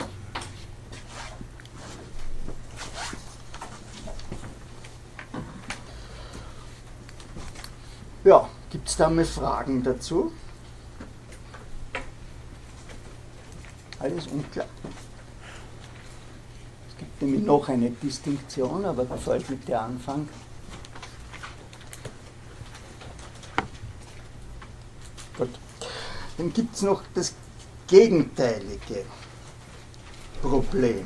Ja, 8.24 8.48
gibt 8.70 8.88
es 8.88 8.96
da 8.96 9.10
mal 9.10 9.26
Fragen 9.26 9.84
dazu? 9.84 10.32
Alles 14.00 14.28
unklar. 14.28 14.68
Es 16.88 16.98
gibt 16.98 17.22
nämlich 17.22 17.44
noch 17.44 17.68
eine 17.68 17.90
Distinktion, 17.90 18.86
aber 18.86 19.04
bevor 19.04 19.36
ich 19.36 19.50
mit 19.50 19.68
der 19.68 19.82
anfange, 19.82 20.28
Gut. 25.38 25.50
Dann 26.38 26.52
gibt 26.52 26.76
es 26.76 26.82
noch 26.82 27.02
das 27.14 27.34
gegenteilige 27.88 29.06
Problem, 30.42 31.06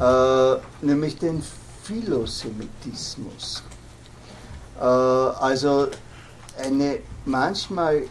äh, 0.00 0.56
nämlich 0.84 1.18
den 1.18 1.42
Philosemitismus. 1.84 3.62
Äh, 4.78 4.82
also 4.82 5.88
eine 6.58 6.98
manchmal 7.24 8.02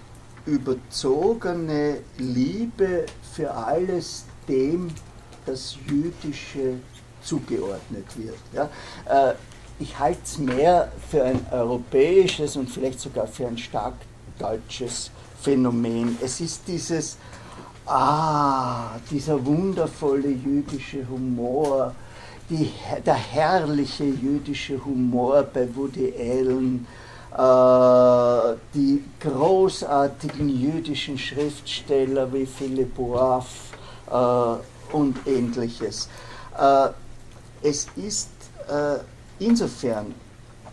überzogene 0.46 2.00
Liebe 2.18 3.06
für 3.34 3.54
alles 3.54 4.24
dem, 4.48 4.90
das 5.46 5.76
Jüdische 5.88 6.80
zugeordnet 7.22 8.06
wird. 8.18 8.40
Ja? 8.54 8.70
Äh, 9.06 9.34
ich 9.80 10.00
halte 10.00 10.22
es 10.24 10.38
mehr 10.38 10.92
für 11.10 11.24
ein 11.24 11.46
europäisches 11.52 12.56
und 12.56 12.70
vielleicht 12.70 13.00
sogar 13.00 13.28
für 13.28 13.48
ein 13.48 13.58
stark 13.58 13.94
deutsches 14.40 15.12
Phänomen. 15.42 16.18
Es 16.22 16.42
ist 16.42 16.68
dieses, 16.68 17.18
ah, 17.86 18.92
dieser 19.10 19.44
wundervolle 19.46 20.30
jüdische 20.30 21.08
Humor, 21.10 21.94
die, 22.50 22.72
der 23.06 23.16
herrliche 23.16 24.06
jüdische 24.06 24.84
Humor 24.84 25.44
bei 25.44 25.68
Woody 25.76 26.14
Allen, 26.18 26.88
äh, 27.34 28.56
die 28.74 29.04
großartigen 29.20 30.50
jüdischen 30.50 31.18
Schriftsteller 31.18 32.32
wie 32.34 32.46
Philipp 32.46 32.98
Roth 32.98 33.46
äh, 34.10 34.96
und 34.96 35.18
ähnliches. 35.26 36.10
Äh, 36.58 36.90
es 37.62 37.88
ist 37.96 38.30
äh, 38.70 39.00
insofern 39.40 40.14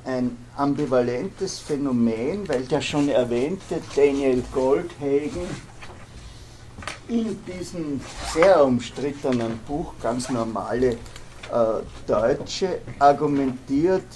ein 0.05 0.37
ambivalentes 0.57 1.59
Phänomen, 1.59 2.49
weil 2.49 2.63
der 2.63 2.81
schon 2.81 3.09
erwähnte 3.09 3.81
Daniel 3.95 4.43
Goldhagen 4.53 5.49
in 7.09 7.39
diesem 7.45 8.01
sehr 8.33 8.65
umstrittenen 8.65 9.59
Buch 9.67 9.93
Ganz 10.01 10.31
normale 10.31 10.91
äh, 10.93 10.97
Deutsche 12.07 12.81
argumentiert, 12.99 14.07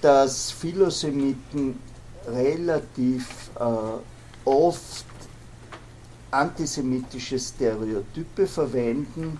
dass 0.00 0.50
Philosemiten 0.52 1.78
relativ 2.26 3.50
äh, 3.58 4.48
oft 4.48 5.04
antisemitische 6.30 7.38
Stereotype 7.38 8.46
verwenden 8.46 9.38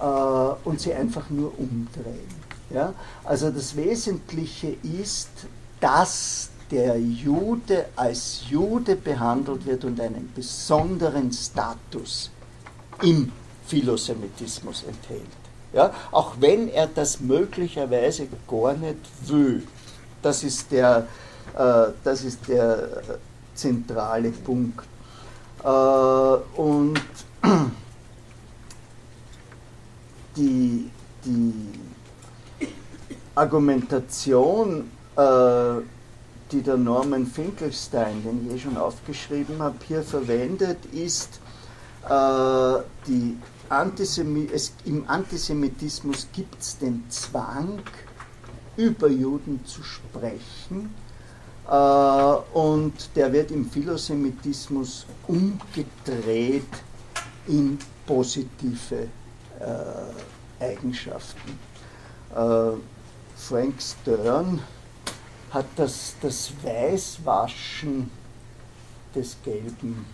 äh, 0.00 0.04
und 0.04 0.80
sie 0.80 0.94
einfach 0.94 1.28
nur 1.30 1.52
umdrehen. 1.58 2.41
Ja? 2.72 2.94
Also 3.24 3.50
das 3.50 3.76
Wesentliche 3.76 4.76
ist, 4.82 5.30
dass 5.80 6.50
der 6.70 6.98
Jude 6.98 7.86
als 7.96 8.44
Jude 8.48 8.96
behandelt 8.96 9.66
wird 9.66 9.84
und 9.84 10.00
einen 10.00 10.32
besonderen 10.34 11.30
Status 11.32 12.30
im 13.02 13.30
Philosemitismus 13.66 14.84
enthält. 14.84 15.26
Ja? 15.72 15.92
Auch 16.10 16.34
wenn 16.40 16.68
er 16.68 16.86
das 16.86 17.20
möglicherweise 17.20 18.28
gar 18.48 18.74
nicht 18.74 18.98
will. 19.26 19.66
Das 20.22 20.44
ist 20.44 20.70
der, 20.70 21.06
äh, 21.56 21.86
das 22.04 22.22
ist 22.24 22.48
der 22.48 23.02
zentrale 23.54 24.30
Punkt. 24.30 24.84
Äh, 25.62 25.68
und 25.68 27.00
die 30.36 30.90
die 31.24 31.54
Argumentation, 33.34 34.90
äh, 35.16 35.82
die 36.50 36.60
der 36.62 36.76
Norman 36.76 37.26
Finkelstein, 37.26 38.22
den 38.22 38.46
ich 38.46 38.54
eh 38.54 38.58
schon 38.58 38.76
aufgeschrieben 38.76 39.60
habe, 39.60 39.76
hier 39.86 40.02
verwendet, 40.02 40.78
ist, 40.92 41.40
äh, 42.08 42.82
die 43.06 43.38
Antisemi 43.68 44.48
es, 44.52 44.74
im 44.84 45.08
Antisemitismus 45.08 46.28
gibt 46.32 46.60
es 46.60 46.78
den 46.78 47.04
Zwang, 47.08 47.80
über 48.76 49.08
Juden 49.08 49.64
zu 49.64 49.82
sprechen, 49.82 50.94
äh, 51.70 51.72
und 51.72 53.16
der 53.16 53.32
wird 53.32 53.50
im 53.50 53.70
Philosemitismus 53.70 55.06
umgedreht 55.26 56.62
in 57.46 57.78
positive 58.06 59.08
äh, 59.58 60.64
Eigenschaften. 60.64 61.58
Frank 63.48 63.82
Stern 63.82 64.60
hat 65.50 65.66
das, 65.76 66.14
das 66.22 66.52
Weißwaschen 66.62 68.08
des 69.14 69.36
gelben, 69.44 70.06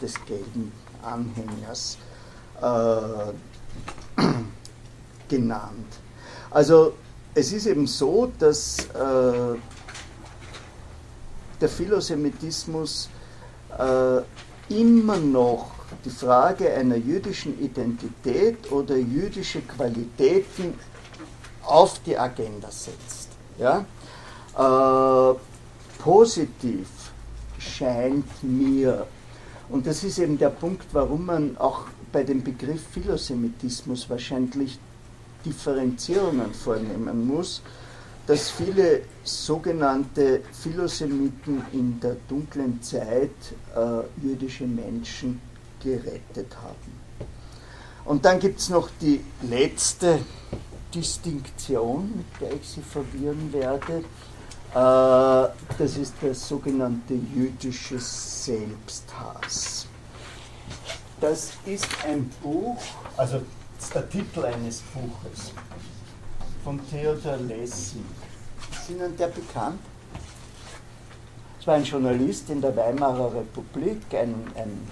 des 0.00 0.14
gelben 0.26 0.72
Anhängers 1.02 1.98
äh, 2.60 3.32
genannt. 5.28 5.86
Also 6.50 6.94
es 7.34 7.52
ist 7.52 7.66
eben 7.66 7.86
so, 7.86 8.30
dass 8.38 8.78
äh, 8.86 9.56
der 11.60 11.68
Philosemitismus 11.68 13.08
äh, 13.78 14.20
immer 14.68 15.16
noch 15.16 15.70
die 16.04 16.10
Frage 16.10 16.72
einer 16.72 16.96
jüdischen 16.96 17.58
Identität 17.60 18.70
oder 18.72 18.96
jüdische 18.96 19.60
Qualitäten 19.60 20.74
auf 21.64 22.00
die 22.00 22.16
Agenda 22.16 22.70
setzt. 22.70 23.28
Ja? 23.58 23.84
Äh, 24.56 25.34
positiv 25.98 26.88
scheint 27.58 28.26
mir, 28.42 29.06
und 29.68 29.86
das 29.86 30.04
ist 30.04 30.18
eben 30.18 30.38
der 30.38 30.50
Punkt, 30.50 30.86
warum 30.92 31.26
man 31.26 31.56
auch 31.56 31.86
bei 32.10 32.24
dem 32.24 32.42
Begriff 32.42 32.82
Philosemitismus 32.92 34.10
wahrscheinlich 34.10 34.78
Differenzierungen 35.44 36.52
vornehmen 36.52 37.26
muss, 37.26 37.62
dass 38.26 38.50
viele 38.50 39.02
sogenannte 39.24 40.42
Philosemiten 40.52 41.62
in 41.72 41.98
der 42.00 42.16
dunklen 42.28 42.80
Zeit 42.82 43.30
äh, 43.74 44.24
jüdische 44.24 44.64
Menschen 44.64 45.40
gerettet 45.82 46.56
haben. 46.62 47.02
Und 48.04 48.24
dann 48.24 48.38
gibt 48.38 48.60
es 48.60 48.68
noch 48.68 48.88
die 49.00 49.20
letzte 49.42 50.20
Distinktion, 50.94 52.12
mit 52.16 52.40
der 52.40 52.52
ich 52.54 52.68
Sie 52.68 52.82
verwirren 52.82 53.52
werde. 53.52 54.04
Äh, 54.74 55.52
das 55.78 55.96
ist 55.96 56.14
der 56.22 56.34
sogenannte 56.34 57.14
jüdische 57.14 57.98
Selbsthass. 57.98 59.86
Das 61.20 61.52
ist 61.66 61.86
ein 62.04 62.28
Buch, 62.42 62.78
also 63.16 63.42
der 63.94 64.08
Titel 64.08 64.44
eines 64.44 64.80
Buches 64.80 65.52
von 66.64 66.80
Theodor 66.88 67.36
Lessing. 67.36 68.04
Ist 68.72 68.90
Ihnen 68.90 69.16
der 69.16 69.28
bekannt? 69.28 69.80
Es 71.60 71.66
war 71.66 71.74
ein 71.74 71.84
Journalist 71.84 72.50
in 72.50 72.60
der 72.60 72.76
Weimarer 72.76 73.34
Republik, 73.34 74.02
ein, 74.12 74.34
ein 74.56 74.88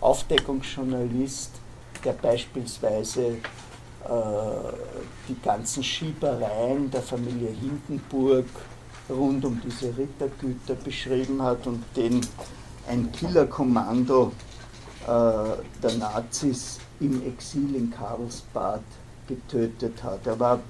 Aufdeckungsjournalist, 0.00 1.50
der 2.04 2.12
beispielsweise 2.12 3.38
die 5.28 5.40
ganzen 5.42 5.84
Schiebereien 5.84 6.90
der 6.90 7.02
Familie 7.02 7.50
Hindenburg 7.50 8.46
rund 9.08 9.44
um 9.44 9.60
diese 9.64 9.96
Rittergüter 9.96 10.74
beschrieben 10.74 11.42
hat 11.42 11.66
und 11.66 11.84
den 11.96 12.20
ein 12.88 13.10
Killerkommando 13.12 14.32
äh, 15.06 15.08
der 15.82 15.94
Nazis 15.98 16.78
im 17.00 17.26
Exil 17.26 17.74
in 17.76 17.90
Karlsbad 17.90 18.82
getötet 19.26 20.02
hat. 20.02 20.26
Er 20.26 20.38
war 20.38 20.60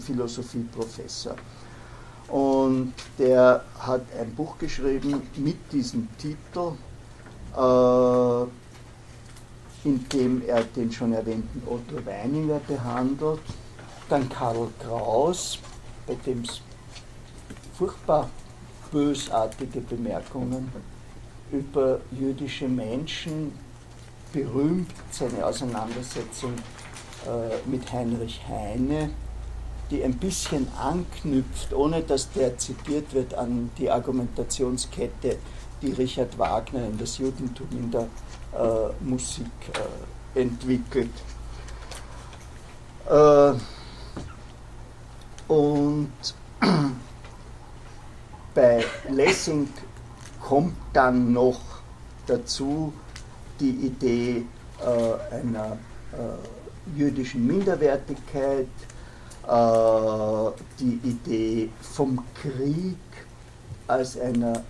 Philosophieprofessor. 0.00 1.36
Und 2.28 2.92
der 3.18 3.64
hat 3.78 4.02
ein 4.20 4.34
Buch 4.34 4.58
geschrieben 4.58 5.22
mit 5.36 5.72
diesem 5.72 6.08
Titel, 6.18 6.72
äh, 7.56 8.46
in 9.84 10.08
dem 10.08 10.42
er 10.46 10.64
den 10.64 10.90
schon 10.90 11.12
erwähnten 11.12 11.62
Otto 11.66 12.04
Weininger 12.04 12.60
behandelt, 12.66 13.40
dann 14.08 14.28
Karl 14.28 14.68
Kraus, 14.78 15.58
bei 16.06 16.14
dem 16.26 16.42
es 16.42 16.60
furchtbar 17.76 18.28
bösartige 18.90 19.80
Bemerkungen 19.80 20.70
über 21.52 22.00
jüdische 22.10 22.68
Menschen, 22.68 23.52
berühmt 24.32 24.92
seine 25.10 25.44
Auseinandersetzung 25.44 26.52
äh, 27.26 27.68
mit 27.68 27.90
Heinrich 27.92 28.40
Heine, 28.46 29.10
die 29.90 30.04
ein 30.04 30.14
bisschen 30.14 30.66
anknüpft, 30.78 31.72
ohne 31.72 32.02
dass 32.02 32.30
der 32.32 32.58
zitiert 32.58 33.14
wird, 33.14 33.34
an 33.34 33.70
die 33.78 33.90
Argumentationskette, 33.90 35.38
die 35.82 35.92
Richard 35.92 36.38
Wagner 36.38 36.84
in 36.86 36.98
das 36.98 37.18
Judentum 37.18 37.68
in 37.72 37.90
der 37.90 38.02
äh, 38.52 38.92
Musik 39.00 39.46
äh, 40.34 40.40
entwickelt. 40.40 41.10
Äh, 43.08 43.52
und 45.48 46.12
bei 48.54 48.84
Lessing 49.08 49.68
kommt 50.40 50.74
dann 50.92 51.32
noch 51.32 51.60
dazu 52.26 52.92
die 53.60 53.70
Idee 53.70 54.44
äh, 54.80 55.34
einer 55.34 55.78
äh, 56.12 56.98
jüdischen 56.98 57.46
Minderwertigkeit, 57.46 58.68
äh, 59.46 60.50
die 60.78 61.00
Idee 61.02 61.70
vom 61.80 62.22
Krieg 62.34 62.96
als 63.86 64.18
einer 64.18 64.62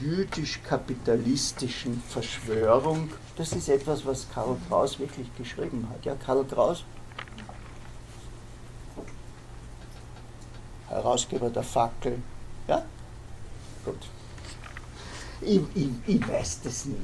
jüdisch-kapitalistischen 0.00 2.02
Verschwörung. 2.08 3.10
Das 3.36 3.52
ist 3.52 3.68
etwas, 3.68 4.06
was 4.06 4.26
Karl 4.32 4.56
Kraus 4.68 4.98
wirklich 4.98 5.28
geschrieben 5.36 5.86
hat. 5.90 6.04
Ja, 6.04 6.14
Karl 6.14 6.44
Kraus, 6.44 6.84
Herausgeber 10.90 11.48
der 11.50 11.62
Fackel. 11.62 12.18
Ja? 12.66 12.82
Gut. 13.84 14.08
Ich, 15.40 15.60
ich, 15.74 15.88
ich 16.06 16.28
weiß 16.28 16.60
das 16.64 16.84
nicht. 16.84 16.98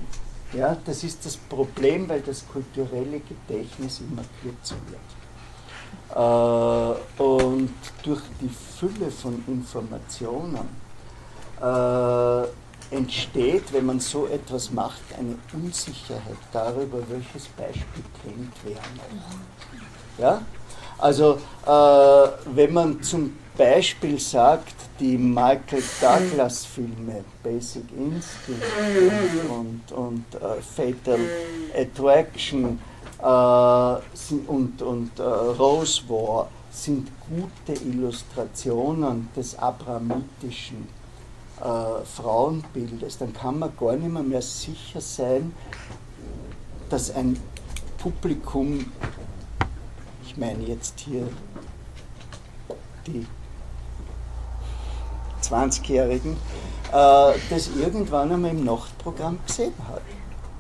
Ja, 0.53 0.77
das 0.85 1.05
ist 1.05 1.25
das 1.25 1.37
Problem, 1.37 2.09
weil 2.09 2.21
das 2.21 2.45
kulturelle 2.47 3.21
Gedächtnis 3.21 4.01
immer 4.01 4.23
kürzer 4.43 4.77
wird. 4.89 5.01
Äh, 6.15 7.23
und 7.23 7.75
durch 8.03 8.23
die 8.41 8.49
Fülle 8.49 9.11
von 9.11 9.43
Informationen 9.47 10.69
äh, 11.61 12.45
entsteht, 12.91 13.73
wenn 13.73 13.87
man 13.87 14.01
so 14.01 14.27
etwas 14.27 14.71
macht, 14.71 15.03
eine 15.19 15.37
Unsicherheit 15.53 16.37
darüber, 16.53 16.99
welches 17.09 17.49
Beispiel 17.49 18.05
kennt 18.23 18.53
wer 18.65 18.75
noch. 18.75 20.19
Ja? 20.19 20.43
Also, 20.99 21.39
äh, 21.67 22.55
wenn 22.55 22.73
man 22.73 23.03
zum 23.03 23.37
Beispiel 23.57 24.19
sagt, 24.19 24.75
die 24.99 25.19
Michael 25.19 25.83
Douglas-Filme, 26.01 27.25
Basic 27.43 27.85
Instinct 27.97 28.65
und, 29.51 29.93
und, 29.93 30.25
uh, 30.35 30.61
Fatal 30.75 31.21
Attraction 31.75 32.79
uh, 33.23 34.01
sind, 34.15 34.49
und, 34.49 34.81
und 34.83 35.21
uh, 35.21 35.53
Rose 35.53 36.03
War 36.09 36.49
sind 36.71 37.09
gute 37.29 37.83
Illustrationen 37.85 39.29
des 39.37 39.59
abrahamitischen 41.61 42.07
Frauenbildes, 42.17 43.19
dann 43.19 43.33
kann 43.33 43.59
man 43.59 43.77
gar 43.79 43.97
nicht 43.97 44.13
mehr, 44.13 44.23
mehr 44.23 44.43
sicher 44.43 45.01
sein, 45.01 45.55
dass 46.89 47.15
ein 47.15 47.39
Publikum, 47.99 48.87
ich 50.25 50.37
meine 50.37 50.63
jetzt 50.65 51.01
hier 51.01 51.29
die 53.07 53.27
20-Jährigen, 55.43 56.37
äh, 56.93 57.33
das 57.51 57.71
irgendwann 57.77 58.33
einmal 58.33 58.51
im 58.53 58.65
Nachtprogramm 58.65 59.39
gesehen 59.47 59.75
hat. 59.89 60.03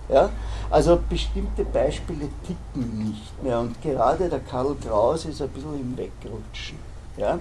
Ja? 0.08 0.30
Also 0.70 0.98
bestimmte 1.08 1.64
Beispiele 1.64 2.28
tippen 2.44 3.10
nicht 3.10 3.42
mehr 3.42 3.60
und 3.60 3.80
gerade 3.82 4.28
der 4.28 4.40
Karl 4.40 4.74
Kraus 4.76 5.24
ist 5.24 5.40
ein 5.40 5.48
bisschen 5.50 5.80
im 5.80 5.96
Wegrutschen. 5.96 6.78
Ja? 7.16 7.38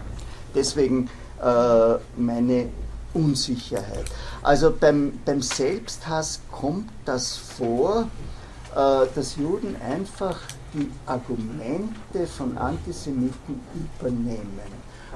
Deswegen 0.54 1.10
äh, 1.42 1.96
meine 2.18 2.70
Unsicherheit. 3.16 4.06
Also 4.44 4.72
beim, 4.78 5.20
beim 5.26 5.42
Selbsthass 5.42 6.42
kommt 6.52 6.92
das 7.06 7.38
vor, 7.38 8.08
äh, 8.76 9.08
dass 9.16 9.38
Juden 9.38 9.76
einfach 9.82 10.40
die 10.74 10.92
Argumente 11.06 12.28
von 12.28 12.58
Antisemiten 12.58 13.62
übernehmen. 13.74 14.60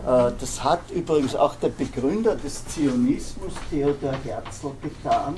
Äh, 0.05 0.31
das 0.39 0.63
hat 0.63 0.89
übrigens 0.91 1.35
auch 1.35 1.55
der 1.55 1.69
Begründer 1.69 2.35
des 2.35 2.65
Zionismus, 2.67 3.53
Theodor 3.69 4.13
Herzl, 4.23 4.71
getan, 4.81 5.35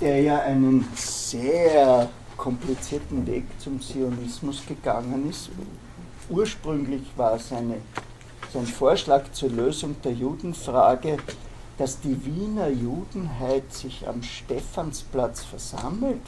der 0.00 0.22
ja 0.22 0.40
einen 0.40 0.88
sehr 0.94 2.08
komplizierten 2.36 3.26
Weg 3.26 3.44
zum 3.58 3.80
Zionismus 3.80 4.62
gegangen 4.66 5.28
ist. 5.30 5.50
Ursprünglich 6.28 7.02
war 7.16 7.38
seine, 7.38 7.76
sein 8.52 8.66
Vorschlag 8.66 9.32
zur 9.32 9.50
Lösung 9.50 9.96
der 10.02 10.12
Judenfrage, 10.12 11.18
dass 11.78 12.00
die 12.00 12.24
Wiener 12.24 12.68
Judenheit 12.68 13.72
sich 13.72 14.06
am 14.08 14.22
Stephansplatz 14.22 15.44
versammelt 15.44 16.22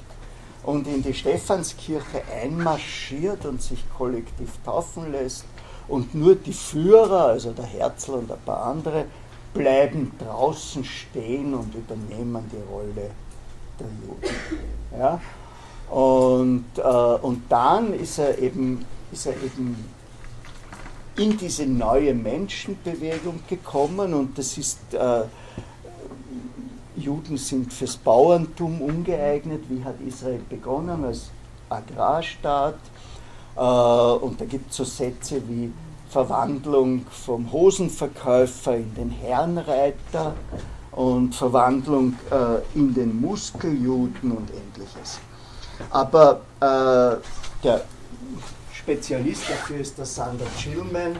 und 0.62 0.86
in 0.86 1.02
die 1.02 1.14
Stephanskirche 1.14 2.22
einmarschiert 2.42 3.46
und 3.46 3.62
sich 3.62 3.82
kollektiv 3.96 4.50
taufen 4.64 5.12
lässt 5.12 5.44
und 5.88 6.14
nur 6.14 6.34
die 6.34 6.52
Führer, 6.52 7.26
also 7.26 7.52
der 7.52 7.64
Herzl 7.64 8.12
und 8.12 8.30
ein 8.30 8.40
paar 8.44 8.64
andere, 8.64 9.06
bleiben 9.54 10.12
draußen 10.18 10.84
stehen 10.84 11.54
und 11.54 11.74
übernehmen 11.74 12.44
die 12.52 12.70
Rolle 12.70 13.10
der 13.80 13.86
Juden. 14.06 14.36
Ja? 14.98 15.20
Und, 15.90 16.66
äh, 16.76 17.22
und 17.22 17.42
dann 17.48 17.94
ist 17.94 18.18
er, 18.18 18.38
eben, 18.38 18.84
ist 19.10 19.26
er 19.26 19.32
eben 19.42 19.88
in 21.18 21.36
diese 21.36 21.66
neue 21.66 22.14
Menschenbewegung 22.14 23.40
gekommen 23.48 24.14
und 24.14 24.38
das 24.38 24.56
ist, 24.56 24.78
äh, 24.94 25.24
Juden 26.96 27.36
sind 27.36 27.72
fürs 27.72 27.96
Bauerntum 27.96 28.80
ungeeignet. 28.80 29.64
Wie 29.68 29.82
hat 29.84 29.96
Israel 30.06 30.40
begonnen? 30.48 31.04
Als 31.04 31.30
Agrarstaat. 31.68 32.78
Äh, 33.56 33.60
und 33.60 34.40
da 34.40 34.44
gibt 34.44 34.70
es 34.70 34.76
so 34.76 34.84
Sätze 34.84 35.42
wie 35.48 35.72
Verwandlung 36.08 37.04
vom 37.10 37.50
Hosenverkäufer 37.52 38.76
in 38.76 38.94
den 38.94 39.10
Herrenreiter 39.10 40.34
und 40.92 41.34
Verwandlung 41.34 42.14
äh, 42.30 42.78
in 42.78 42.94
den 42.94 43.20
Muskeljuden 43.20 44.32
und 44.32 44.48
ähnliches. 44.50 45.20
Aber 45.90 46.40
äh, 46.60 47.20
der 47.62 47.82
Spezialist 48.88 49.50
dafür 49.50 49.80
ist 49.80 49.98
der 49.98 50.06
Sander 50.06 50.46
Chillman, 50.58 51.14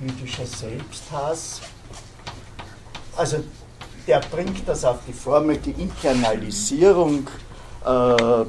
jüdischer 0.00 0.46
Selbsthass. 0.46 1.60
Also 3.14 3.44
der 4.06 4.20
bringt 4.20 4.66
das 4.66 4.86
auf 4.86 5.00
die 5.06 5.12
Formel, 5.12 5.58
die 5.58 5.72
Internalisierung 5.72 7.28
äh, 7.84 8.44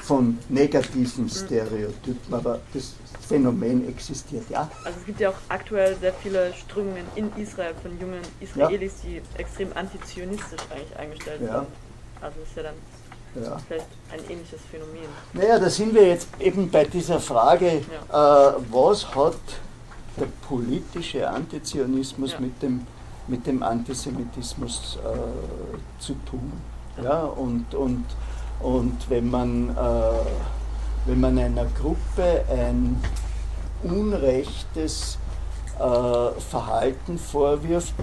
von 0.00 0.38
negativen 0.48 1.28
Stereotypen, 1.28 2.32
aber 2.32 2.60
das 2.72 2.94
Phänomen 3.28 3.86
existiert, 3.86 4.48
ja. 4.48 4.70
Also 4.84 5.00
es 5.00 5.04
gibt 5.04 5.20
ja 5.20 5.28
auch 5.28 5.40
aktuell 5.50 5.98
sehr 6.00 6.14
viele 6.14 6.54
Strömungen 6.54 7.04
in 7.14 7.30
Israel 7.36 7.74
von 7.82 8.00
jungen 8.00 8.22
Israelis, 8.40 8.94
ja. 9.02 9.10
die 9.10 9.38
extrem 9.38 9.70
antizionistisch 9.74 10.62
eigentlich 10.70 10.98
eingestellt 10.98 11.42
ja. 11.42 11.58
sind. 11.58 11.68
Also 12.22 12.40
ist 12.40 12.56
ja 12.56 12.62
dann 12.62 12.74
ja. 13.44 13.56
vielleicht 13.66 13.86
ein 14.12 14.20
ähnliches 14.30 14.60
Phänomen. 14.70 15.08
Naja, 15.32 15.58
da 15.58 15.70
sind 15.70 15.94
wir 15.94 16.06
jetzt 16.06 16.28
eben 16.38 16.70
bei 16.70 16.84
dieser 16.84 17.20
Frage, 17.20 17.82
ja. 18.10 18.50
äh, 18.50 18.54
was 18.70 19.14
hat 19.14 19.34
der 20.18 20.26
politische 20.48 21.28
Antizionismus 21.28 22.32
ja. 22.32 22.40
mit, 22.40 22.62
dem, 22.62 22.86
mit 23.26 23.46
dem 23.46 23.62
Antisemitismus 23.62 24.98
äh, 25.04 26.00
zu 26.00 26.14
tun? 26.28 26.52
Ja, 27.02 27.22
und, 27.22 27.74
und, 27.74 28.04
und 28.60 29.10
wenn, 29.10 29.30
man, 29.30 29.70
äh, 29.70 29.72
wenn 31.06 31.20
man 31.20 31.38
einer 31.38 31.66
Gruppe 31.66 32.44
ein 32.50 33.00
unrechtes 33.84 35.18
äh, 35.78 36.40
Verhalten 36.40 37.18
vorwirft, 37.18 37.94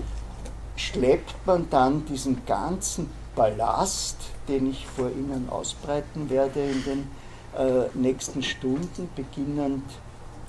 schleppt 0.78 1.36
man 1.46 1.70
dann 1.70 2.06
diesen 2.06 2.46
ganzen 2.46 3.10
Ballast 3.36 4.18
den 4.48 4.70
ich 4.70 4.86
vor 4.86 5.10
Ihnen 5.10 5.50
ausbreiten 5.50 6.30
werde 6.30 6.62
in 6.62 6.84
den 6.84 7.08
äh, 7.58 7.88
nächsten 7.94 8.44
Stunden, 8.44 9.10
beginnend 9.16 9.84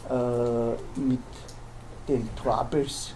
äh, 0.08 1.00
mit 1.00 1.20
den 2.08 2.28
Troubles. 2.36 3.14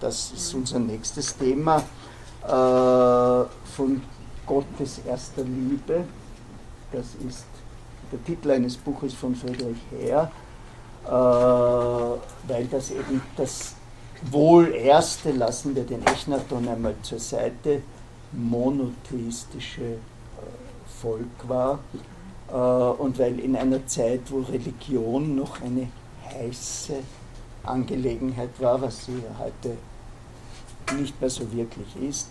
Das 0.00 0.32
ist 0.32 0.52
mhm. 0.52 0.60
unser 0.60 0.78
nächstes 0.78 1.36
Thema 1.36 1.82
äh, 2.44 3.48
von 3.76 4.02
Gottes 4.46 5.00
erster 5.06 5.42
Liebe. 5.42 6.04
Das 6.92 7.06
ist 7.28 7.44
der 8.10 8.24
Titel 8.24 8.50
eines 8.50 8.76
Buches 8.76 9.12
von 9.12 9.34
Friedrich 9.34 9.76
Herr, 9.90 10.30
äh, 11.04 11.10
weil 12.48 12.66
das 12.70 12.90
eben 12.90 13.20
das 13.36 13.74
wohl 14.30 14.68
erste, 14.74 15.32
lassen 15.32 15.76
wir 15.76 15.84
den 15.84 16.04
Echnaton 16.06 16.66
einmal 16.66 16.94
zur 17.02 17.20
Seite, 17.20 17.82
monotheistische 18.32 19.82
äh, 19.82 19.98
Volk 21.00 21.48
war 21.48 21.78
äh, 22.48 22.52
und 22.52 23.18
weil 23.18 23.38
in 23.40 23.56
einer 23.56 23.86
Zeit, 23.86 24.20
wo 24.30 24.40
Religion 24.40 25.36
noch 25.36 25.60
eine 25.62 25.88
heiße 26.32 26.94
Angelegenheit 27.64 28.50
war, 28.58 28.80
was 28.80 29.06
sie 29.06 29.22
heute 29.38 29.76
nicht 30.98 31.20
mehr 31.20 31.30
so 31.30 31.50
wirklich 31.52 31.96
ist, 32.08 32.28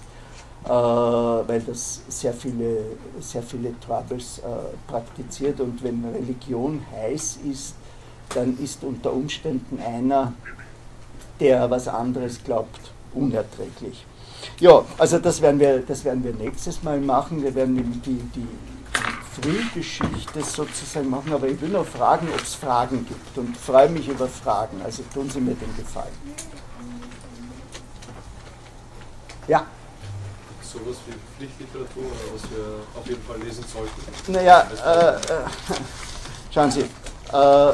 äh, 0.65 0.69
weil 0.69 1.61
das 1.61 2.01
sehr 2.07 2.33
viele, 2.33 2.97
sehr 3.19 3.43
viele 3.43 3.79
Troubles 3.79 4.41
praktiziert 4.87 5.59
und 5.59 5.83
wenn 5.83 6.03
Religion 6.05 6.81
heiß 6.91 7.39
ist, 7.49 7.75
dann 8.33 8.57
ist 8.59 8.83
unter 8.83 9.13
Umständen 9.13 9.79
einer, 9.79 10.33
der 11.39 11.69
was 11.69 11.87
anderes 11.87 12.43
glaubt, 12.43 12.91
unerträglich. 13.13 14.05
Ja, 14.59 14.83
also 14.97 15.19
das 15.19 15.41
werden 15.41 15.59
wir, 15.59 15.79
das 15.79 16.03
werden 16.03 16.23
wir 16.23 16.33
nächstes 16.33 16.81
Mal 16.83 16.99
machen. 16.99 17.43
Wir 17.43 17.53
werden 17.53 18.01
die, 18.05 18.21
die 18.35 18.47
Frühgeschichte 19.39 20.43
sozusagen 20.43 21.09
machen, 21.09 21.31
aber 21.31 21.47
ich 21.47 21.61
will 21.61 21.69
noch 21.69 21.85
fragen, 21.85 22.27
ob 22.33 22.41
es 22.41 22.55
Fragen 22.55 23.05
gibt 23.05 23.37
und 23.37 23.55
freue 23.55 23.89
mich 23.89 24.07
über 24.07 24.27
Fragen. 24.27 24.81
Also 24.83 25.03
tun 25.13 25.29
Sie 25.29 25.39
mir 25.39 25.53
den 25.53 25.75
Gefallen. 25.75 26.13
Ja. 29.47 29.65
Sowas 30.61 30.97
wie 31.05 31.13
Pflichtliteratur, 31.37 32.11
was 32.33 32.41
wir 32.51 32.99
auf 32.99 33.07
jeden 33.07 33.23
Fall 33.23 33.39
lesen 33.39 33.63
sollten. 33.71 34.31
Naja, 34.31 34.67
äh, 34.85 35.15
äh, 35.15 35.45
schauen 36.53 36.71
Sie. 36.71 36.81
Äh, 36.81 37.73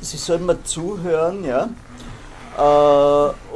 Sie 0.00 0.16
sollen 0.16 0.46
mal 0.46 0.62
zuhören, 0.64 1.44
ja. 1.44 1.68
Äh, 2.56 2.60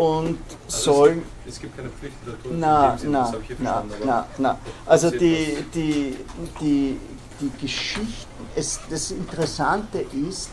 und 0.01 0.39
also 0.65 0.93
sollen. 0.93 1.23
Es, 1.47 1.55
es 1.55 1.61
gibt 1.61 1.77
keine 1.77 1.91
Pflichtliteratur. 1.91 2.53
Na, 2.55 2.97
na, 3.05 3.33
na, 3.59 3.85
na, 4.05 4.27
na. 4.39 4.59
Also 4.87 5.11
die, 5.11 5.65
die, 5.75 6.17
die, 6.61 6.99
die 7.41 7.51
Geschichten, 7.61 8.47
es, 8.55 8.81
das 8.89 9.11
Interessante 9.11 9.99
ist, 9.99 10.51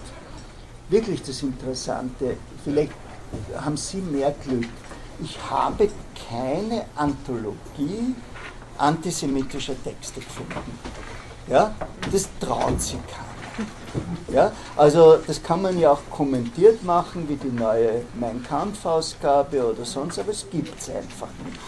wirklich 0.89 1.21
das 1.23 1.41
Interessante, 1.41 2.37
vielleicht 2.63 2.91
haben 3.55 3.77
Sie 3.77 3.97
mehr 3.97 4.33
Glück. 4.43 4.69
Ich 5.21 5.37
habe 5.49 5.89
keine 6.29 6.85
Anthologie 6.95 8.13
antisemitischer 8.77 9.81
Texte 9.83 10.19
gefunden. 10.19 10.79
Ja? 11.47 11.73
Das 12.11 12.27
traut 12.39 12.81
sich 12.81 12.99
keiner. 13.07 13.22
Ja, 14.31 14.51
also 14.75 15.17
das 15.27 15.41
kann 15.43 15.61
man 15.61 15.80
ja 15.80 15.91
auch 15.91 16.01
kommentiert 16.09 16.84
machen, 16.84 17.30
wie 17.30 17.35
die 17.35 17.51
neue 17.51 18.01
Mein 18.19 18.43
Kampf-Ausgabe 18.43 19.63
oder 19.63 19.85
sonst, 19.85 20.17
aber 20.17 20.31
es 20.31 20.49
gibt 20.49 20.80
es 20.80 20.89
einfach 20.89 21.27
nicht. 21.45 21.59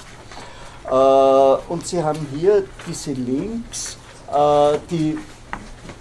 Äh, 0.90 1.72
und 1.72 1.86
Sie 1.86 2.04
haben 2.04 2.26
hier 2.34 2.64
diese 2.88 3.12
Links, 3.14 3.98
äh, 4.32 4.78
die, 4.90 5.18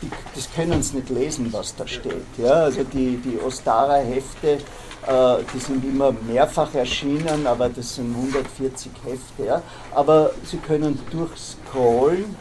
die, 0.00 0.10
das 0.34 0.48
können 0.54 0.82
Sie 0.82 0.96
nicht 0.96 1.10
lesen, 1.10 1.52
was 1.52 1.74
da 1.76 1.86
steht. 1.86 2.26
Ja? 2.38 2.52
Also 2.52 2.84
die, 2.84 3.16
die 3.18 3.38
Ostara-Hefte, 3.40 4.58
äh, 5.06 5.36
die 5.52 5.58
sind 5.58 5.84
immer 5.84 6.12
mehrfach 6.12 6.74
erschienen, 6.74 7.46
aber 7.46 7.68
das 7.68 7.96
sind 7.96 8.14
140 8.14 8.90
Hefte. 9.04 9.44
Ja? 9.46 9.62
Aber 9.94 10.30
Sie 10.44 10.58
können 10.58 10.98
durchscrollen 11.10 12.36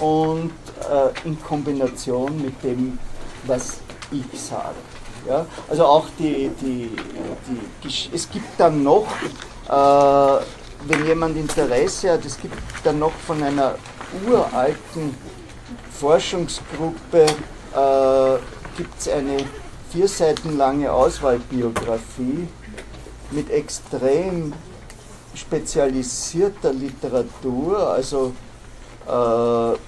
und 0.00 0.52
äh, 0.90 1.28
in 1.28 1.40
Kombination 1.42 2.40
mit 2.42 2.62
dem, 2.62 2.98
was 3.44 3.78
ich 4.10 4.40
sage. 4.40 4.76
Ja? 5.28 5.46
Also 5.68 5.84
auch 5.84 6.06
die, 6.18 6.50
die, 6.60 6.90
die, 7.84 8.10
es 8.12 8.28
gibt 8.30 8.58
dann 8.58 8.82
noch, 8.82 9.06
äh, 9.68 10.44
wenn 10.86 11.06
jemand 11.06 11.36
Interesse 11.36 12.12
hat, 12.12 12.24
es 12.24 12.40
gibt 12.40 12.56
dann 12.84 12.98
noch 12.98 13.12
von 13.12 13.42
einer 13.42 13.74
uralten 14.26 15.14
Forschungsgruppe, 15.98 17.22
äh, 17.22 18.38
gibt 18.76 19.08
eine 19.08 19.44
vier 19.90 20.08
Seiten 20.08 20.56
lange 20.56 20.90
Auswahlbiografie 20.90 22.48
mit 23.30 23.50
extrem 23.50 24.52
spezialisierter 25.34 26.72
Literatur, 26.72 27.90
also 27.90 28.32
äh, 29.06 29.78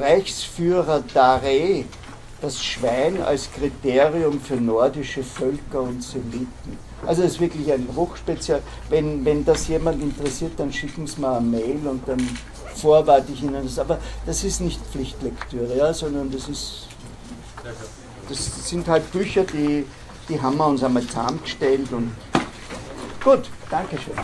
Reichsführer 0.00 1.02
Dare 1.12 1.84
das 2.44 2.62
Schwein 2.62 3.22
als 3.22 3.50
Kriterium 3.50 4.40
für 4.40 4.56
nordische 4.56 5.22
Völker 5.22 5.80
und 5.80 6.02
Semiten. 6.02 6.78
Also 7.06 7.22
es 7.22 7.32
ist 7.32 7.40
wirklich 7.40 7.72
ein 7.72 7.88
Hochspezial. 7.94 8.60
Wenn, 8.90 9.24
wenn 9.24 9.44
das 9.44 9.68
jemand 9.68 10.02
interessiert, 10.02 10.52
dann 10.58 10.72
schicken 10.72 11.06
Sie 11.06 11.20
mir 11.20 11.36
eine 11.36 11.46
Mail 11.46 11.80
und 11.86 12.06
dann 12.06 12.20
vorwarte 12.74 13.32
ich 13.32 13.42
Ihnen 13.42 13.62
das. 13.62 13.78
Aber 13.78 13.98
das 14.26 14.44
ist 14.44 14.60
nicht 14.60 14.80
Pflichtlektüre, 14.92 15.76
ja, 15.76 15.94
sondern 15.94 16.30
das 16.30 16.48
ist. 16.48 16.88
Das 18.28 18.68
sind 18.68 18.86
halt 18.88 19.10
Bücher, 19.10 19.44
die, 19.44 19.86
die 20.28 20.40
haben 20.40 20.56
wir 20.56 20.66
uns 20.66 20.82
einmal 20.82 21.06
zusammengestellt 21.06 21.90
und 21.92 22.12
gut, 23.22 23.48
Dankeschön. 23.70 24.14